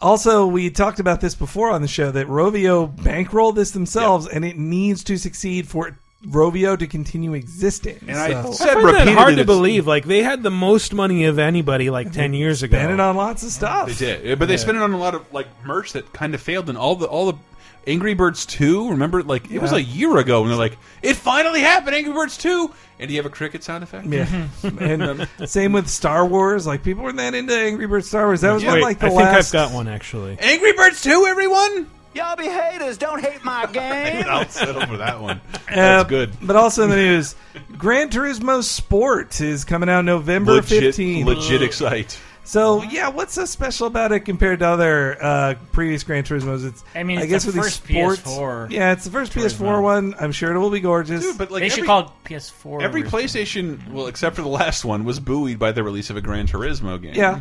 [0.00, 4.44] also we talked about this before on the show that Rovio bankrolled this themselves, and
[4.44, 5.96] it needs to succeed for
[6.26, 7.98] Rovio to continue existing.
[8.08, 9.86] And I So- said I find that hard to believe.
[9.86, 12.76] Like they had the most money of anybody like 10 years ago.
[12.78, 13.88] Spent it on lots of stuff.
[13.88, 16.34] They did, Yeah, but they spent it on a lot of like merch that kind
[16.34, 17.38] of failed, and all the all the
[17.86, 18.88] Angry Birds Two.
[18.90, 22.38] Remember, like it was a year ago, and they're like, "It finally happened, Angry Birds
[22.38, 22.70] 2.
[22.98, 24.06] And do you have a cricket sound effect?
[24.06, 24.26] Yeah,
[24.80, 26.66] and um, same with Star Wars.
[26.66, 28.40] Like people weren't that into Angry Birds Star Wars.
[28.40, 29.20] That was one Wait, like the I think.
[29.22, 30.38] I've got one actually.
[30.40, 31.86] Angry Birds 2, everyone.
[32.14, 32.98] Y'all be haters.
[32.98, 34.24] Don't hate my game.
[34.28, 35.40] I'll settle for that one.
[35.68, 36.32] Uh, That's good.
[36.42, 37.34] But also in the news,
[37.76, 41.24] Gran Turismo Sport is coming out November Legit, 15th.
[41.24, 42.18] legit excite.
[42.46, 46.66] So yeah, what's so special about it compared to other uh, previous Gran Turismos?
[46.68, 49.32] It's I mean, I it's guess the with these sports, PS4 Yeah, it's the first
[49.32, 49.82] PS4 Turismo.
[49.82, 50.14] one.
[50.20, 51.22] I'm sure it will be gorgeous.
[51.22, 52.82] Dude, but like they every, should call it PS4.
[52.82, 53.18] every version.
[53.18, 56.46] PlayStation, well, except for the last one, was buoyed by the release of a Gran
[56.46, 57.14] Turismo game.
[57.14, 57.40] Yeah.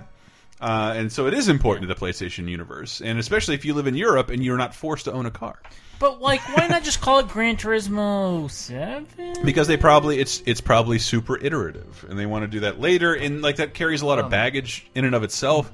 [0.63, 3.85] Uh, and so it is important to the PlayStation universe, and especially if you live
[3.87, 5.59] in Europe and you're not forced to own a car,
[5.99, 9.33] But like, why not just call it Gran Turismo Seven?
[9.45, 13.13] because they probably it's it's probably super iterative, and they want to do that later,
[13.13, 14.25] and like that carries a lot Um.
[14.25, 15.71] of baggage in and of itself.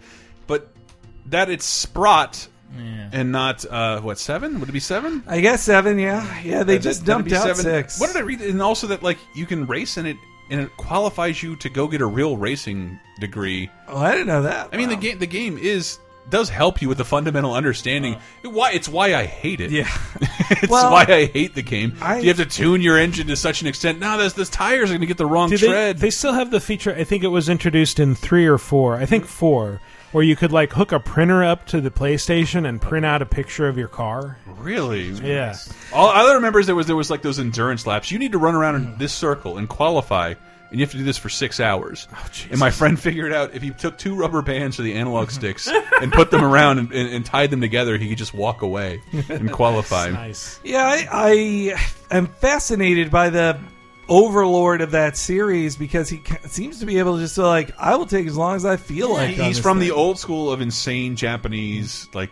[0.47, 0.67] But
[1.27, 2.47] that it's Sport
[2.77, 3.09] Yeah.
[3.11, 4.59] and not uh, what seven?
[4.59, 5.23] Would it be seven?
[5.27, 5.99] I guess seven.
[5.99, 6.63] Yeah, yeah.
[6.63, 7.63] They That- just that'd dumped out seven.
[7.63, 7.99] six.
[7.99, 8.41] What did I read?
[8.41, 10.17] And also that like you can race in it,
[10.49, 13.69] and it qualifies you to go get a real racing degree.
[13.87, 14.69] Oh, I didn't know that.
[14.73, 15.99] I mean, the game the game is
[16.29, 18.15] does help you with the fundamental understanding.
[18.45, 18.49] Uh.
[18.51, 19.71] why it's why I hate it.
[19.71, 19.89] Yeah.
[20.51, 21.95] it's Well, why I hate the game.
[22.01, 23.99] I- you have to tune your engine to such an extent.
[23.99, 25.97] Now, this this tires are going to get the wrong Do they, tread.
[25.97, 26.93] they still have the feature.
[26.95, 28.95] I think it was introduced in three or four.
[28.95, 32.81] I think four, where you could like hook a printer up to the PlayStation and
[32.81, 34.37] print out a picture of your car.
[34.57, 35.09] Really?
[35.09, 35.55] Yeah.
[35.93, 38.11] All, all I remember is there was there was like those endurance laps.
[38.11, 38.97] You need to run around in mm.
[38.97, 40.33] this circle and qualify,
[40.69, 42.07] and you have to do this for six hours.
[42.13, 45.31] Oh, and my friend figured out if he took two rubber bands or the analog
[45.31, 45.69] sticks
[46.01, 49.01] and put them around and, and, and tied them together, he could just walk away
[49.29, 50.09] and qualify.
[50.09, 50.59] Nice.
[50.63, 51.07] Yeah, I,
[52.11, 53.59] I am fascinated by the
[54.09, 58.05] overlord of that series because he seems to be able to just like I will
[58.05, 59.29] take as long as I feel like.
[59.29, 59.87] He's from thing.
[59.87, 62.31] the old school of insane Japanese, like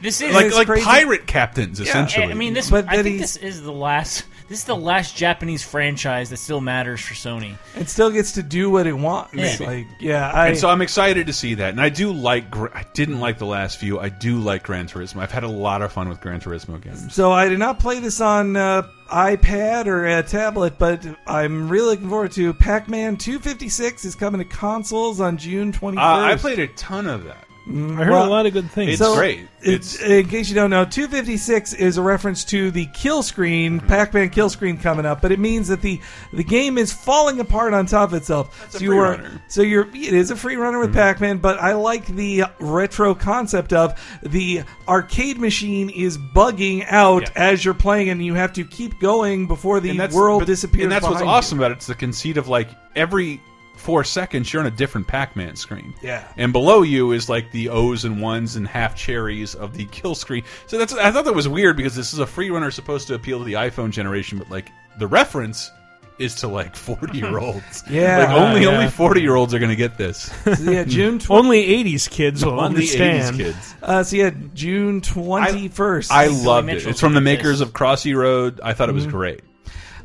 [0.00, 0.84] This is like like crazy.
[0.84, 2.26] pirate captains, essentially.
[2.30, 2.70] I mean, this.
[2.70, 4.24] But I think this is the last.
[4.48, 7.56] This is the last Japanese franchise that still matters for Sony.
[7.76, 9.34] It still gets to do what it wants.
[9.34, 9.66] Maybe.
[9.66, 10.48] Like, yeah, I.
[10.48, 11.70] and so I'm excited to see that.
[11.70, 12.56] And I do like.
[12.56, 13.98] I didn't like the last few.
[13.98, 15.20] I do like Gran Turismo.
[15.20, 17.14] I've had a lot of fun with Gran Turismo games.
[17.14, 21.88] So I did not play this on uh, iPad or a tablet, but I'm really
[21.90, 25.96] looking forward to Pac-Man 256 is coming to consoles on June 21st.
[25.96, 27.47] Uh, I played a ton of that.
[27.68, 28.92] I heard a lot of good things.
[28.92, 29.46] It's so, great.
[29.60, 33.88] It's, in case you don't know, 256 is a reference to the kill screen, mm-hmm.
[33.88, 36.00] Pac-Man kill screen coming up, but it means that the
[36.32, 38.58] the game is falling apart on top of itself.
[38.60, 39.42] That's so you are runner.
[39.48, 40.98] so you're it is a free runner with mm-hmm.
[40.98, 47.64] Pac-Man, but I like the retro concept of the arcade machine is bugging out as
[47.64, 50.84] you're playing, and you have to keep going before the world but- disappears.
[50.84, 51.26] And that's what's you.
[51.26, 51.78] awesome about it.
[51.78, 53.42] It's the conceit of like every
[53.78, 55.94] four seconds you're on a different Pac-Man screen.
[56.02, 56.26] Yeah.
[56.36, 60.14] And below you is like the O's and ones and half cherries of the kill
[60.14, 60.44] screen.
[60.66, 63.14] So that's I thought that was weird because this is a free runner supposed to
[63.14, 64.68] appeal to the iPhone generation, but like
[64.98, 65.70] the reference
[66.18, 67.84] is to like 40 year olds.
[67.90, 68.18] Yeah.
[68.18, 68.68] Like only Yeah.
[68.68, 70.30] only 40 year olds are going to get this.
[70.44, 73.36] So, yeah, June tw- Only 80s kids will Only 80s understand.
[73.36, 73.74] kids.
[73.82, 76.10] Uh, so yeah, June twenty first.
[76.10, 76.84] I loved it.
[76.86, 78.60] It's from the makers of Crossy Road.
[78.62, 79.10] I thought it was Mhm.
[79.12, 79.40] great.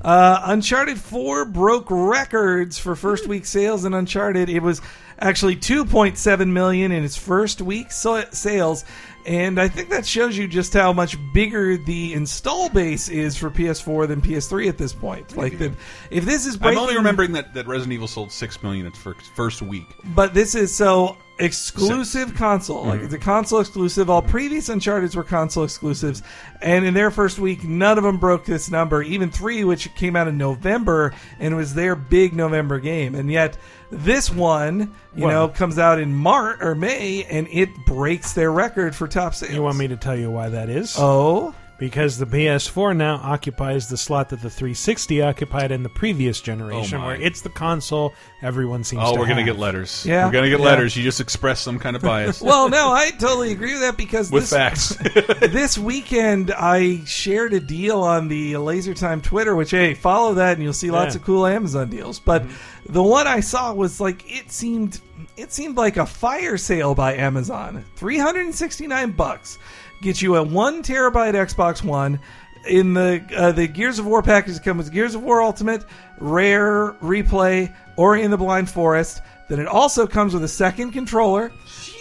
[0.04, 4.50] Uh, Uncharted 4 broke records for first week sales in Uncharted.
[4.50, 4.82] It was
[5.20, 8.84] actually 2.7 million in its first week sales,
[9.26, 13.50] and I think that shows you just how much bigger the install base is for
[13.50, 15.38] PS4 than PS3 at this point.
[15.38, 15.72] Like that,
[16.12, 18.98] if this is breaking, I'm only remembering that, that Resident Evil sold 6 million its
[18.98, 19.88] first, first week.
[20.14, 22.86] but this is so exclusive console.
[22.86, 23.06] Like Mhm.
[23.06, 24.10] it's a console exclusive.
[24.10, 26.22] All previous Uncharted were console exclusives,
[26.62, 29.02] and in their first week, none of them broke this number.
[29.02, 33.58] Even three, which came out in November and was their big November game, and yet
[33.92, 38.52] this one, you Well- know, comes out in March or May, and it breaks their
[38.52, 39.54] record for top sales.
[39.54, 40.96] You want me to tell you why that is?
[40.98, 41.54] Oh.
[41.80, 47.02] Because the PS4 now occupies the slot that the 360 occupied in the previous generation,
[47.02, 50.06] Oh, where it's the console everyone seems Oh, to we're gonna get letters.
[50.06, 50.26] Yeah.
[50.26, 50.66] we're gonna get Yeah.
[50.66, 50.96] letters.
[50.96, 52.42] You just express some kind of bias.
[52.44, 54.96] well, no, I totally agree with that because With this, facts.
[55.52, 60.54] this weekend I shared a deal on the Laser Time Twitter, which hey, follow that
[60.54, 61.20] and you'll see lots Yeah.
[61.22, 62.20] of cool Amazon deals.
[62.20, 62.94] But mm-hmm.
[62.94, 65.02] the one I saw was like it seemed
[65.36, 67.84] it seemed like a fire sale by Amazon.
[67.96, 69.58] Three hundred and sixty nine bucks
[70.04, 72.20] gets you a one terabyte Xbox One.
[72.66, 75.84] In the uh, the Gears of War package that come with Gears of War Ultimate,
[76.20, 79.22] Rare, Replay, Ori and the Blind Forest.
[79.50, 81.52] Then it also comes with a second controller,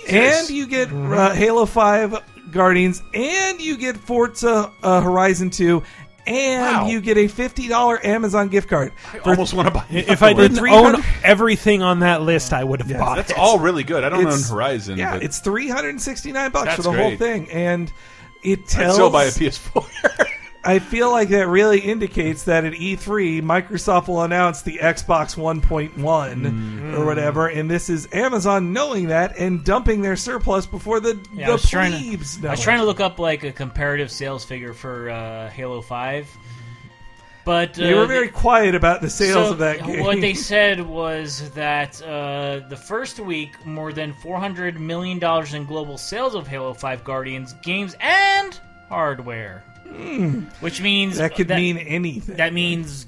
[0.09, 2.17] and you get uh, Halo Five
[2.53, 5.83] Guardians, and you get Forza uh, Horizon Two,
[6.27, 8.93] and you get a fifty dollar Amazon gift card.
[9.13, 9.85] I almost want to buy.
[9.91, 13.39] If I didn't own everything on that list, I would have bought That's it.
[13.39, 14.05] all really good.
[14.05, 14.99] I don't It's- own Horizon.
[14.99, 17.93] Yeah, but it's three hundred and sixty nine bucks for That's the whole thing, and
[18.43, 18.95] it I'd tells.
[18.95, 19.87] still buy a PS4.
[20.65, 25.91] I feel like that really indicates that at E3, Microsoft will announce the Xbox 1.1
[25.97, 26.97] Mm.
[26.97, 31.47] or whatever, and this is Amazon knowing that and dumping their surplus before the, Yeah,
[31.47, 32.49] the I was plebes to.
[32.49, 36.29] I was trying to look up like a comparative sales figure for uh, Halo Five,
[37.45, 40.01] but They uh, were very quiet about the sales so of that game.
[40.05, 45.55] What they said was that uh, the first week, more than four hundred million dollars
[45.55, 49.65] in global sales of Halo Five Guardians games and hardware,
[50.61, 52.37] Which means That could mean anything.
[52.37, 53.07] That means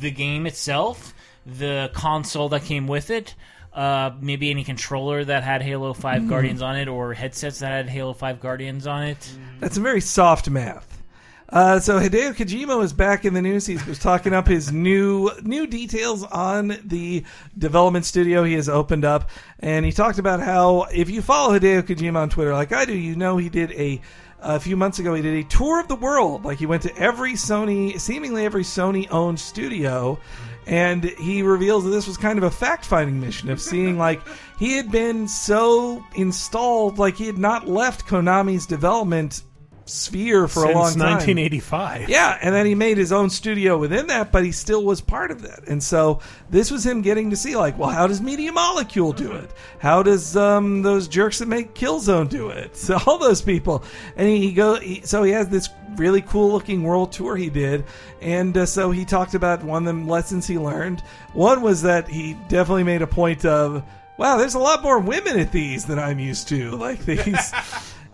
[0.00, 3.34] the game itself, the console that came with it.
[3.72, 6.28] Uh, maybe any controller that had Halo 5 Hmm.
[6.30, 9.30] Guardians on it, or headsets that had Halo 5 Guardians on it.
[9.60, 11.02] That's a very soft math.
[11.50, 13.66] Uh, so Hideo Kojima is back in the news.
[13.66, 17.22] He was talking up his new new details on the
[17.56, 19.30] development studio he has opened up,
[19.60, 22.96] and he talked about how if you follow Hideo Kojima on Twitter like I do,
[22.96, 24.00] you know he did a
[24.46, 26.44] a few months ago he did a tour of the world.
[26.44, 30.18] Like he went to every Sony, seemingly every Sony owned studio,
[30.66, 34.20] and he reveals that this was kind of a fact finding mission of seeing like
[34.58, 39.42] he had been so installed, like he had not left Konami's development
[39.86, 41.12] sphere for Since a long time.
[41.14, 42.08] 1985.
[42.08, 45.30] Yeah, and then he made his own studio within that, but he still was part
[45.30, 45.68] of that.
[45.68, 49.32] And so this was him getting to see, like, well, how does Media Molecule do
[49.32, 49.50] it?
[49.78, 52.76] How does um, those jerks that make Killzone do it?
[52.86, 53.82] So all those people,
[54.16, 57.50] and he, he go, he, so he has this really cool looking world tour he
[57.50, 57.84] did,
[58.20, 61.00] and uh, so he talked about one of the lessons he learned.
[61.32, 63.82] One was that he definitely made a point of,
[64.18, 66.70] wow, there's a lot more women at these than I'm used to.
[66.76, 67.52] Like these.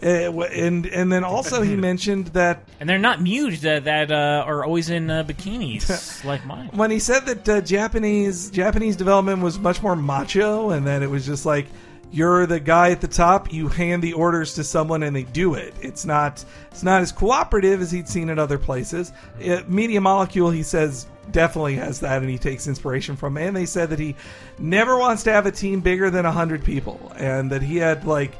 [0.02, 4.44] W- and and then also he mentioned that And they're not mute that, that uh,
[4.46, 6.70] are always in uh, bikinis like mine.
[6.72, 11.10] when he said that uh, Japanese Japanese development was much more macho, and that it
[11.10, 11.66] was just like
[12.14, 15.54] you're the guy at the top, you hand the orders to someone and they do
[15.54, 15.72] it.
[15.80, 19.12] It's not it's not as cooperative as he'd seen at other places.
[19.42, 23.38] Uh, Media Molecule, he says, definitely has that, and he takes inspiration from.
[23.38, 24.14] And they said that he
[24.58, 28.32] never wants to have a team bigger than hundred people, and that he had like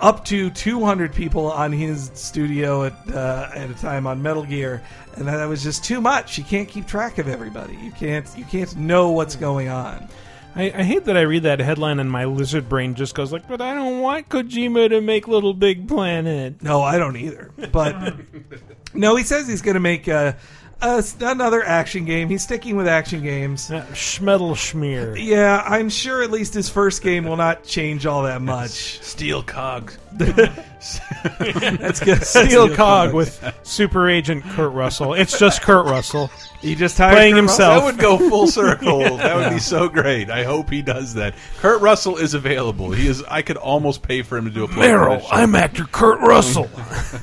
[0.00, 4.82] up to 200 people on his studio at uh, at a time on Metal Gear,
[5.16, 6.38] and that was just too much.
[6.38, 7.76] You can't keep track of everybody.
[7.76, 10.08] You can't you can't know what's going on.
[10.54, 13.48] I, I hate that I read that headline and my lizard brain just goes like,
[13.48, 17.50] "But I don't want Kojima to make Little Big Planet." No, I don't either.
[17.70, 18.14] But
[18.94, 20.34] no, he says he's going to make uh,
[20.82, 22.28] uh, another action game.
[22.28, 23.68] He's sticking with action games.
[23.70, 25.16] Schmeddle schmear.
[25.18, 29.00] Yeah, I'm sure at least his first game will not change all that much.
[29.02, 29.92] Steel cog.
[31.78, 32.22] That's good.
[32.24, 35.14] Steel Cog with Super Agent Kurt Russell.
[35.14, 36.30] It's just Kurt Russell.
[36.62, 37.64] He just hired playing Kurt Russell?
[37.72, 37.80] himself.
[37.80, 39.16] That would go full circle.
[39.16, 40.30] That would be so great.
[40.30, 41.34] I hope he does that.
[41.58, 42.92] Kurt Russell is available.
[42.92, 43.20] He is.
[43.24, 44.86] I could almost pay for him to do a play.
[44.86, 46.70] Meryl, I'm actor Kurt Russell.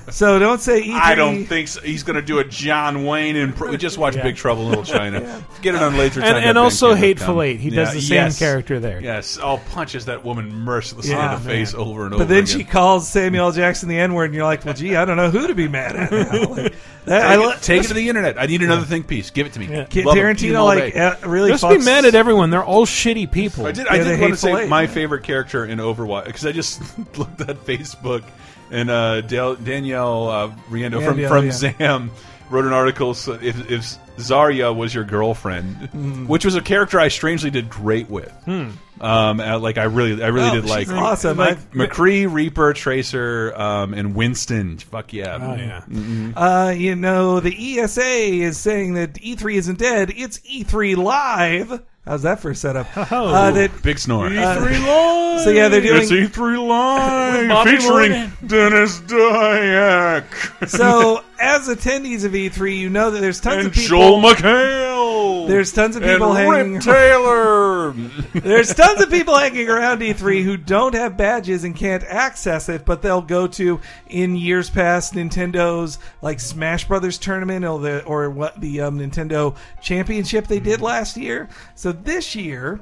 [0.10, 0.92] So don't say E3.
[0.94, 1.80] I don't think so.
[1.80, 3.38] he's going to do a John Wayne.
[3.38, 4.24] And we just watched Yeah.
[4.24, 5.42] Big Trouble in Little China.
[5.62, 7.62] Get it on laser And- and also Hateful Eight.
[7.62, 9.00] He does the same character there.
[9.00, 9.40] Yes.
[9.42, 11.56] Oh, punches that woman mercilessly Yeah, in the man.
[11.58, 12.26] face over and over.
[12.26, 12.58] But then again.
[12.60, 13.54] she calls Samuel L.
[13.54, 15.68] Jackson the N word, and you're like, well, gee, I don't know who to be
[15.68, 16.12] mad at.
[16.12, 16.30] Now.
[16.50, 18.40] Like, that, Take, I it, lo- take it to the internet.
[18.40, 19.32] I need another think piece.
[19.32, 19.68] Give it to me.
[19.90, 20.20] Kid Love it.
[20.22, 22.50] Tarantino, Eat 'em all like, uh, really Just fucks- be mad at everyone.
[22.52, 23.66] They're all shitty people.
[23.66, 23.88] I did.
[23.88, 24.70] I did they want to say hateful eight.
[24.70, 26.82] my favorite character in Overwatch because I just
[27.18, 28.24] looked at Facebook
[28.70, 31.52] and uh, Del- Danielle uh, Riendeau from from yeah.
[31.52, 32.12] Zam
[32.52, 33.14] wrote an article.
[33.16, 33.82] So if, if
[34.18, 36.28] Zarya was your girlfriend, Mm.
[36.28, 38.32] which was a character I strangely did great with.
[38.46, 38.72] Hmm.
[39.02, 41.38] Um, uh, like I really, I really Oh, did like awesome.
[41.38, 44.78] Like McCree, Reaper, Tracer, um, and Winston.
[44.78, 45.38] Fuck yeah!
[45.42, 45.82] Oh, yeah.
[45.90, 46.34] Mhm.
[46.36, 50.12] Uh, you know, the ESA is saying that E3 isn't dead.
[50.16, 51.82] It's E3 Live.
[52.06, 52.88] How's that for a setup?
[52.98, 54.30] Uh, that, Big snore.
[54.30, 56.02] E3 uh, so yeah, they're doing.
[56.02, 60.68] It's E3 Live featuring Denis Dyack.
[60.68, 63.98] so as attendees of E3, you know that there's tons and of people.
[63.98, 65.48] Joel McHale.
[65.48, 66.80] There's tons of people and people Rip hanging.
[66.82, 67.92] Taylor.
[68.34, 72.86] There's tons of people hanging around E3 who don't have badges and can't access it,
[72.86, 78.30] but they'll go to in years past Nintendo's like Smash Brothers tournament or the or
[78.30, 81.50] what the um, Nintendo Championship they did last year.
[81.76, 82.80] So this year,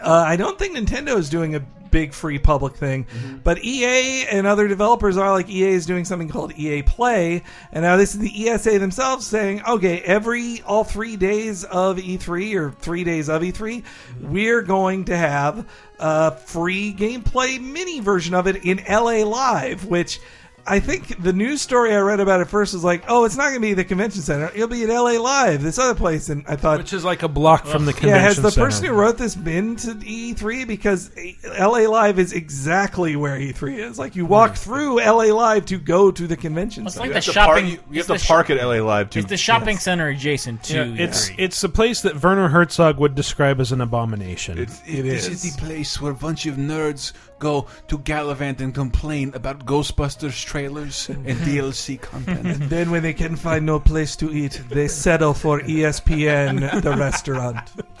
[0.00, 3.36] uh, I don't think Nintendo is doing a big free public thing, mm-hmm.
[3.44, 7.84] but EA and other developers are like EA is doing something called EA Play, and
[7.84, 12.70] now this is the ESA themselves saying, okay, every all three days of E3 or
[12.72, 14.32] three days of E3, mm-hmm.
[14.32, 15.68] we're going to have
[16.00, 20.18] a free gameplay mini version of it in LA Live, which.
[20.64, 23.48] I think the news story I read about it first was like, oh, it's not
[23.48, 24.46] going to be the convention center.
[24.54, 26.28] It'll be at LA Live, this other place.
[26.28, 28.50] And I thought, Which is like a block from the convention yeah, convention has the
[28.52, 28.66] center.
[28.66, 30.66] person who wrote this been to E3?
[30.66, 31.10] Because
[31.58, 33.98] LA Live is exactly where E3 is.
[33.98, 36.86] Like you walk through LA Live to go to the convention.
[36.86, 37.06] It's center.
[37.12, 37.66] like the shopping.
[37.66, 39.18] you it's have the to park at LA Live too.
[39.18, 40.74] It's the shopping center adjacent to.
[40.74, 41.34] Yeah, it's E3.
[41.38, 44.58] it's a place that Werner Herzog would describe as an abomination.
[44.58, 45.44] It's, It this is.
[45.44, 50.44] is the place where a bunch of nerds go to gallivant and complain about Ghostbusters
[50.44, 52.70] trailers and DLC content.
[52.70, 57.58] Then when they can find no place to eat, they settle for ESPN, the restaurant.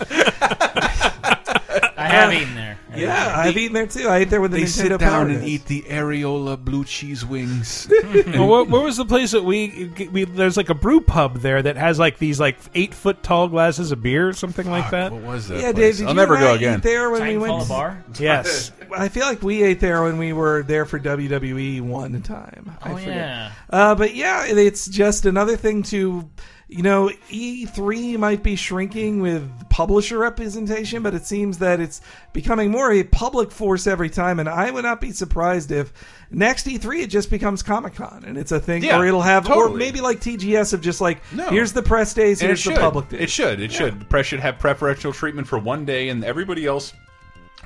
[1.98, 2.78] I have eaten there.
[2.94, 4.08] Yeah, I've eaten there too.
[4.08, 5.48] I ate there with the they Nintendo sit Power down and Disc.
[5.52, 7.88] eat the areola blue cheese wings.
[8.26, 10.24] well, what, where was the place that we, we?
[10.24, 13.92] There's like a brew pub there that has like these like eight foot tall glasses
[13.92, 15.12] of beer or something like that.
[15.12, 15.60] What was that?
[15.60, 15.76] Yeah, place?
[15.76, 16.78] Dave, did I'll you never and go I again.
[16.78, 17.52] eat there when we went?
[17.54, 17.68] Titanfall went?
[17.68, 18.04] bar.
[18.20, 22.76] Yes, I feel like we ate there when we were there for WWE one time.
[22.82, 23.08] I Oh, forget.
[23.16, 23.52] yeah.
[23.70, 26.28] Uh, but yeah, it's just another thing to,
[26.72, 32.00] you know, E3 might be shrinking with publisher representation, but it seems that it's
[32.32, 34.40] becoming more a public force every time.
[34.40, 35.92] And I would not be surprised if
[36.30, 39.48] next E3 it just becomes Comic Con and it's a thing, Yeah, or it'll have,
[39.50, 41.48] or maybe like TGS of just like, No.
[41.50, 43.20] here's the press days, And here's the public days.
[43.20, 43.60] It should.
[43.60, 44.00] It should.
[44.00, 46.94] The press should have preferential treatment for one day, and everybody else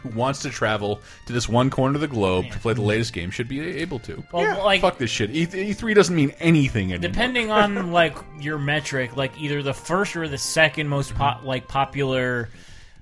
[0.06, 3.12] who wants to travel to this one corner of the globe to play the latest
[3.12, 4.22] game should be able to.
[4.32, 5.30] Well, like- fuck this shit.
[5.30, 7.10] E E3 doesn't mean anything anymore.
[7.10, 11.46] Depending on like your metric, like either the first or the second most po- mm-hmm.
[11.46, 12.48] like popular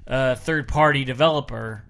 [0.06, 1.82] uh, third party developer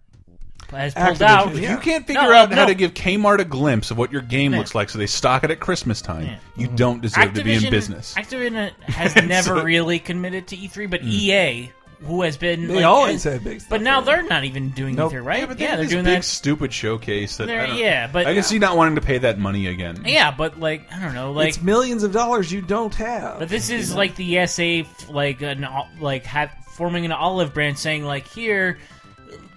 [0.70, 1.52] has pulled Activision, out.
[1.54, 1.74] If yeah.
[1.74, 4.22] you can't figure No, out no, how to give Kmart a glimpse of what your
[4.22, 4.58] game Yeah.
[4.58, 6.38] looks like, so they stock it at Christmas time, Yeah.
[6.56, 6.76] you mm-hmm.
[6.76, 8.14] don't deserve to be in business.
[8.14, 11.08] Activision has never really committed to E3, but mm.
[11.08, 11.72] EA,
[12.06, 14.16] who has been They like, always had big stuff but now there.
[14.16, 15.12] they're not even doing Nope.
[15.12, 15.38] E3, right?
[15.40, 16.24] Yeah, but yeah, they they're have this doing big that.
[16.24, 19.38] stupid showcase that I don't- yeah, but- I can see not wanting to pay that
[19.38, 20.02] money again.
[20.06, 23.38] Yeah, but like I don't know, like it's millions of dollars you don't have.
[23.38, 25.66] But this is like the ESA, like an
[26.00, 28.78] like have, forming an olive branch, saying like here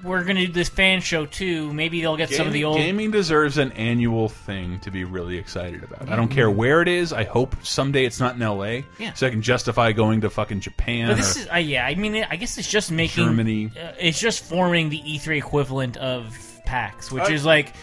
[0.04, 1.74] we're gonna do this fan show too.
[1.74, 2.78] Maybe they'll get some of the old.
[2.78, 6.10] Gaming deserves an annual thing to be really excited about.
[6.10, 7.12] I don't care where it is.
[7.14, 9.14] I hope someday it's not in LA, Yeah.
[9.14, 11.08] so I can justify going to fucking Japan.
[11.08, 13.72] But this is, uh, yeah, I mean, I guess it's just making Germany.
[13.76, 17.74] Uh, it's just forming the E3 equivalent of PAX, which I- is like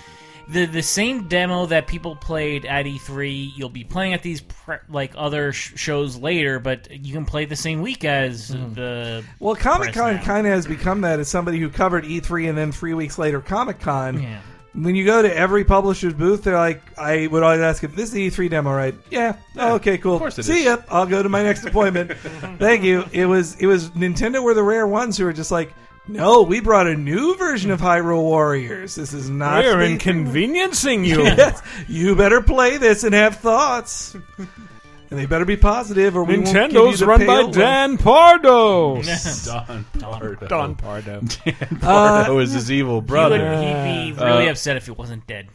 [0.48, 4.76] the the same demo that people played at E3, you'll be playing at these pre-
[4.88, 8.74] like other sh- shows later, but you can play the same week as hmm.
[8.74, 9.24] the.
[9.40, 12.72] Well, Comic Con kind of has become that as somebody who covered E3 and then
[12.72, 14.22] three weeks later Comic Con.
[14.22, 14.40] Yeah.
[14.74, 18.06] When you go to every publisher's booth, they're like, I would always ask if "This
[18.06, 19.36] is the E3 demo, right?" Yeah.
[19.56, 20.18] Oh, okay, cool.
[20.18, 20.64] course it See is.
[20.64, 20.78] ya.
[20.88, 22.12] I'll go to my next appointment.
[22.58, 23.04] Thank you.
[23.12, 25.72] It was it was Nintendo were the rare ones who were just like,
[26.06, 28.94] "No, we brought a new version of Hyrule Warriors.
[28.94, 31.22] This is not We're the- inconveniencing you.
[31.24, 31.62] Yes.
[31.89, 34.14] You better play this and have thoughts."
[35.10, 37.51] And they better be positive, or we won't give you Nintendo's the run by pale-
[37.52, 39.01] Dan Pardo.
[39.44, 40.47] Don Pardo.
[40.48, 41.20] Don Pardo.
[41.44, 43.39] Dan Pardo is his evil He brother.
[43.39, 45.48] would, he'd be really Uh, upset if he wasn't dead.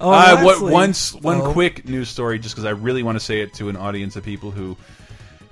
[0.00, 1.52] Oh, uh, what lastly- once one Oh.
[1.52, 4.22] quick news story, just because I really want to say it to an audience of
[4.24, 4.76] people who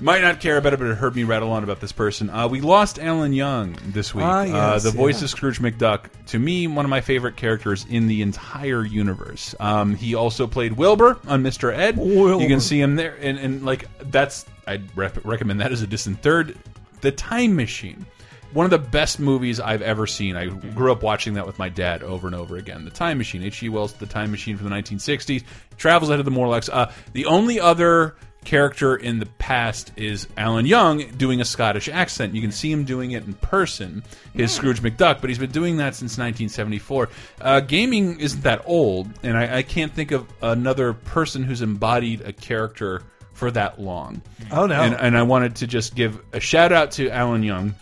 [0.01, 2.31] might not care about it, but it heard me rattle on about this person.
[2.31, 4.25] Uh, we lost Alan Young this week.
[4.25, 5.25] Ah, uh, the voice yeah.
[5.25, 6.07] of Scrooge McDuck.
[6.27, 9.55] To me, one of my favorite characters in the entire universe.
[9.59, 11.77] Um, he also played Wilbur on Mr.
[11.77, 11.97] Ed.
[11.97, 12.43] Wilbur.
[12.43, 16.23] You can see him there, and, and like that's I'd recommend that as a distant
[16.23, 16.57] third.
[17.01, 18.07] The Time Machine.
[18.53, 20.35] One of the best movies I've ever seen.
[20.35, 22.85] I grew up watching that with my dad over and over again.
[22.85, 23.69] The Time Machine, H.G.
[23.69, 25.45] Wells' The Time Machine from the 1960s,
[25.77, 26.71] travels ahead of the Morlocks.
[26.71, 28.17] Uh, the only other
[28.49, 32.35] character in the past is Alan Young doing a Scottish accent.
[32.35, 34.03] You can see him doing it in person,
[34.33, 37.11] his Scrooge McDuck, but he's been doing that since 1974.
[37.43, 42.23] Uh, gaming isn't that old, and I, I can't think of another person who's embodied
[42.23, 43.03] a character
[43.35, 44.23] for that long.
[44.51, 44.81] Oh, no.
[44.81, 47.75] And, and I wanted to just give a shout out to Alan Young.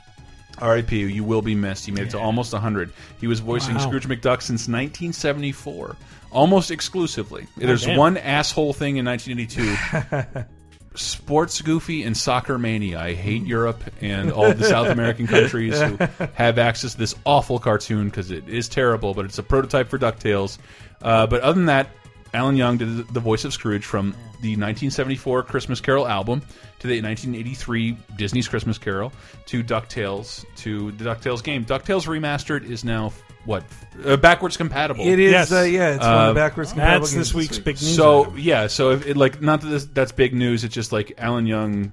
[0.59, 0.99] R.I.P.
[1.13, 1.87] You will be missed.
[1.87, 2.93] He made it to almost 100.
[3.21, 3.83] He was voicing Wow.
[3.83, 5.95] Scrooge McDuck since 1974,
[6.33, 7.47] almost exclusively.
[7.57, 7.97] There's damn.
[7.97, 10.45] one asshole thing in 1982.
[10.97, 13.01] Sport Goofy and Soccer Mania.
[13.01, 15.97] I hate Europe and all the South American countries who
[16.35, 19.99] have access to this awful cartoon because it is terrible, but it's a prototype for
[19.99, 20.59] DuckTales.
[21.03, 21.89] Uh, but other than that,
[22.35, 24.11] Alan Young did the voice of Scrooge from
[24.43, 26.41] the 1974 Christmas Carol album
[26.81, 29.13] to the 1983 Disney's Christmas Carol
[29.47, 31.65] to DuckTales to the DuckTales game.
[31.65, 33.13] DuckTales Remastered is now
[33.47, 33.65] what
[34.05, 35.07] uh, backwards compatible.
[35.07, 35.53] It is, Yes.
[35.53, 37.65] uh, yeah, it's one of the backwards compatible That's games this week's week.
[37.65, 37.97] big news.
[37.97, 38.39] So item.
[38.39, 40.65] yeah, so if it, like not that this, that's big news.
[40.65, 41.93] It's just like Alan Young.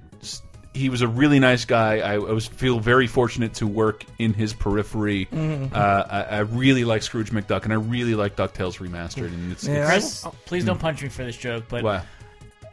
[0.74, 1.98] He was a really nice guy.
[2.00, 5.26] I, I was feel very fortunate to work in his periphery.
[5.26, 5.72] Mhm.
[5.72, 9.28] Uh, I, I really like Scrooge McDuck, and I really like Ducktales remastered.
[9.28, 12.02] And it's, Yeah, it's Chris, please don't punch me for this joke, but Why?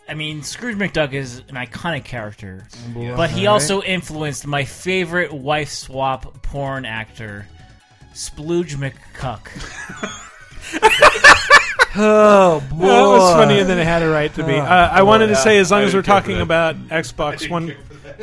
[0.10, 2.68] I mean, Scrooge McDuck is an iconic character,
[2.98, 3.16] Yeah.
[3.16, 7.46] but he also influenced my favorite wife swap porn actor,
[8.14, 9.48] Splooge McCuck.
[11.94, 14.54] Oh boy, That was funnier than it had a right to be.
[14.54, 15.40] Oh, uh, I wanted to boy.
[15.40, 17.76] say, as long I as we're didn't care for talking about Xbox One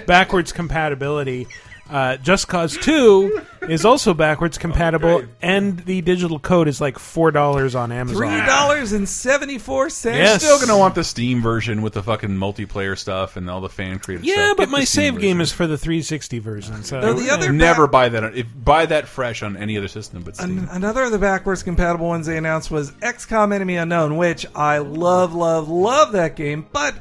[0.07, 1.49] backwards compatibility,
[1.91, 7.31] uh, Just Cause Two is also backwards compatible, and the digital code is like four
[7.31, 8.17] dollars on Amazon.
[8.19, 10.17] three dollars and seventy four cents.
[10.19, 10.43] Yes.
[10.45, 13.99] Still gonna want the Steam version with the fucking multiplayer stuff and all the fan
[13.99, 14.57] created Yeah, stuff.
[14.59, 15.41] but Get my Steam save game version.
[15.41, 16.83] is for the 360 version.
[16.85, 18.37] So No, the other never buy that.
[18.37, 20.59] If buy that fresh on any other system, but Steam.
[20.59, 24.79] An- another of the backwards compatible ones they announced was XCOM Enemy Unknown, which I
[24.79, 26.67] love, love, love that game.
[26.73, 26.95] But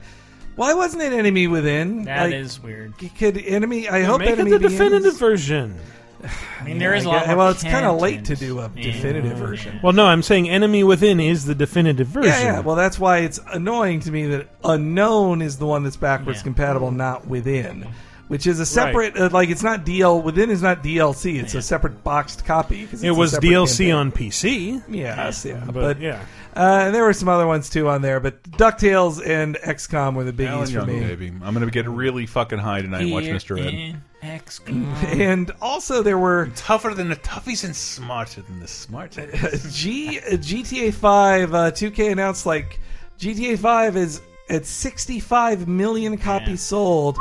[0.58, 2.04] why wasn't it Enemy Within?
[2.04, 2.94] That Like, is weird.
[3.18, 3.88] Could Enemy?
[3.88, 5.76] I hope make Enemy it the Begins- definitive version.
[6.60, 7.38] I mean, there is a lot guess- more.
[7.38, 8.40] Well, it's kind of late to content.
[8.40, 8.84] do a Yeah.
[8.92, 9.80] definitive version.
[9.84, 12.32] Well, no, I'm saying Enemy Within is the definitive version.
[12.32, 12.60] Yeah, yeah.
[12.62, 16.44] Well, that's why it's annoying to me that Unknown is the one that's backwards Yeah.
[16.46, 17.86] compatible, not Within,
[18.28, 19.18] which is a separate.
[19.18, 20.24] Uh, like it's not DL.
[20.24, 21.42] Within is not DLC.
[21.42, 22.88] It's a separate boxed copy.
[23.02, 23.92] it was DLC campaign.
[23.94, 24.84] on PC.
[24.88, 26.26] Yes, yeah, But, but, yeah.
[26.56, 30.24] Uh, and there were some other ones too on there, but Ducktales and XCOM were
[30.24, 31.00] the biggies Alan for Young, me.
[31.02, 31.28] baby.
[31.44, 33.60] I'm gonna get really fucking high tonight and watch Mr.
[33.60, 34.02] Ed.
[34.24, 34.88] XCOM.
[35.20, 39.76] And also there were Tougher than the toughies and smarter than the smartest.
[39.76, 41.54] G uh, GTA Five.
[41.54, 42.80] Uh, 2K announced like
[43.20, 47.18] GTA Five is at 65 million copies sold.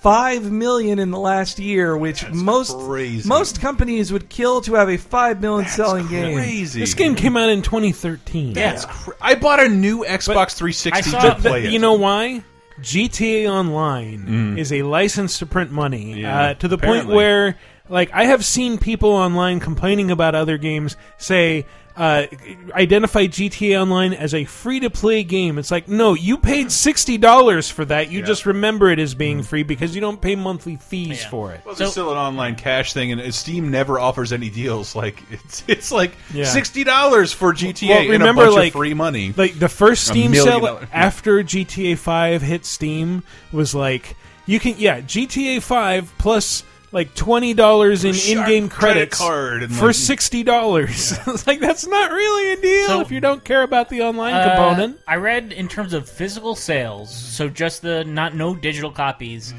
[0.00, 3.28] Five million in the last year, which most crazy.
[3.28, 6.36] most companies would kill to have a five million selling game.
[6.36, 6.78] Crazy.
[6.78, 8.52] This game came out in 2013.
[8.52, 11.72] That's cra- I bought a new Xbox 360 to play it.
[11.72, 12.44] You know why?
[12.80, 16.20] GTA Online is a license to print money Mm.
[16.20, 17.16] Yeah, uh, to the point apparently.
[17.16, 17.58] where,
[17.88, 21.66] like, I have seen people online complaining about other games say,
[21.98, 22.26] uh,
[22.72, 25.58] identify GTA Online as a free to play game.
[25.58, 28.10] It's like, no, you paid sixty dollars for that.
[28.10, 29.18] You just remember it as Mm.
[29.18, 31.28] being free because you don't pay monthly fees Yeah.
[31.30, 31.60] for it.
[31.64, 34.94] Well, it's So- still an online cash thing, and Steam never offers any deals.
[34.94, 36.44] Like it's it's like Yeah.
[36.44, 39.34] sixty dollars for GTA Well, and remember, a bunch like- of free money.
[39.36, 40.86] Like the first Steam sale dollars.
[40.92, 43.22] after GTA 5 hit Steam
[43.52, 44.14] was like
[44.46, 46.62] you can yeah GTA 5 plus
[46.92, 51.12] like twenty dollars in in-game credit credits card for like- sixty dollars.
[51.26, 54.34] it's like that's not really a deal So- if you don't care about the online
[54.34, 55.00] Uh, component.
[55.06, 59.52] I read in terms of physical sales, so just the not no digital copies.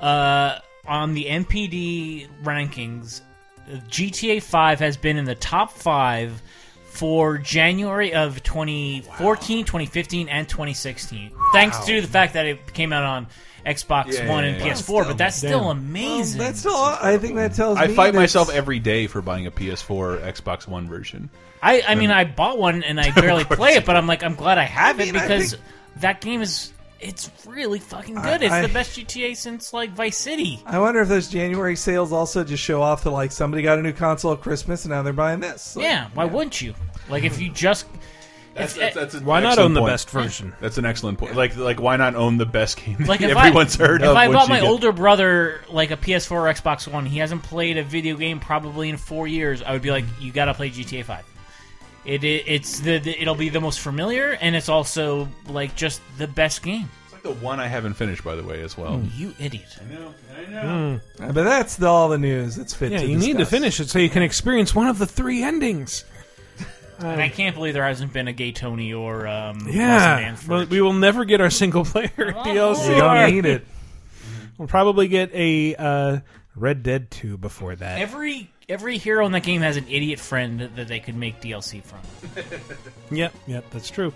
[0.00, 3.22] Uh, on the NPD rankings,
[3.88, 6.42] GTA 5 has been in the top five
[6.84, 11.32] for January of 2014, 2015, and 2016.
[11.52, 13.26] Thanks to the fact that it came out on
[13.66, 14.72] Xbox Yeah, One yeah, and yeah.
[14.72, 15.78] PS4, but that's still Damn.
[15.78, 16.38] amazing.
[16.38, 16.76] That's still.
[16.76, 20.20] I think that tells I me fight that- myself every day for buying a PS4
[20.22, 21.30] Xbox One version.
[21.62, 24.22] I, I mean, I bought one and I barely course play it, but I'm like,
[24.22, 25.62] I'm glad I have I mean, it I because think-
[26.00, 28.42] that game is it's really fucking I- good.
[28.42, 30.62] it's I- the best GTA since like Vice City.
[30.66, 33.82] I wonder if those January sales also just show off that like somebody got a
[33.82, 35.74] new console at Christmas and now they're buying this.
[35.76, 36.74] Like, yeah, why wouldn't you?
[37.08, 37.86] Like if you just
[38.54, 39.92] That's, that's, that's Why not excellent own the point.
[39.92, 40.52] best version?
[40.60, 41.34] That's an excellent point.
[41.34, 44.06] Like, like why not own the best game like that if everyone's I, heard if
[44.08, 44.12] of?
[44.12, 47.42] If I bought my get- older brother like a PS4 or Xbox One, he hasn't
[47.42, 49.60] played a video game probably in four years.
[49.62, 51.24] I would be like, you got to play GTA Five.
[52.04, 56.00] It, it it's the, the it'll be the most familiar and it's also like just
[56.18, 56.88] the best game.
[57.06, 59.02] It's like the one I haven't finished, by the way, as well.
[59.16, 59.78] You idiot.
[59.80, 60.14] I know.
[60.38, 61.00] I know.
[61.18, 63.80] Uh, But that's the, all the news that's fit Yeah, to you need to finish
[63.80, 66.04] it so you can experience one of the three endings.
[66.98, 70.66] And I can't believe there hasn't been a Gay Tony or um, Yeah, Man well,
[70.66, 72.88] we will never get our single player DLC.
[72.88, 73.66] We don't need it.
[74.56, 76.18] We'll probably get a uh,
[76.54, 77.98] Red Dead 2 before that.
[77.98, 81.82] Every every hero in that game has an idiot friend that they could make DLC
[81.82, 81.98] from.
[83.10, 84.14] Yep, yep, that's true.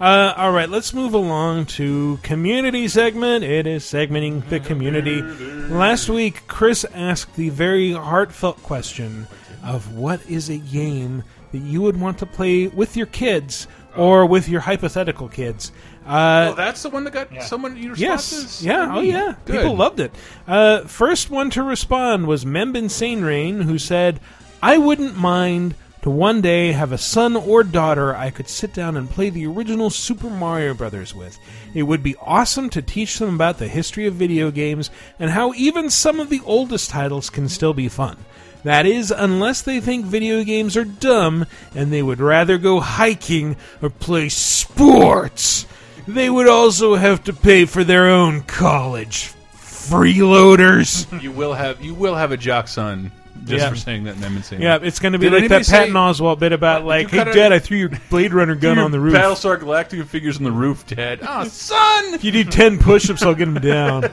[0.00, 3.44] Uh, all right, let's move along to community segment.
[3.44, 5.20] It is segmenting the community.
[5.20, 9.26] Last week, Chris asked the very heartfelt question
[9.62, 13.66] of what is a game that you would want to play with your kids
[13.96, 15.72] or with your hypothetical kids.
[16.06, 18.62] Uh, oh, that's the one that got someone your Yes.
[18.62, 18.92] Yeah.
[18.94, 19.34] Oh, yeah.
[19.44, 19.56] Good.
[19.56, 20.14] People loved it.
[20.46, 24.20] Uh, first one to respond was Membin Sane Rain, who said,
[24.62, 28.96] "I wouldn't mind to one day have a son or daughter I could sit down
[28.96, 31.38] and play the original Super Mario Brothers with.
[31.74, 35.52] It would be awesome to teach them about the history of video games and how
[35.54, 38.16] even some of the oldest titles can still be fun."
[38.62, 43.56] That is, unless they think video games are dumb and they would rather go hiking
[43.80, 45.66] or play sports.
[46.06, 49.32] They would also have to pay for their own college.
[49.54, 51.22] Freeloaders.
[51.22, 53.12] You will have you will have a jock son
[53.44, 53.70] just Yeah.
[53.70, 54.86] for saying that name and saying Yeah, that.
[54.86, 57.32] it's going to be Did like that Patton say- Oswalt bit about like, you "Hey,
[57.32, 59.14] Dad, it- I threw your Blade Runner gun Your on the roof.
[59.14, 61.20] Battlestar Galactica figures on the roof, Dad.
[61.26, 62.14] Oh, son!
[62.14, 64.02] If you do ten push-ups, I'll get him down."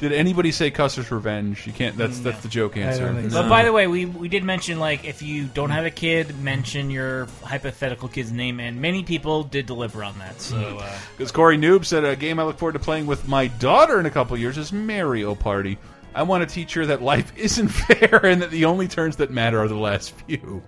[0.00, 1.66] Did anybody say Custer's Revenge?
[1.66, 1.96] You can't.
[1.96, 3.10] That's that's the joke answer.
[3.32, 6.38] But by the way, we we did mention like if you don't have a kid,
[6.42, 10.40] mention your hypothetical kid's name, and many people did deliver on that.
[10.42, 13.46] So uh, Because Corey Noob said a game I look forward to playing with my
[13.46, 15.78] daughter in a couple years is Mario Party.
[16.14, 19.30] I want to teach her that life isn't fair and that the only turns that
[19.30, 20.62] matter are the last few.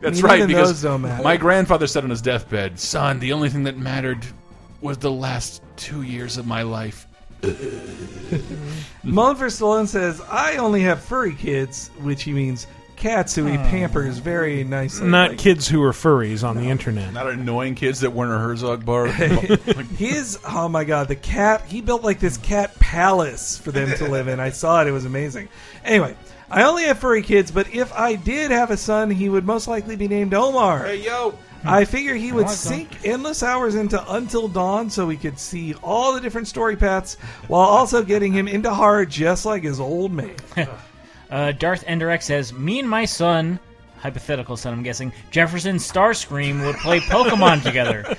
[0.00, 1.22] That's mean, right, because those don't matter.
[1.22, 4.24] my grandfather said on his deathbed, "Son, the only thing that mattered
[4.80, 7.06] was the last two years of my life."
[9.02, 12.66] Mullen for Stallone says, I only have furry kids, which he means
[12.96, 15.06] cats who he pampers very nicely.
[15.06, 17.12] Uh, Not Like, kids who are furries on the internet.
[17.12, 19.06] Not annoying kids that weren't a Herzog bar.
[19.96, 24.08] His, oh my god, the cat, he built like this cat palace for them to
[24.08, 24.40] live in.
[24.40, 25.48] I saw it, it was amazing.
[25.84, 26.16] Anyway,
[26.50, 29.68] I only have furry kids, but if I did have a son, he would most
[29.68, 30.84] likely be named Omar.
[30.84, 35.38] hey yo, I figure he would sink endless hours into Until Dawn so we could
[35.38, 37.14] see all the different story paths
[37.48, 40.40] while also getting him into horror just like his old mate.
[41.30, 43.58] uh, Darth Enderek says, "Me and my son,
[43.98, 48.16] hypothetical son, I'm guessing, Jefferson Starscream would play Pokemon together."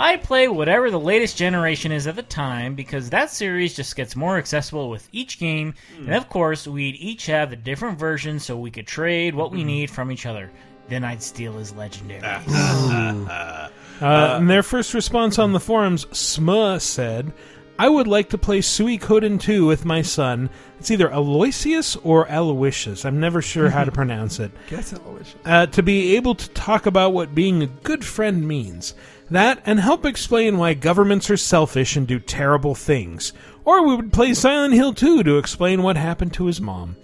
[0.00, 4.14] I play whatever the latest generation is at the time because that series just gets
[4.14, 8.56] more accessible with each game, and of course, we'd each have the different versions so
[8.56, 10.52] we could trade what we need from each other.
[10.88, 12.22] Then I'd steal his legendary.
[14.00, 17.32] Uh, and their first response on the forums, Smuh said,
[17.78, 20.50] I would like to play Suikoden 2 with my son.
[20.80, 23.04] It's either Aloysius or Aloysius.
[23.04, 24.50] I'm never sure how to pronounce it.
[24.68, 25.36] Guess Aloysius.
[25.44, 28.94] Uh, to be able to talk about what being a good friend means.
[29.30, 33.32] That, and help explain why governments are selfish and do terrible things.
[33.64, 36.96] Or we would play Silent Hill 2 to explain what happened to his mom.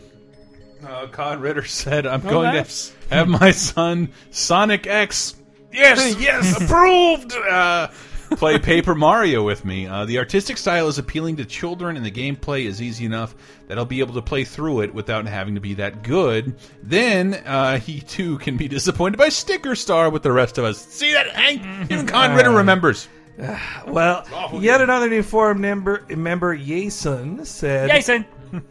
[0.86, 5.34] uh, Con Ritter said, "I'm Oh, going that's- to have my son Sonic X."
[5.72, 7.34] Yes, yes, approved.
[7.34, 7.88] Uh,
[8.30, 9.86] play Paper Mario with me.
[9.86, 13.34] Uh, the artistic style is appealing to children, and the gameplay is easy enough
[13.68, 16.56] that I'll be able to play through it without having to be that good.
[16.82, 20.78] Then uh, he too can be disappointed by Sticker Star with the rest of us.
[20.78, 21.90] See that, Hank?
[21.90, 23.08] Even Con Ritter remembers.
[23.88, 28.24] Well, yet another new forum member, member Yason said, Jason.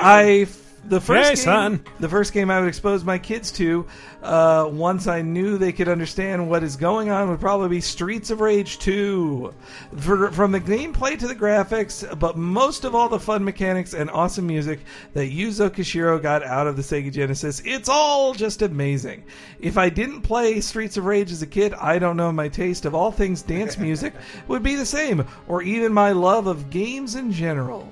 [0.00, 0.48] I
[0.84, 1.84] the first Hey, game, son.
[2.00, 3.86] the first game I would expose my kids to
[4.22, 8.30] uh, once I knew they could understand what is going on would probably be Streets
[8.30, 9.54] of Rage 2.
[9.96, 14.10] For, from the gameplay to the graphics, but most of all the fun mechanics and
[14.10, 14.80] awesome music
[15.14, 19.22] that Yuzo Koshiro got out of the Sega Genesis, it's all just amazing.
[19.60, 22.84] If I didn't play Streets of Rage as a kid, I don't know my taste
[22.86, 24.14] of all things dance music
[24.48, 27.88] would be the same, or even my love of games in general.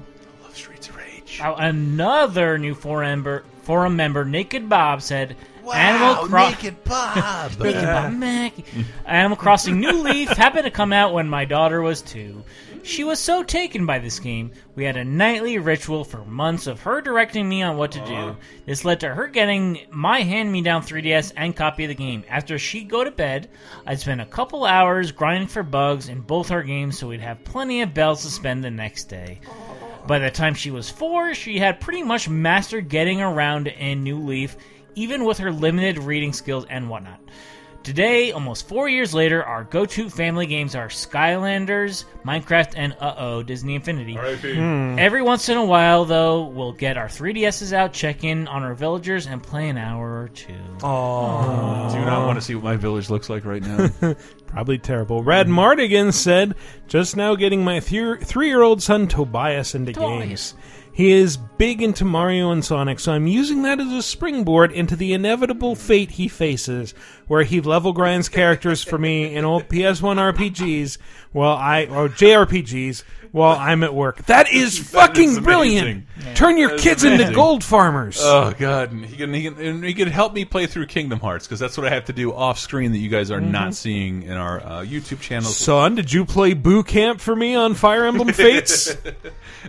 [1.38, 5.36] Now, another new forum member, forum member, Naked Bob, said,
[5.72, 6.56] Animal Crossing.
[6.56, 7.50] Naked Bob.
[7.60, 8.12] Naked Bob.
[8.18, 8.54] Mac-
[9.06, 12.42] Animal Crossing New Leaf happened to come out when my daughter was two.
[12.82, 16.80] She was so taken by this game, we had a nightly ritual for months of
[16.80, 18.34] her directing me on what to do.
[18.64, 22.24] This led to her getting my hand me down 3DS and copy of the game.
[22.28, 23.50] After she'd go to bed,
[23.86, 27.44] I'd spend a couple hours grinding for bugs in both our games so we'd have
[27.44, 29.40] plenty of bells to spend the next day.
[30.10, 34.18] By the time she was four, she had pretty much mastered getting around in New
[34.18, 34.56] Leaf,
[34.96, 37.20] even with her limited reading skills and whatnot.
[37.82, 43.14] Today, almost four years later, our go to family games are Skylanders, Minecraft, and uh
[43.16, 44.14] oh, Disney Infinity.
[44.16, 44.98] Hmm.
[44.98, 48.74] Every once in a while, though, we'll get our 3DSs out, check in on our
[48.74, 50.52] villagers, and play an hour or two.
[50.82, 53.88] I do not want to see what my village looks like right now.
[54.46, 55.22] Probably terrible.
[55.22, 60.54] Rad Mardigan said, just now getting my th- three year old son Tobias into games.
[60.92, 64.96] He is big into Mario and Sonic, so I'm using that as a springboard into
[64.96, 66.94] the inevitable fate he faces,
[67.26, 70.98] where he level grinds characters for me in old PS1 RPGs,
[71.32, 74.24] well, I or JRPGs while I'm at work.
[74.26, 75.42] That is fucking amazing.
[75.44, 76.06] brilliant.
[76.34, 78.18] Turn your That is kids into gold farmers.
[78.20, 81.18] Oh god, and he can he can, and he can help me play through Kingdom
[81.20, 83.50] Hearts because that's what I have to do off screen that you guys are Mhm.
[83.50, 85.56] not seeing in our uh, YouTube channels.
[85.56, 88.94] Son, did you play Boo Camp for me on Fire Emblem Fates?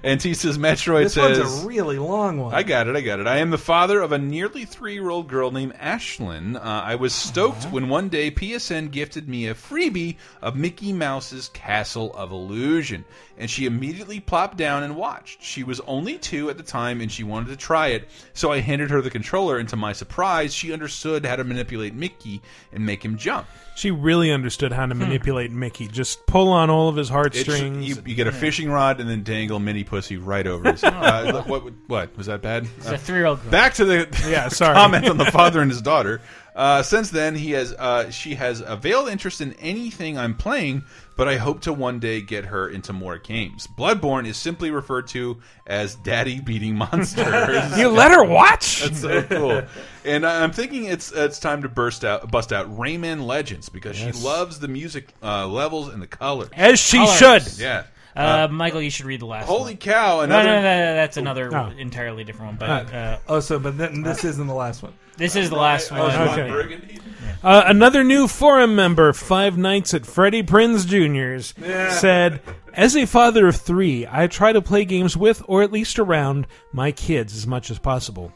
[0.03, 2.53] and he says Metroid This says one's a really long one.
[2.53, 2.95] I got it.
[2.97, 3.27] I got it.
[3.27, 6.55] I am the father of a nearly three-year-old girl named Ashlyn.
[6.57, 11.47] Uh, I was stoked when one day PSN gifted me a freebie of Mickey Mouse's
[11.49, 13.05] Castle of Illusion,
[13.37, 15.43] and she immediately plopped down and watched.
[15.43, 18.59] She was only two at the time, and she wanted to try it, so I
[18.59, 19.57] handed her the controller.
[19.57, 22.41] And to my surprise, she understood how to manipulate Mickey
[22.71, 23.47] and make him jump.
[23.75, 25.87] She really understood how to manipulate Mickey.
[25.87, 27.87] Just pull on all of his heartstrings.
[27.87, 30.83] you, you get a fishing rod and then dangle mini pussy right over his.
[30.83, 31.73] uh, what, what?
[31.87, 32.67] What was that bad?
[32.77, 33.51] It's a three-year-old girl.
[33.51, 34.75] Back to the Yeah, sorry.
[34.75, 36.21] comment on the father and his daughter.
[36.55, 40.83] Uh, since then, he has uh, she has a veiled interest in anything I'm playing,
[41.21, 43.67] but I hope to one day get her into more games.
[43.67, 45.37] Bloodborne is simply referred to
[45.67, 48.81] as "Daddy beating monsters." You let her watch?
[48.81, 49.61] That's so cool.
[50.03, 54.17] And I'm thinking it's it's time to burst out, bust out Rayman Legends because Yes.
[54.17, 57.17] she loves the music uh, levels and the colors, As she Colors.
[57.53, 57.61] should.
[57.61, 57.83] Yeah.
[58.15, 59.57] Uh, Michael, you should read the last one.
[59.59, 60.17] Holy cow!
[60.17, 60.43] No, Another.
[60.43, 61.71] no, no, no, that's another Oh.
[61.77, 62.69] entirely different one.
[62.85, 64.93] But uh, oh, so but then this isn't the last one.
[65.17, 66.01] this is the last one.
[66.01, 66.97] Okay.
[67.43, 71.53] Uh, another new forum member, Five Nights at Freddy Prinz Jr.'s,
[71.99, 72.39] said,
[72.73, 76.45] As a father of three, I try to play games with, or at least around,
[76.71, 78.31] my kids as much as possible.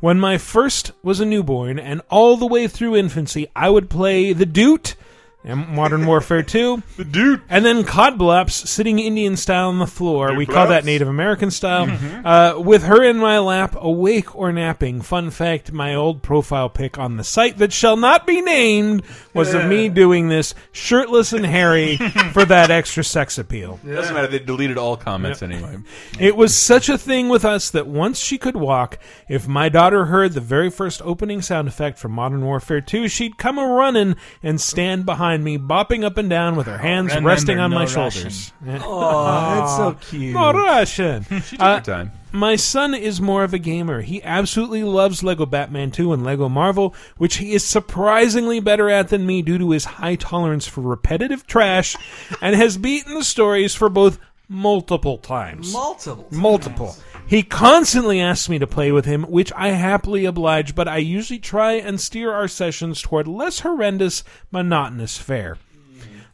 [0.00, 4.32] When my first was a newborn, and all the way through infancy, I would play
[4.32, 4.96] The Doot
[5.44, 6.82] and Modern Warfare 2.
[6.96, 7.42] the Doot.
[7.48, 10.34] And then Cod Blops sitting Indian style on the floor.
[10.34, 11.86] we call that Native American style.
[11.86, 12.22] Mhm.
[12.24, 15.00] Uh, with her in my lap, awake or napping.
[15.00, 19.02] Fun fact my old profile pic on the site that shall not be named
[19.32, 21.96] was of me doing this shirtless and hairy
[22.32, 23.78] for that extra sex appeal.
[23.86, 24.26] Doesn't matter.
[24.26, 25.78] They deleted all comments anyway.
[26.18, 28.98] It was such a thing with us that once she could walk,
[29.28, 33.38] if my daughter heard the very first opening sound effect from Modern Warfare 2, she'd
[33.38, 37.28] come a running and stand behind me, bopping up and down with her hands Remember,
[37.28, 38.52] resting on no my shoulders.
[38.66, 40.34] Aw, that's so cute.
[40.34, 41.24] No Russian.
[41.42, 42.12] She took Uh, her time.
[42.32, 44.02] My son is more of a gamer.
[44.02, 49.08] He absolutely loves Lego Batman 2 and Lego Marvel, which he is surprisingly better at
[49.08, 51.96] than me due to his high tolerance for repetitive trash,
[52.42, 54.18] and has beaten the stories for both
[54.48, 55.72] multiple times.
[55.72, 56.26] Multiple.
[56.30, 56.96] Multiple.
[57.28, 61.38] He constantly asks me to play with him, which I happily oblige, but I usually
[61.38, 65.58] try and steer our sessions toward less horrendous, monotonous fare.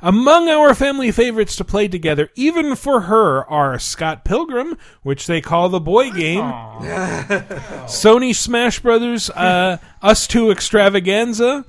[0.01, 5.41] Among our family favorites to play together, even for her, are Scott Pilgrim, which they
[5.41, 6.45] call the boy game,
[7.89, 11.65] Sony Smash Brothers, uh, Us Two Extravaganza,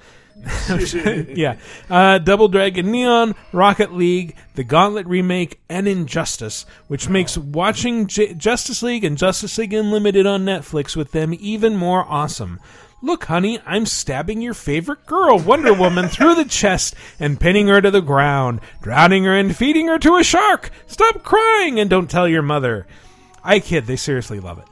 [1.35, 1.57] yeah,
[1.89, 8.33] uh, Double Dragon Neon, Rocket League, the Gauntlet remake, and Injustice, which makes watching J-
[8.33, 12.59] Justice League and Justice League Unlimited on Netflix with them even more awesome.
[13.01, 17.81] Look, honey, I'm stabbing your favorite girl, Wonder Woman, through the chest and pinning her
[17.81, 20.71] to the ground, drowning her and feeding her to a shark.
[20.87, 22.87] Stop crying and don't tell your mother.
[23.43, 23.85] I kid.
[23.85, 24.65] They seriously love it.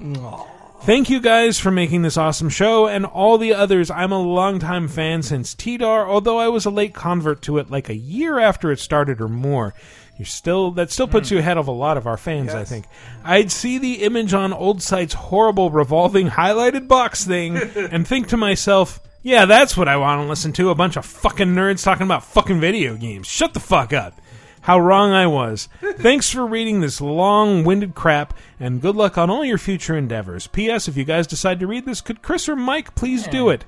[0.85, 3.89] Thank you guys for making this awesome show and all the others.
[3.89, 7.88] I'm a longtime fan since TDAR, although I was a late convert to it like
[7.88, 9.73] a year after it started or more.
[10.18, 12.85] You're still that still puts you ahead of a lot of our fans, I think.
[13.23, 18.38] I'd see the image on old site's horrible revolving highlighted box thing and think to
[18.38, 20.69] myself, yeah, that's what I want to listen to.
[20.69, 23.26] A bunch of fucking nerds talking about fucking video games.
[23.26, 24.19] Shut the fuck up.
[24.64, 25.68] How wrong I was.
[25.81, 30.48] Thanks for reading this long winded crap, and good luck on all your future endeavors.
[30.48, 30.88] P.S.
[30.88, 33.65] If you guys decide to read this, could Chris or Mike please do it?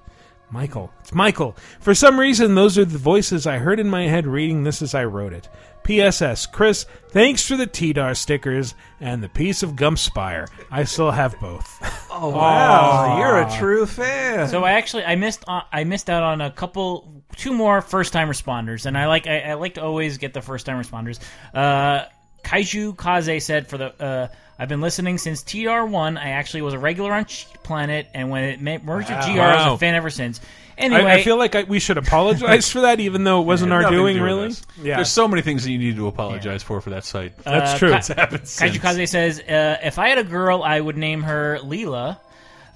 [0.50, 0.94] Michael.
[1.02, 1.54] It's Michael.
[1.82, 4.96] For some reason, those are the voices I heard in my head reading this as
[4.96, 5.50] I wrote it.
[5.86, 6.46] P.S.S.
[6.48, 10.48] Chris, thanks for the TDAR stickers and the piece of Gumpspire.
[10.72, 11.80] I still have both.
[12.18, 14.48] Oh wow, you're a true fan.
[14.48, 18.14] So I actually I missed on, I missed out on a couple two more first
[18.14, 21.20] time responders, and I like I, I like to always get the first time responders.
[21.54, 22.06] Uh,
[22.46, 26.18] Kaiju Kaze said for the uh, I've been listening since TR one.
[26.18, 29.34] I actually was a regular on Cheat Planet, and when it ma- merged with Wow.
[29.34, 30.40] GR, I was a fan ever since.
[30.78, 33.72] I- Anyway, I, feel like I, we should apologize for that, even though it wasn't
[33.72, 34.48] our Nothing to doing, do with really.
[34.48, 34.62] us.
[34.82, 34.96] Yeah.
[34.98, 37.34] There's so many things that you need to apologize for for that site.
[37.46, 37.92] Uh, true.
[37.92, 38.78] Ka- It's happened since.
[38.78, 42.20] Kaze says, uh, if I had a girl, I would name her Leela.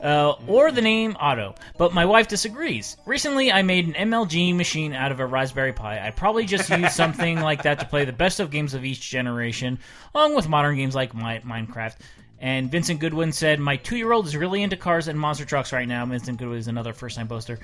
[0.02, 2.96] Uh, or the name Otto, but my wife disagrees.
[3.06, 6.00] Recently, I made an MLG machine out of a Raspberry Pi.
[6.00, 9.10] I'd probably just use something like that to play the best of games of each
[9.10, 9.78] generation,
[10.16, 11.98] along with modern games like Mi- Minecraft.
[12.41, 16.06] And Vincent Goodwin said, "My two-year-old is really into cars and monster trucks right now."
[16.06, 17.60] Vincent Goodwin is another first-time poster.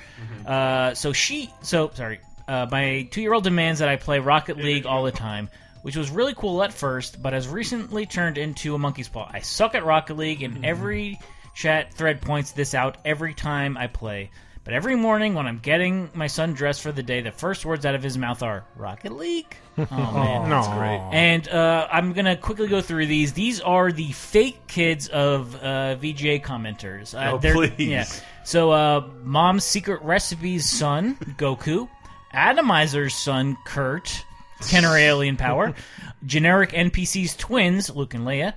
[0.45, 5.03] Uh, so she, so sorry, uh, my two-year-old demands that I play Rocket League all
[5.03, 5.49] the time,
[5.81, 9.30] which was really cool at first, but has recently turned into a monkey's paw.
[9.31, 11.19] I suck at Rocket League, and every
[11.53, 14.30] chat thread points this out every time I play.
[14.66, 17.86] But every morning when I'm getting my son dressed for the day, the first words
[17.86, 19.56] out of his mouth are Rocket League.
[19.78, 19.84] Oh
[20.14, 21.02] man, that's great.
[21.12, 23.34] And uh, I'm gonna quickly go through these.
[23.34, 27.14] These are the fake kids of uh, VGA commenters.
[27.14, 27.74] Uh, Oh, they're- please.
[27.78, 28.06] Yeah.
[28.46, 31.90] So, uh, Mom's Secret Recipes son, Goku.
[32.34, 34.24] Atomizer's son, Kurt.
[34.62, 35.74] Tenor Alien Power.
[36.26, 38.54] Generic NPC's twins, Luke and Leia.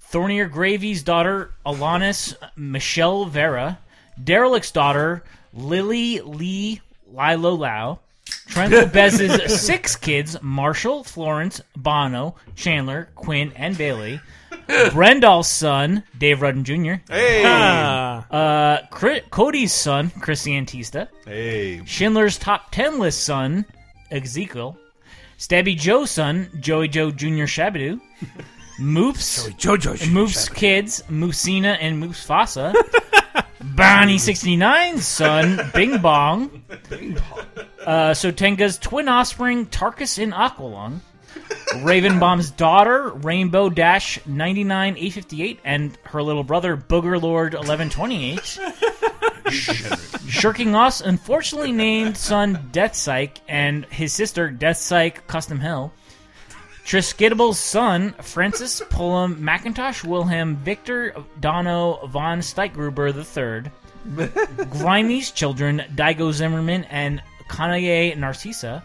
[0.00, 3.78] Thornier Gravy's daughter, Alanis Michelle Vera.
[4.22, 5.22] Derelict's daughter,
[5.58, 6.80] Lily Lee
[7.12, 7.98] Lilo Lau,
[8.48, 14.20] Trent Lopez's six kids, Marshall, Florence, Bono, Chandler, Quinn, and Bailey,
[14.92, 17.42] Brendall's son, Dave Rudden Jr., Hey.
[18.30, 18.78] uh,
[19.30, 21.82] Cody's son, Chris Antista, Hey.
[21.86, 23.64] Schindler's top 10 list son,
[24.10, 24.78] Ezekiel,
[25.38, 27.44] Stabby Joe's son, Joey Joe Jr.
[27.46, 28.00] Shabadoo,
[28.78, 29.76] Moof's, Joe.
[29.76, 32.72] Moof's kids, Moosina and Moose Fossa,
[33.74, 36.62] Bonnie69's son, Bing Bong.
[36.88, 37.44] Bing Bong.
[37.84, 41.00] Uh, Sotenga's twin offspring, Tarkus and Aqualung.
[41.82, 48.58] Raven Bomb's daughter, Rainbow Dash 99858, and her little brother, Booger Lord 1128.
[50.28, 55.92] Shirking Us, unfortunately named son Death Psych, and his sister, Death Psych Custom Hell.
[56.88, 63.70] Triskidable's son, Francis Pullum McIntosh Wilhelm Victor Dono von Steitgruber III.
[64.70, 68.82] Grimey's children, Daigo Zimmerman and Kanaye Narcissa.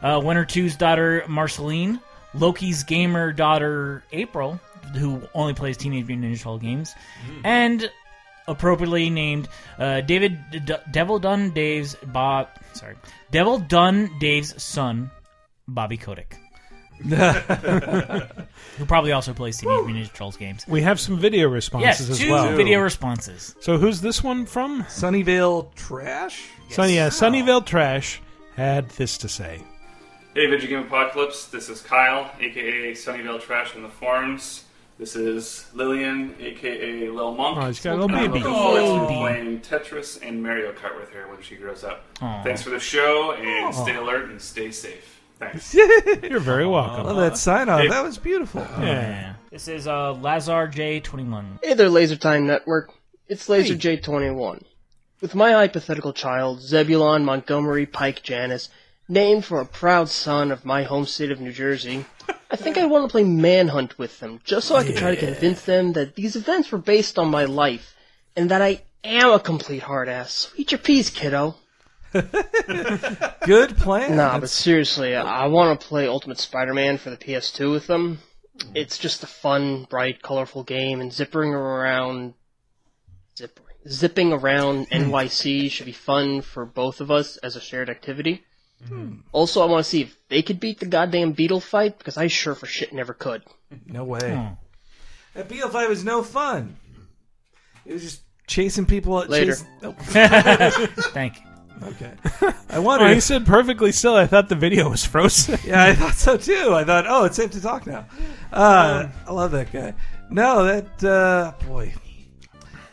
[0.00, 2.00] Uh, Winter 2's daughter, Marceline.
[2.32, 4.58] Loki's gamer daughter, April,
[4.96, 6.94] who only plays Teenage Mutant Ninja Turtle games.
[7.44, 7.90] And
[8.48, 9.46] appropriately named
[9.78, 12.48] uh, David D- Devil Dun Dave's Bob.
[12.72, 12.96] Sorry,
[13.30, 15.10] Devil Dun Dave's son,
[15.68, 16.38] Bobby Kotick,
[18.76, 20.66] who probably also plays Teenage Mutant Ninja Turtles games.
[20.68, 22.56] We have some video responses Yes, as two well.
[22.56, 23.54] video responses.
[23.60, 24.84] So who's this one from?
[24.84, 26.46] Sunnyvale Trash.
[26.70, 28.20] So yeah, Sunnyvale Trash
[28.56, 29.62] had this to say.
[30.34, 31.46] Hey, Vidjagame Apocalypse.
[31.46, 34.64] This is Kyle, aka Sunnyvale Trash in the forums.
[34.98, 37.56] This is Lillian, aka Lil Monk.
[37.58, 38.44] Oh, he's got a little I'm baby.
[38.44, 39.14] looking forward to Baby.
[39.20, 42.04] playing Tetris and Mario Kart with her when she grows up.
[42.20, 42.42] Aw.
[42.42, 43.82] Thanks for the show, and Aw.
[43.82, 45.19] stay alert and stay safe.
[45.40, 45.74] Thanks.
[46.22, 47.06] You're very welcome.
[47.06, 47.88] Love that sign off.
[47.88, 48.60] That was beautiful.
[48.60, 49.34] Yeah.
[49.50, 51.60] This is uh, Lazar J21.
[51.64, 52.92] Hey there, Laser Time Network.
[53.26, 54.62] It's Laser J21.
[55.20, 58.68] With my hypothetical child, Zebulon Montgomery Pike Janis,
[59.08, 62.04] named for a proud son of my home state of New Jersey,
[62.50, 65.26] I think I want to play Manhunt with them, just so I can try to
[65.26, 67.94] convince them that these events were based on my life,
[68.36, 70.32] and that I am a complete hard ass.
[70.32, 71.56] So eat your peas, kiddo.
[73.44, 74.16] Good plan.
[74.16, 78.18] Nah, but seriously, I want to play Ultimate Spider-Man for the PS2 with them.
[78.74, 82.34] It's just a fun, bright, colorful game, and zipping around,
[83.38, 84.94] zipping, zipping around hmm.
[84.94, 88.44] NYC should be fun for both of us as a shared activity.
[88.86, 89.20] Hmm.
[89.32, 92.26] Also, I want to see if they could beat the goddamn beetle fight because I
[92.26, 93.42] sure for shit never could.
[93.86, 94.34] No way.
[94.34, 94.54] Hmm.
[95.34, 96.76] That BL5 was no fun.
[97.86, 99.14] It was just chasing people.
[99.14, 99.52] Later.
[99.52, 99.96] Chasing, nope.
[99.98, 101.49] Thank you.
[101.82, 102.12] Okay.
[102.70, 103.06] I wonder.
[103.06, 104.14] Oh, he said perfectly still.
[104.14, 105.58] I thought the video was frozen.
[105.64, 106.74] yeah, I thought so too.
[106.74, 108.06] I thought, oh, it's safe to talk now.
[108.52, 109.94] Uh, I love that guy.
[110.28, 111.94] No, that uh, boy,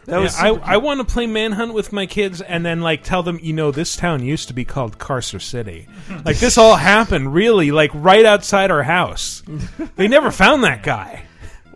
[0.05, 0.33] that was.
[0.33, 3.23] Yeah, super I, I want to play Manhunt with my kids and then like tell
[3.23, 5.87] them, you know, this town used to be called Carcer City.
[6.25, 9.43] like this all happened really like right outside our house.
[9.95, 11.26] they never found that guy.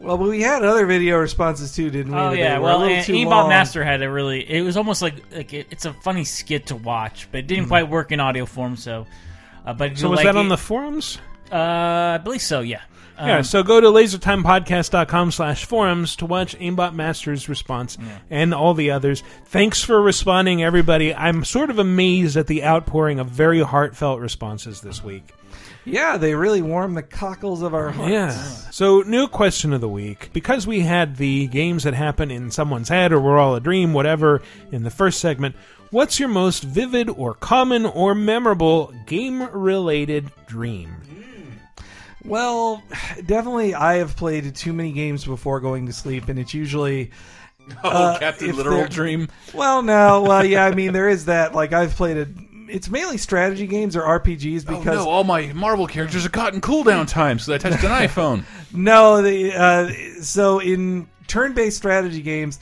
[0.02, 2.18] Well, but we had other video responses too, didn't we?
[2.18, 3.50] Oh that yeah, a well, little and too Aimbot long.
[3.50, 4.42] Master had a really.
[4.50, 7.66] It was almost like like it, it's a funny skit to watch, but it didn't
[7.66, 7.70] Mhm.
[7.70, 8.78] quite work in audio form.
[8.78, 9.06] So,
[9.66, 11.20] uh, but So was like that on it- the forums?
[11.52, 12.62] Uh, I believe so.
[12.62, 12.80] Yeah.
[13.20, 17.98] yeah, Um, so go to lasertimepodcast.com slash forums to watch Aimbot Master's response
[18.30, 19.22] and all the others.
[19.46, 21.14] Thanks for responding, everybody.
[21.14, 25.28] I'm sort of amazed at the outpouring of very heartfelt responses this week.
[25.84, 28.12] Yeah, they really warm the cockles of our hearts.
[28.12, 28.32] Yeah.
[28.72, 30.30] So, new question of the week.
[30.32, 33.94] Because we had the games that happen in someone's head or we're all a dream,
[33.94, 34.42] whatever,
[34.72, 35.56] in the first segment,
[35.90, 40.96] what's your most vivid or common or memorable game related dream?
[42.24, 42.84] Well,
[43.26, 47.12] definitely, I have played too many games before going to sleep, and it's usually.
[47.84, 49.30] Oh, uh, Captain Literal Dream?
[49.54, 51.54] Well, no, well, yeah, I mean, there is that.
[51.54, 52.28] Like, I've played it.
[52.72, 56.62] It's mainly strategy games or RPGs because oh no, all my Marvel characters have gotten
[56.62, 58.46] cooldown time, so I touched an iPhone.
[58.74, 62.60] No, the uh, so in turn-based strategy games,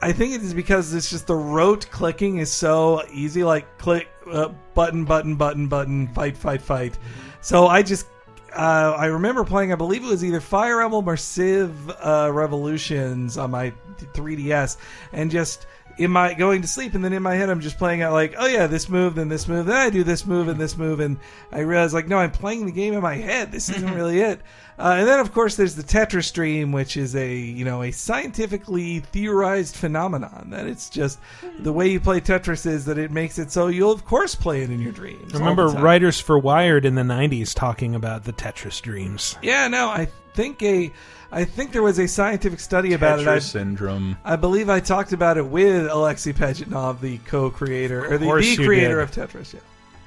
[0.00, 3.42] I think it is because it's just the rote clicking is so easy.
[3.42, 6.98] Like click uh, button, button, button, button, fight, fight, fight.
[7.40, 8.06] So I just
[8.54, 9.72] uh, I remember playing.
[9.72, 14.76] I believe it was either Fire Emblem or Civ uh, Revolutions on my 3DS,
[15.12, 15.66] and just
[15.98, 18.34] in my going to sleep, and then in my head I'm just playing out like,
[18.38, 21.00] oh yeah, this move, then this move, then I do this move and this move,
[21.00, 21.18] and
[21.52, 23.52] I realize like, no, I'm playing the game in my head.
[23.52, 24.40] This isn't really it.
[24.78, 27.90] Uh, and then of course there's the Tetris dream, which is a you know a
[27.90, 31.18] scientifically theorized phenomenon that it's just
[31.58, 34.62] the way you play Tetris is that it makes it so you'll of course play
[34.62, 35.34] it in your dreams.
[35.34, 39.36] all Remember writers for Wired in the 90s talking about the Tetris dreams.
[39.42, 40.92] Yeah, no, I think a,
[41.32, 43.26] I think there was a scientific study about it.
[43.26, 44.16] I, Tetris syndrome.
[44.24, 48.62] I believe I talked about it with Alexei Pajitnov, the co-creator or the, course the
[48.62, 49.18] you creator did.
[49.18, 49.54] of Tetris.
[49.54, 49.60] Yeah.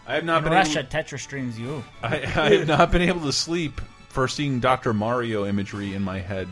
[0.07, 1.83] I have not in been Russia, able, Tetris streams you.
[2.03, 3.81] I, I have not been able to sleep
[4.11, 4.93] for seeing Dr.
[4.93, 6.47] Mario imagery in my head.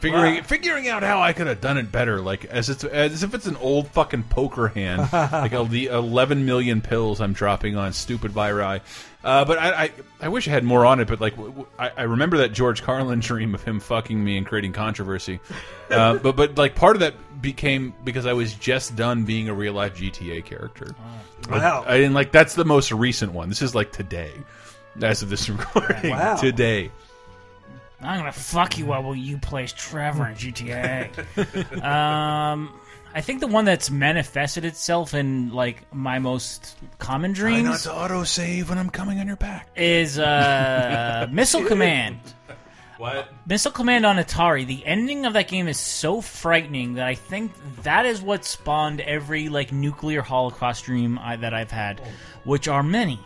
[0.00, 0.42] Figuring Wow.
[0.42, 3.46] figuring out how I could have done it better, like as it's as if it's
[3.46, 8.32] an old fucking poker hand, like a, the eleven million pills I'm dropping on stupid
[8.32, 8.80] viri.
[9.22, 9.90] Uh, but I, I
[10.22, 11.06] I wish I had more on it.
[11.06, 11.34] But like
[11.78, 15.38] I, I remember that George Carlin dream of him fucking me and creating controversy.
[15.88, 19.54] Uh, but but like part of that became because I was just done being a
[19.54, 20.96] real life GTA character.
[21.48, 21.84] I- Wow.
[21.86, 23.48] I, didn't like that's the most recent one.
[23.50, 24.32] This is like today,
[25.00, 26.10] as of this recording.
[26.10, 26.36] Wow.
[26.36, 26.90] Today.
[28.00, 31.82] I'm gonna fuck you up while you play Trevor in GTA.
[31.84, 32.72] um,
[33.14, 37.82] I think the one that's manifested itself in like my most common Try not dreams
[37.84, 39.68] to auto save when I'm coming on your back.
[39.76, 42.18] is uh, Missile Command.
[42.98, 43.32] What?
[43.46, 44.66] Missile Command on Atari.
[44.66, 47.52] The ending of that game is so frightening that I think
[47.82, 52.00] that is what spawned every like nuclear holocaust dream I, that I've had,
[52.44, 53.20] which are many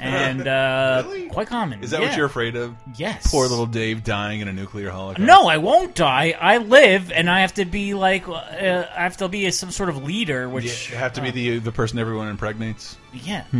[0.00, 1.82] and uh, quite common.
[1.82, 2.08] Is that Yeah.
[2.08, 2.74] what you're afraid of?
[2.96, 3.30] Yes.
[3.30, 5.26] Poor little Dave dying in a nuclear holocaust.
[5.26, 6.34] No, I won't die.
[6.40, 9.88] I live, and I have to be like uh, I have to be some sort
[9.88, 12.96] of leader, which You have to be the the person everyone impregnates.
[13.12, 13.44] yeah.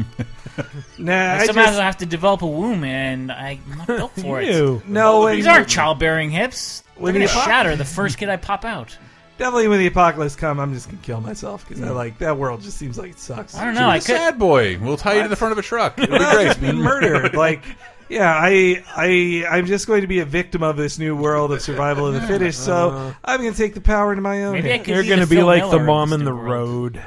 [0.99, 4.43] Nah, I I somehow just have to develop a womb, and I'm not built for
[4.43, 4.77] Ew.
[4.85, 4.89] it.
[4.89, 6.82] no, these aren't childbearing hips.
[7.01, 8.97] They're gonna shatter the first kid I pop out.
[9.39, 12.61] Definitely when the apocalypse come, I'm just gonna kill myself because I like that world.
[12.63, 13.55] Just seems like it sucks.
[13.55, 13.89] I don't know.
[13.89, 14.17] I Be a could.
[14.17, 14.79] sad boy.
[14.79, 15.99] We'll tie you to the front of a truck.
[15.99, 16.45] It'll be great.
[16.47, 17.35] just be murdered.
[17.35, 17.63] Like,
[18.09, 21.63] yeah, I, I, I'm just going to be a victim of this new world of
[21.63, 22.63] survival of the fittest.
[22.65, 23.13] So uh-huh.
[23.25, 24.53] I'm going to take the power into my own.
[24.53, 24.85] Maybe I hands.
[24.87, 26.25] could You're be going to the be Phil like the Miller of mom this in
[26.27, 26.97] the new world.
[26.97, 27.03] road.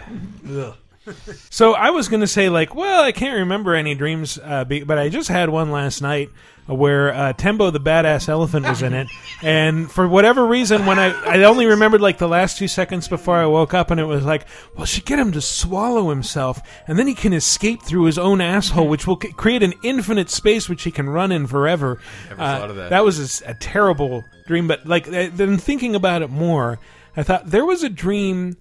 [0.50, 0.76] Ugh.
[1.50, 4.84] So I was going to say like, well, I can't remember any dreams, uh, be,
[4.84, 6.30] but I just had one last night
[6.68, 9.08] where uh, Tembo the badass elephant was in it,
[9.44, 13.36] and for whatever reason, when I I only remembered like the last two seconds before
[13.38, 16.98] I woke up, and it was like, well, she get him to swallow himself, and
[16.98, 20.68] then he can escape through his own asshole, which will c- create an infinite space
[20.68, 22.00] which he can run in forever.
[22.30, 22.90] Never Uh, thought of that.
[22.90, 26.80] That was a terrible dream, but like uh, then thinking about it more,
[27.16, 28.58] I thought there was a dream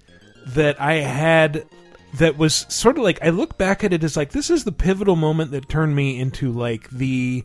[0.48, 1.64] that I had
[2.14, 4.72] that was sort of like I look back at it as like this is the
[4.72, 7.44] pivotal moment that turned me into like the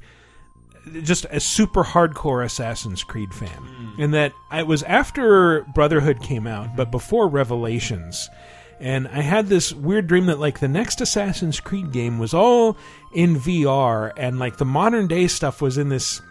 [1.04, 3.50] just a super hardcore Assassin's Creed fan.
[3.50, 4.00] Mm.
[4.00, 6.92] In that it was after Brotherhood came out, but mm-hmm.
[6.92, 8.30] before Revelations.
[8.80, 12.78] And I had this weird dream that like the next Assassin's Creed game was all
[13.14, 16.22] in VR and like the modern day stuff was in this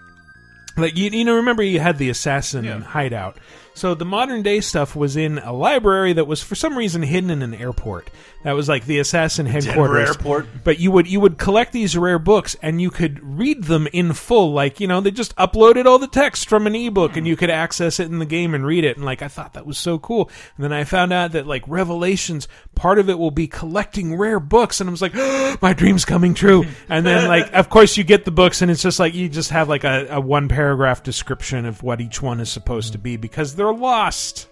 [0.77, 3.36] Like you, you know, remember you had the assassin hideout.
[3.78, 7.30] So the modern day stuff was in a library that was for some reason hidden
[7.30, 8.10] in an airport.
[8.44, 10.10] That was like the assassin headquarters.
[10.10, 10.47] airport.
[10.62, 14.12] But you would you would collect these rare books and you could read them in
[14.12, 14.52] full.
[14.52, 17.51] Like you know they just uploaded all the text from an ebook and you could
[17.51, 18.97] access it in the game and read it.
[18.97, 20.31] And like I thought that was so cool.
[20.56, 22.47] And then I found out that like Revelations,
[22.77, 25.15] part of it will be collecting rare books, and I was like,
[25.62, 26.65] my dream's coming true.
[26.89, 29.51] And then like of course you get the books and it's just like you just
[29.51, 33.16] have like a, a one paragraph description of what each one is supposed to be
[33.16, 34.47] because they're lost.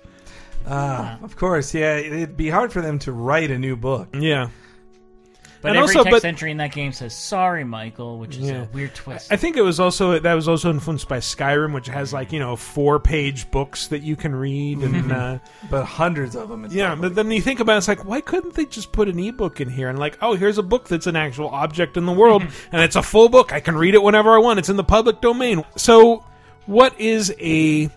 [0.66, 1.97] Ah, of course, yeah.
[1.97, 4.09] It'd be hard for them to write a new book.
[4.18, 4.48] Yeah.
[5.62, 8.43] But And every also- text but- entry in that game says "Sorry, Michael," which is
[8.51, 8.64] Yeah.
[8.64, 9.32] a weird twist.
[9.32, 12.38] I think it was also that was also influenced by Skyrim, which has like you
[12.38, 15.38] know four page books that you can read, and uh,
[15.70, 16.66] but hundreds of them.
[16.70, 19.18] yeah, but then you think about it, it's like why couldn't they just put an
[19.18, 22.12] ebook in here and like oh here's a book that's an actual object in the
[22.12, 24.76] world and it's a full book I can read it whenever I want it's in
[24.76, 25.64] the public domain.
[25.76, 26.22] So
[26.66, 27.90] what is a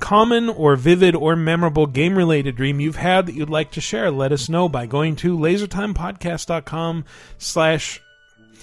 [0.00, 4.10] common or vivid or memorable game related dream you've had that you'd like to share?
[4.10, 7.04] Let us know by going to lasertimepodcast.com
[7.38, 8.00] slash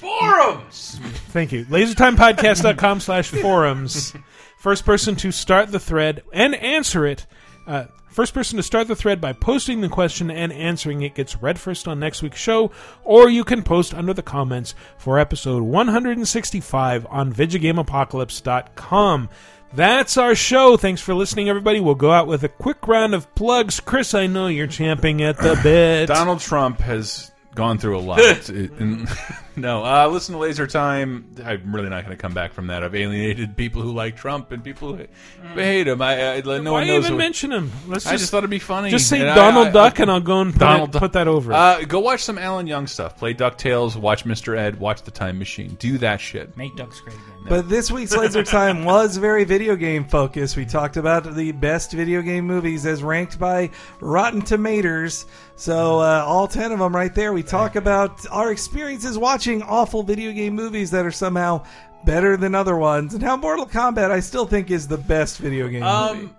[0.02, 1.00] Forums.
[1.30, 1.64] Thank you.
[1.66, 4.14] LaserTimePodcast.com slash forums.
[4.58, 7.28] First person to start the thread and answer it.
[7.68, 11.40] Uh, first person to start the thread by posting the question and answering it gets
[11.44, 12.72] read first on next week's show,
[13.04, 19.30] or you can post under the comments for episode 165 on VidjagameApocalypse.com.
[19.74, 20.76] That's our show.
[20.78, 21.80] Thanks for listening, everybody.
[21.80, 23.80] We'll go out with a quick round of plugs.
[23.80, 26.08] Chris, I know you're champing at the bit.
[26.08, 28.20] Donald Trump has gone through a lot.
[28.50, 29.08] It- and-
[29.56, 31.26] no, uh, listen to Laser Time.
[31.44, 32.84] I'm really not going to come back from that.
[32.84, 35.06] I've alienated people who like Trump and people who
[35.56, 36.02] hate him.
[36.02, 37.72] I, I no Why one knows even mention him?
[37.88, 38.90] Let's I just thought it'd be funny.
[38.90, 41.14] Just say And I- Donald I- Duck, and I'll go and put, Donald it, put
[41.14, 41.54] that over.
[41.54, 43.18] Uh, go watch some Alan Young stuff.
[43.18, 43.96] Play Ducktales.
[43.96, 44.58] Watch Mr.
[44.58, 44.80] Ed.
[44.80, 45.76] Watch The Time Machine.
[45.80, 46.56] Do that shit.
[46.56, 47.28] Make ducks great again.
[47.50, 50.56] But this week's Laser Time was very video game focused.
[50.56, 55.26] We talked about the best video game movies as ranked by Rotten Tomatoes.
[55.56, 57.34] So uh, all ten of them right there.
[57.34, 61.64] We talk about our experiences watching awful video game movies that are somehow
[62.06, 65.68] better than other ones, and how Mortal Kombat I still think is the best video
[65.68, 66.26] game movie.
[66.26, 66.36] Um,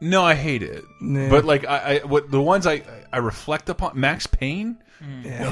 [0.00, 0.84] no, I hate it.
[1.30, 4.78] But like, I, I what the ones I I reflect upon Max Payne.
[5.24, 5.48] Yeah.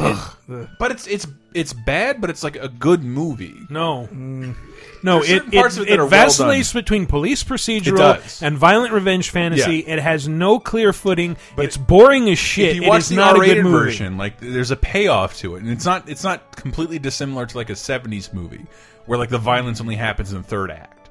[0.49, 0.69] Ugh.
[0.79, 3.55] But it's it's it's bad, but it's like a good movie.
[3.71, 4.09] No.
[4.13, 4.55] Mm.
[5.03, 7.43] No, There's it, certain parts it, of it that it are well vacillates between police
[7.43, 8.43] It procedural does.
[8.43, 9.85] and violent revenge fantasy.
[9.87, 9.95] Yeah.
[9.95, 11.37] It has no clear footing.
[11.59, 12.71] it's boring as shit.
[12.71, 13.77] If you It watch is the not a good R-rated movie.
[13.85, 17.57] version, like there's a payoff to it, and it's not it's not completely dissimilar to
[17.57, 18.67] like a '70s movie
[19.07, 21.11] where like the violence only happens in the third act.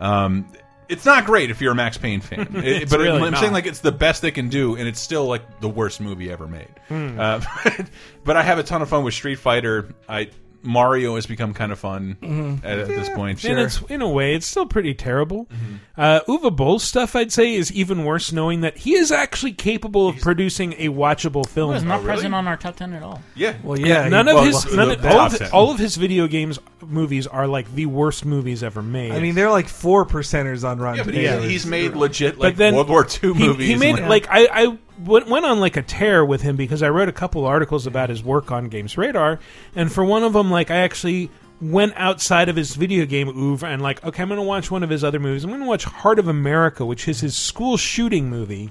[0.00, 0.48] Um,
[0.88, 3.40] it's not great if you're a Max Payne fan, It- but really I'm not.
[3.40, 6.30] saying like it's the best they can do, and it's still like the worst movie
[6.30, 6.68] ever made.
[6.88, 7.18] Hmm.
[7.18, 7.40] Uh,
[8.24, 9.94] but I have a ton of fun with Street Fighter.
[10.08, 10.30] I
[10.66, 12.64] Mario has become kind of fun Mhm.
[12.64, 13.44] at, at this point.
[13.44, 15.46] And it's in a way, it's still pretty terrible.
[15.46, 15.74] Mm-hmm.
[16.00, 20.08] Uh, Uwe Boll's stuff, I'd say, is even worse, knowing that he is actually capable
[20.08, 21.70] of producing a watchable film.
[21.70, 23.22] It was not present on our top ten at all.
[23.34, 23.54] Yeah.
[23.62, 24.08] Well, yeah.
[24.08, 27.74] none of his none of, all, of, all of his video games movies are like
[27.74, 29.12] the worst movies ever made.
[29.12, 31.50] I mean, they're like four percenters on Rotten Yeah, but he's, Tomatoes.
[31.50, 33.68] he's made legit But like then World War II he- movies.
[33.68, 36.82] He made and, like I, I went, went on like a tear with him because
[36.82, 39.38] I wrote a couple articles about his work on Games Radar,
[39.74, 41.30] and for one of them, like I actually
[41.60, 44.82] went outside of his video game oeuvre and like, okay, I'm going to watch one
[44.82, 45.42] of his other movies.
[45.42, 48.70] I'm going to watch Heart of America, which is his school shooting movie.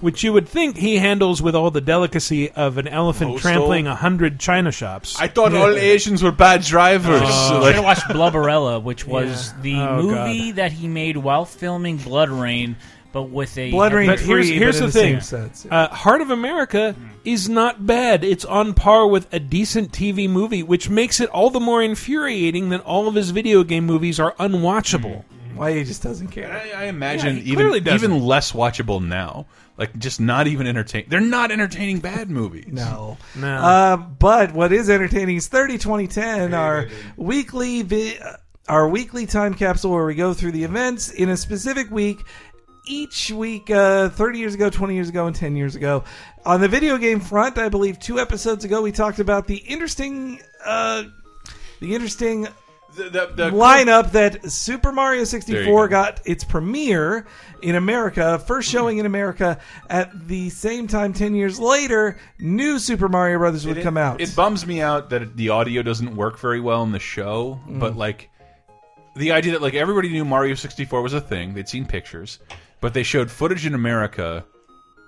[0.00, 3.40] Which you would think he handles with all the delicacy of an elephant Postal.
[3.52, 5.16] trampling a hundred china shops.
[5.20, 7.20] I thought all Asians were bad drivers.
[7.24, 7.60] Oh.
[7.62, 9.62] Like- should uh, have watched Blubberella, which was Yeah.
[9.62, 12.74] the Oh, movie that he made while filming BloodRayne,
[13.12, 15.66] but with a BloodRayne But here's, free, here's but in the the thing: same sense,
[15.70, 18.24] uh, Heart of America is not bad.
[18.24, 22.70] It's on par with a decent TV movie, which makes it all the more infuriating
[22.70, 25.24] that all of his video game movies are unwatchable.
[25.54, 26.50] Why he just doesn't care.
[26.50, 27.88] I, I imagine Yeah, even doesn't.
[28.10, 29.46] even less watchable now.
[29.76, 31.08] Like just not even entertaining.
[31.10, 32.66] They're not entertaining bad movies.
[32.68, 33.18] No.
[33.36, 33.48] No.
[33.56, 38.36] Uh, but what is entertaining is 30 2010, our weekly vi- uh,
[38.68, 42.18] our weekly time capsule where we go through the events in a specific week.
[42.84, 46.02] Each week, uh, 30 years ago, 20 years ago, and 10 years ago.
[46.44, 50.40] On the video game front, I believe two episodes ago, we talked about the interesting,
[50.64, 51.04] uh,
[51.80, 52.48] the interesting
[52.96, 55.90] The, the, the lineup that Super Mario 64 go.
[55.90, 57.24] got its premiere
[57.62, 63.08] in America, first showing in America at the same time 10 years later, new Super
[63.08, 64.20] Mario Brothers would it, come out.
[64.20, 67.78] It bums me out that the audio doesn't work very well in the show, Mm.
[67.78, 68.28] but like
[69.14, 72.40] the idea that like everybody knew Mario 64 was a thing, they'd seen pictures,
[72.82, 74.44] but they showed footage in America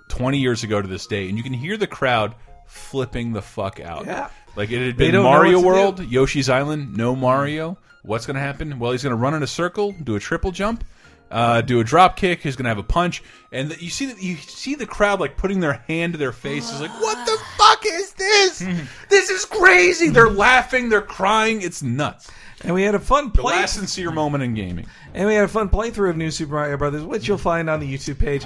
[0.07, 2.33] 20 years ago to this day and you can hear the crowd
[2.65, 4.07] flipping the fuck out.
[4.07, 4.29] Yeah.
[4.55, 5.99] Like it had been Mario World.
[5.99, 7.77] Yoshi's Island, no Mario.
[8.03, 8.79] What's going to happen?
[8.79, 10.83] Well, he's going to run in a circle, do a triple jump,
[11.29, 12.41] uh, do a drop kick.
[12.41, 15.19] He's going to have a punch, and the, you see that you see the crowd
[15.19, 16.71] like putting their hand to their face.
[16.71, 18.59] Is like, what the fuck is this?
[19.09, 20.09] this is crazy.
[20.09, 21.61] They're laughing, they're crying.
[21.63, 22.29] It's nuts.
[22.63, 24.87] And we had a fun The last sincere moment in gaming.
[25.15, 27.79] And we had a fun playthrough of New Super Mario Brothers, which you'll find on
[27.79, 28.43] the YouTube page.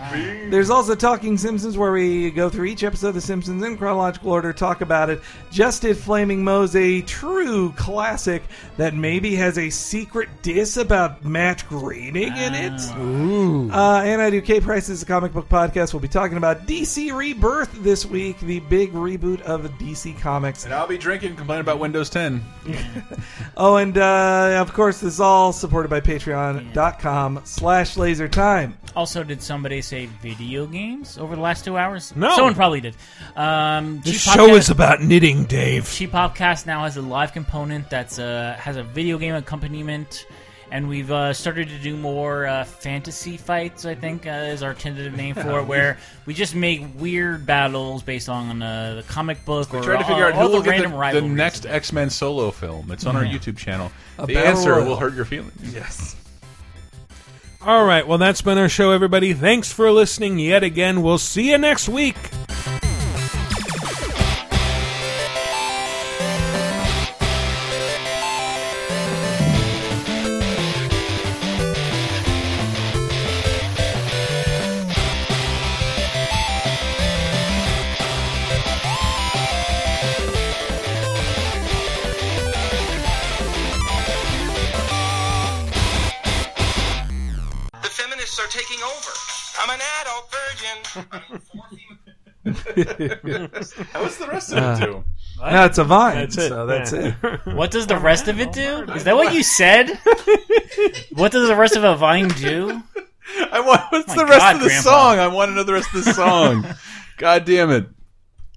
[0.52, 4.32] There's also Talking Simpsons, where we go through each episode of The Simpsons in chronological
[4.32, 5.20] order, talk about it.
[5.50, 8.44] Just did Flaming Moe's a true classic
[8.78, 12.80] that maybe has a secret diss about Matt Groening in it.
[13.00, 13.72] Ooh.
[13.72, 15.92] Uh, and I do K Price's comic book podcast.
[15.94, 20.66] We'll be talking about DC Rebirth this week, the big reboot of DC Comics.
[20.66, 22.44] And I'll be drinking, complaining about Windows 10.
[23.58, 26.00] Oh, and uh, of course, this is all supported by
[26.60, 28.78] Patreon.com slash Laser Time.
[28.96, 32.16] Also, did somebody say video games over the last two hours?
[32.16, 32.36] No.
[32.36, 32.96] Someone probably did.
[33.36, 35.90] Um, This show Popcast- is about knitting, Dave.
[35.90, 40.26] Cheap Popcast now has a live component that's uh, has a video game accompaniment,
[40.72, 43.86] and we've uh, started to do more uh, fantasy fights.
[43.86, 48.02] I think uh, is our tentative name for it, where we just make weird battles
[48.04, 50.50] based on uh, the comic book We or try to all- figure out all who
[50.50, 51.32] the will get random the, the rivalries.
[51.32, 52.92] next X Men solo film.
[52.92, 53.34] It's on our Yeah.
[53.38, 53.92] YouTube channel.
[54.18, 54.86] A the battle answer royal.
[54.88, 55.74] will hurt your feelings.
[55.74, 56.16] Yes.
[57.62, 59.34] All right, well, that's been our show, everybody.
[59.34, 61.02] Thanks for listening yet again.
[61.02, 62.16] We'll see you next week.
[92.82, 93.50] Adult virgin.
[93.94, 94.78] What's the rest Uh,
[95.52, 96.16] no, it's a vine.
[96.16, 96.50] That's it.
[96.50, 97.14] So that's Yeah.
[97.24, 97.40] it.
[97.56, 98.84] What does the rest of it do?
[98.94, 99.88] Is that what you said?
[101.14, 102.82] what does the rest of a vine do?
[103.52, 103.82] I want.
[103.92, 104.90] What's My the rest God, of the Grandpa.
[104.90, 105.20] song?
[105.20, 106.66] I want to know the rest of the song.
[107.18, 107.88] God damn it!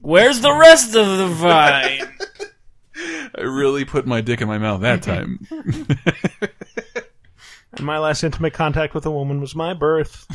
[0.01, 2.01] Where's the rest of the vine?
[3.37, 5.47] I really put my dick in my mouth that time.
[7.75, 10.27] And my last intimate contact with a woman was my birth.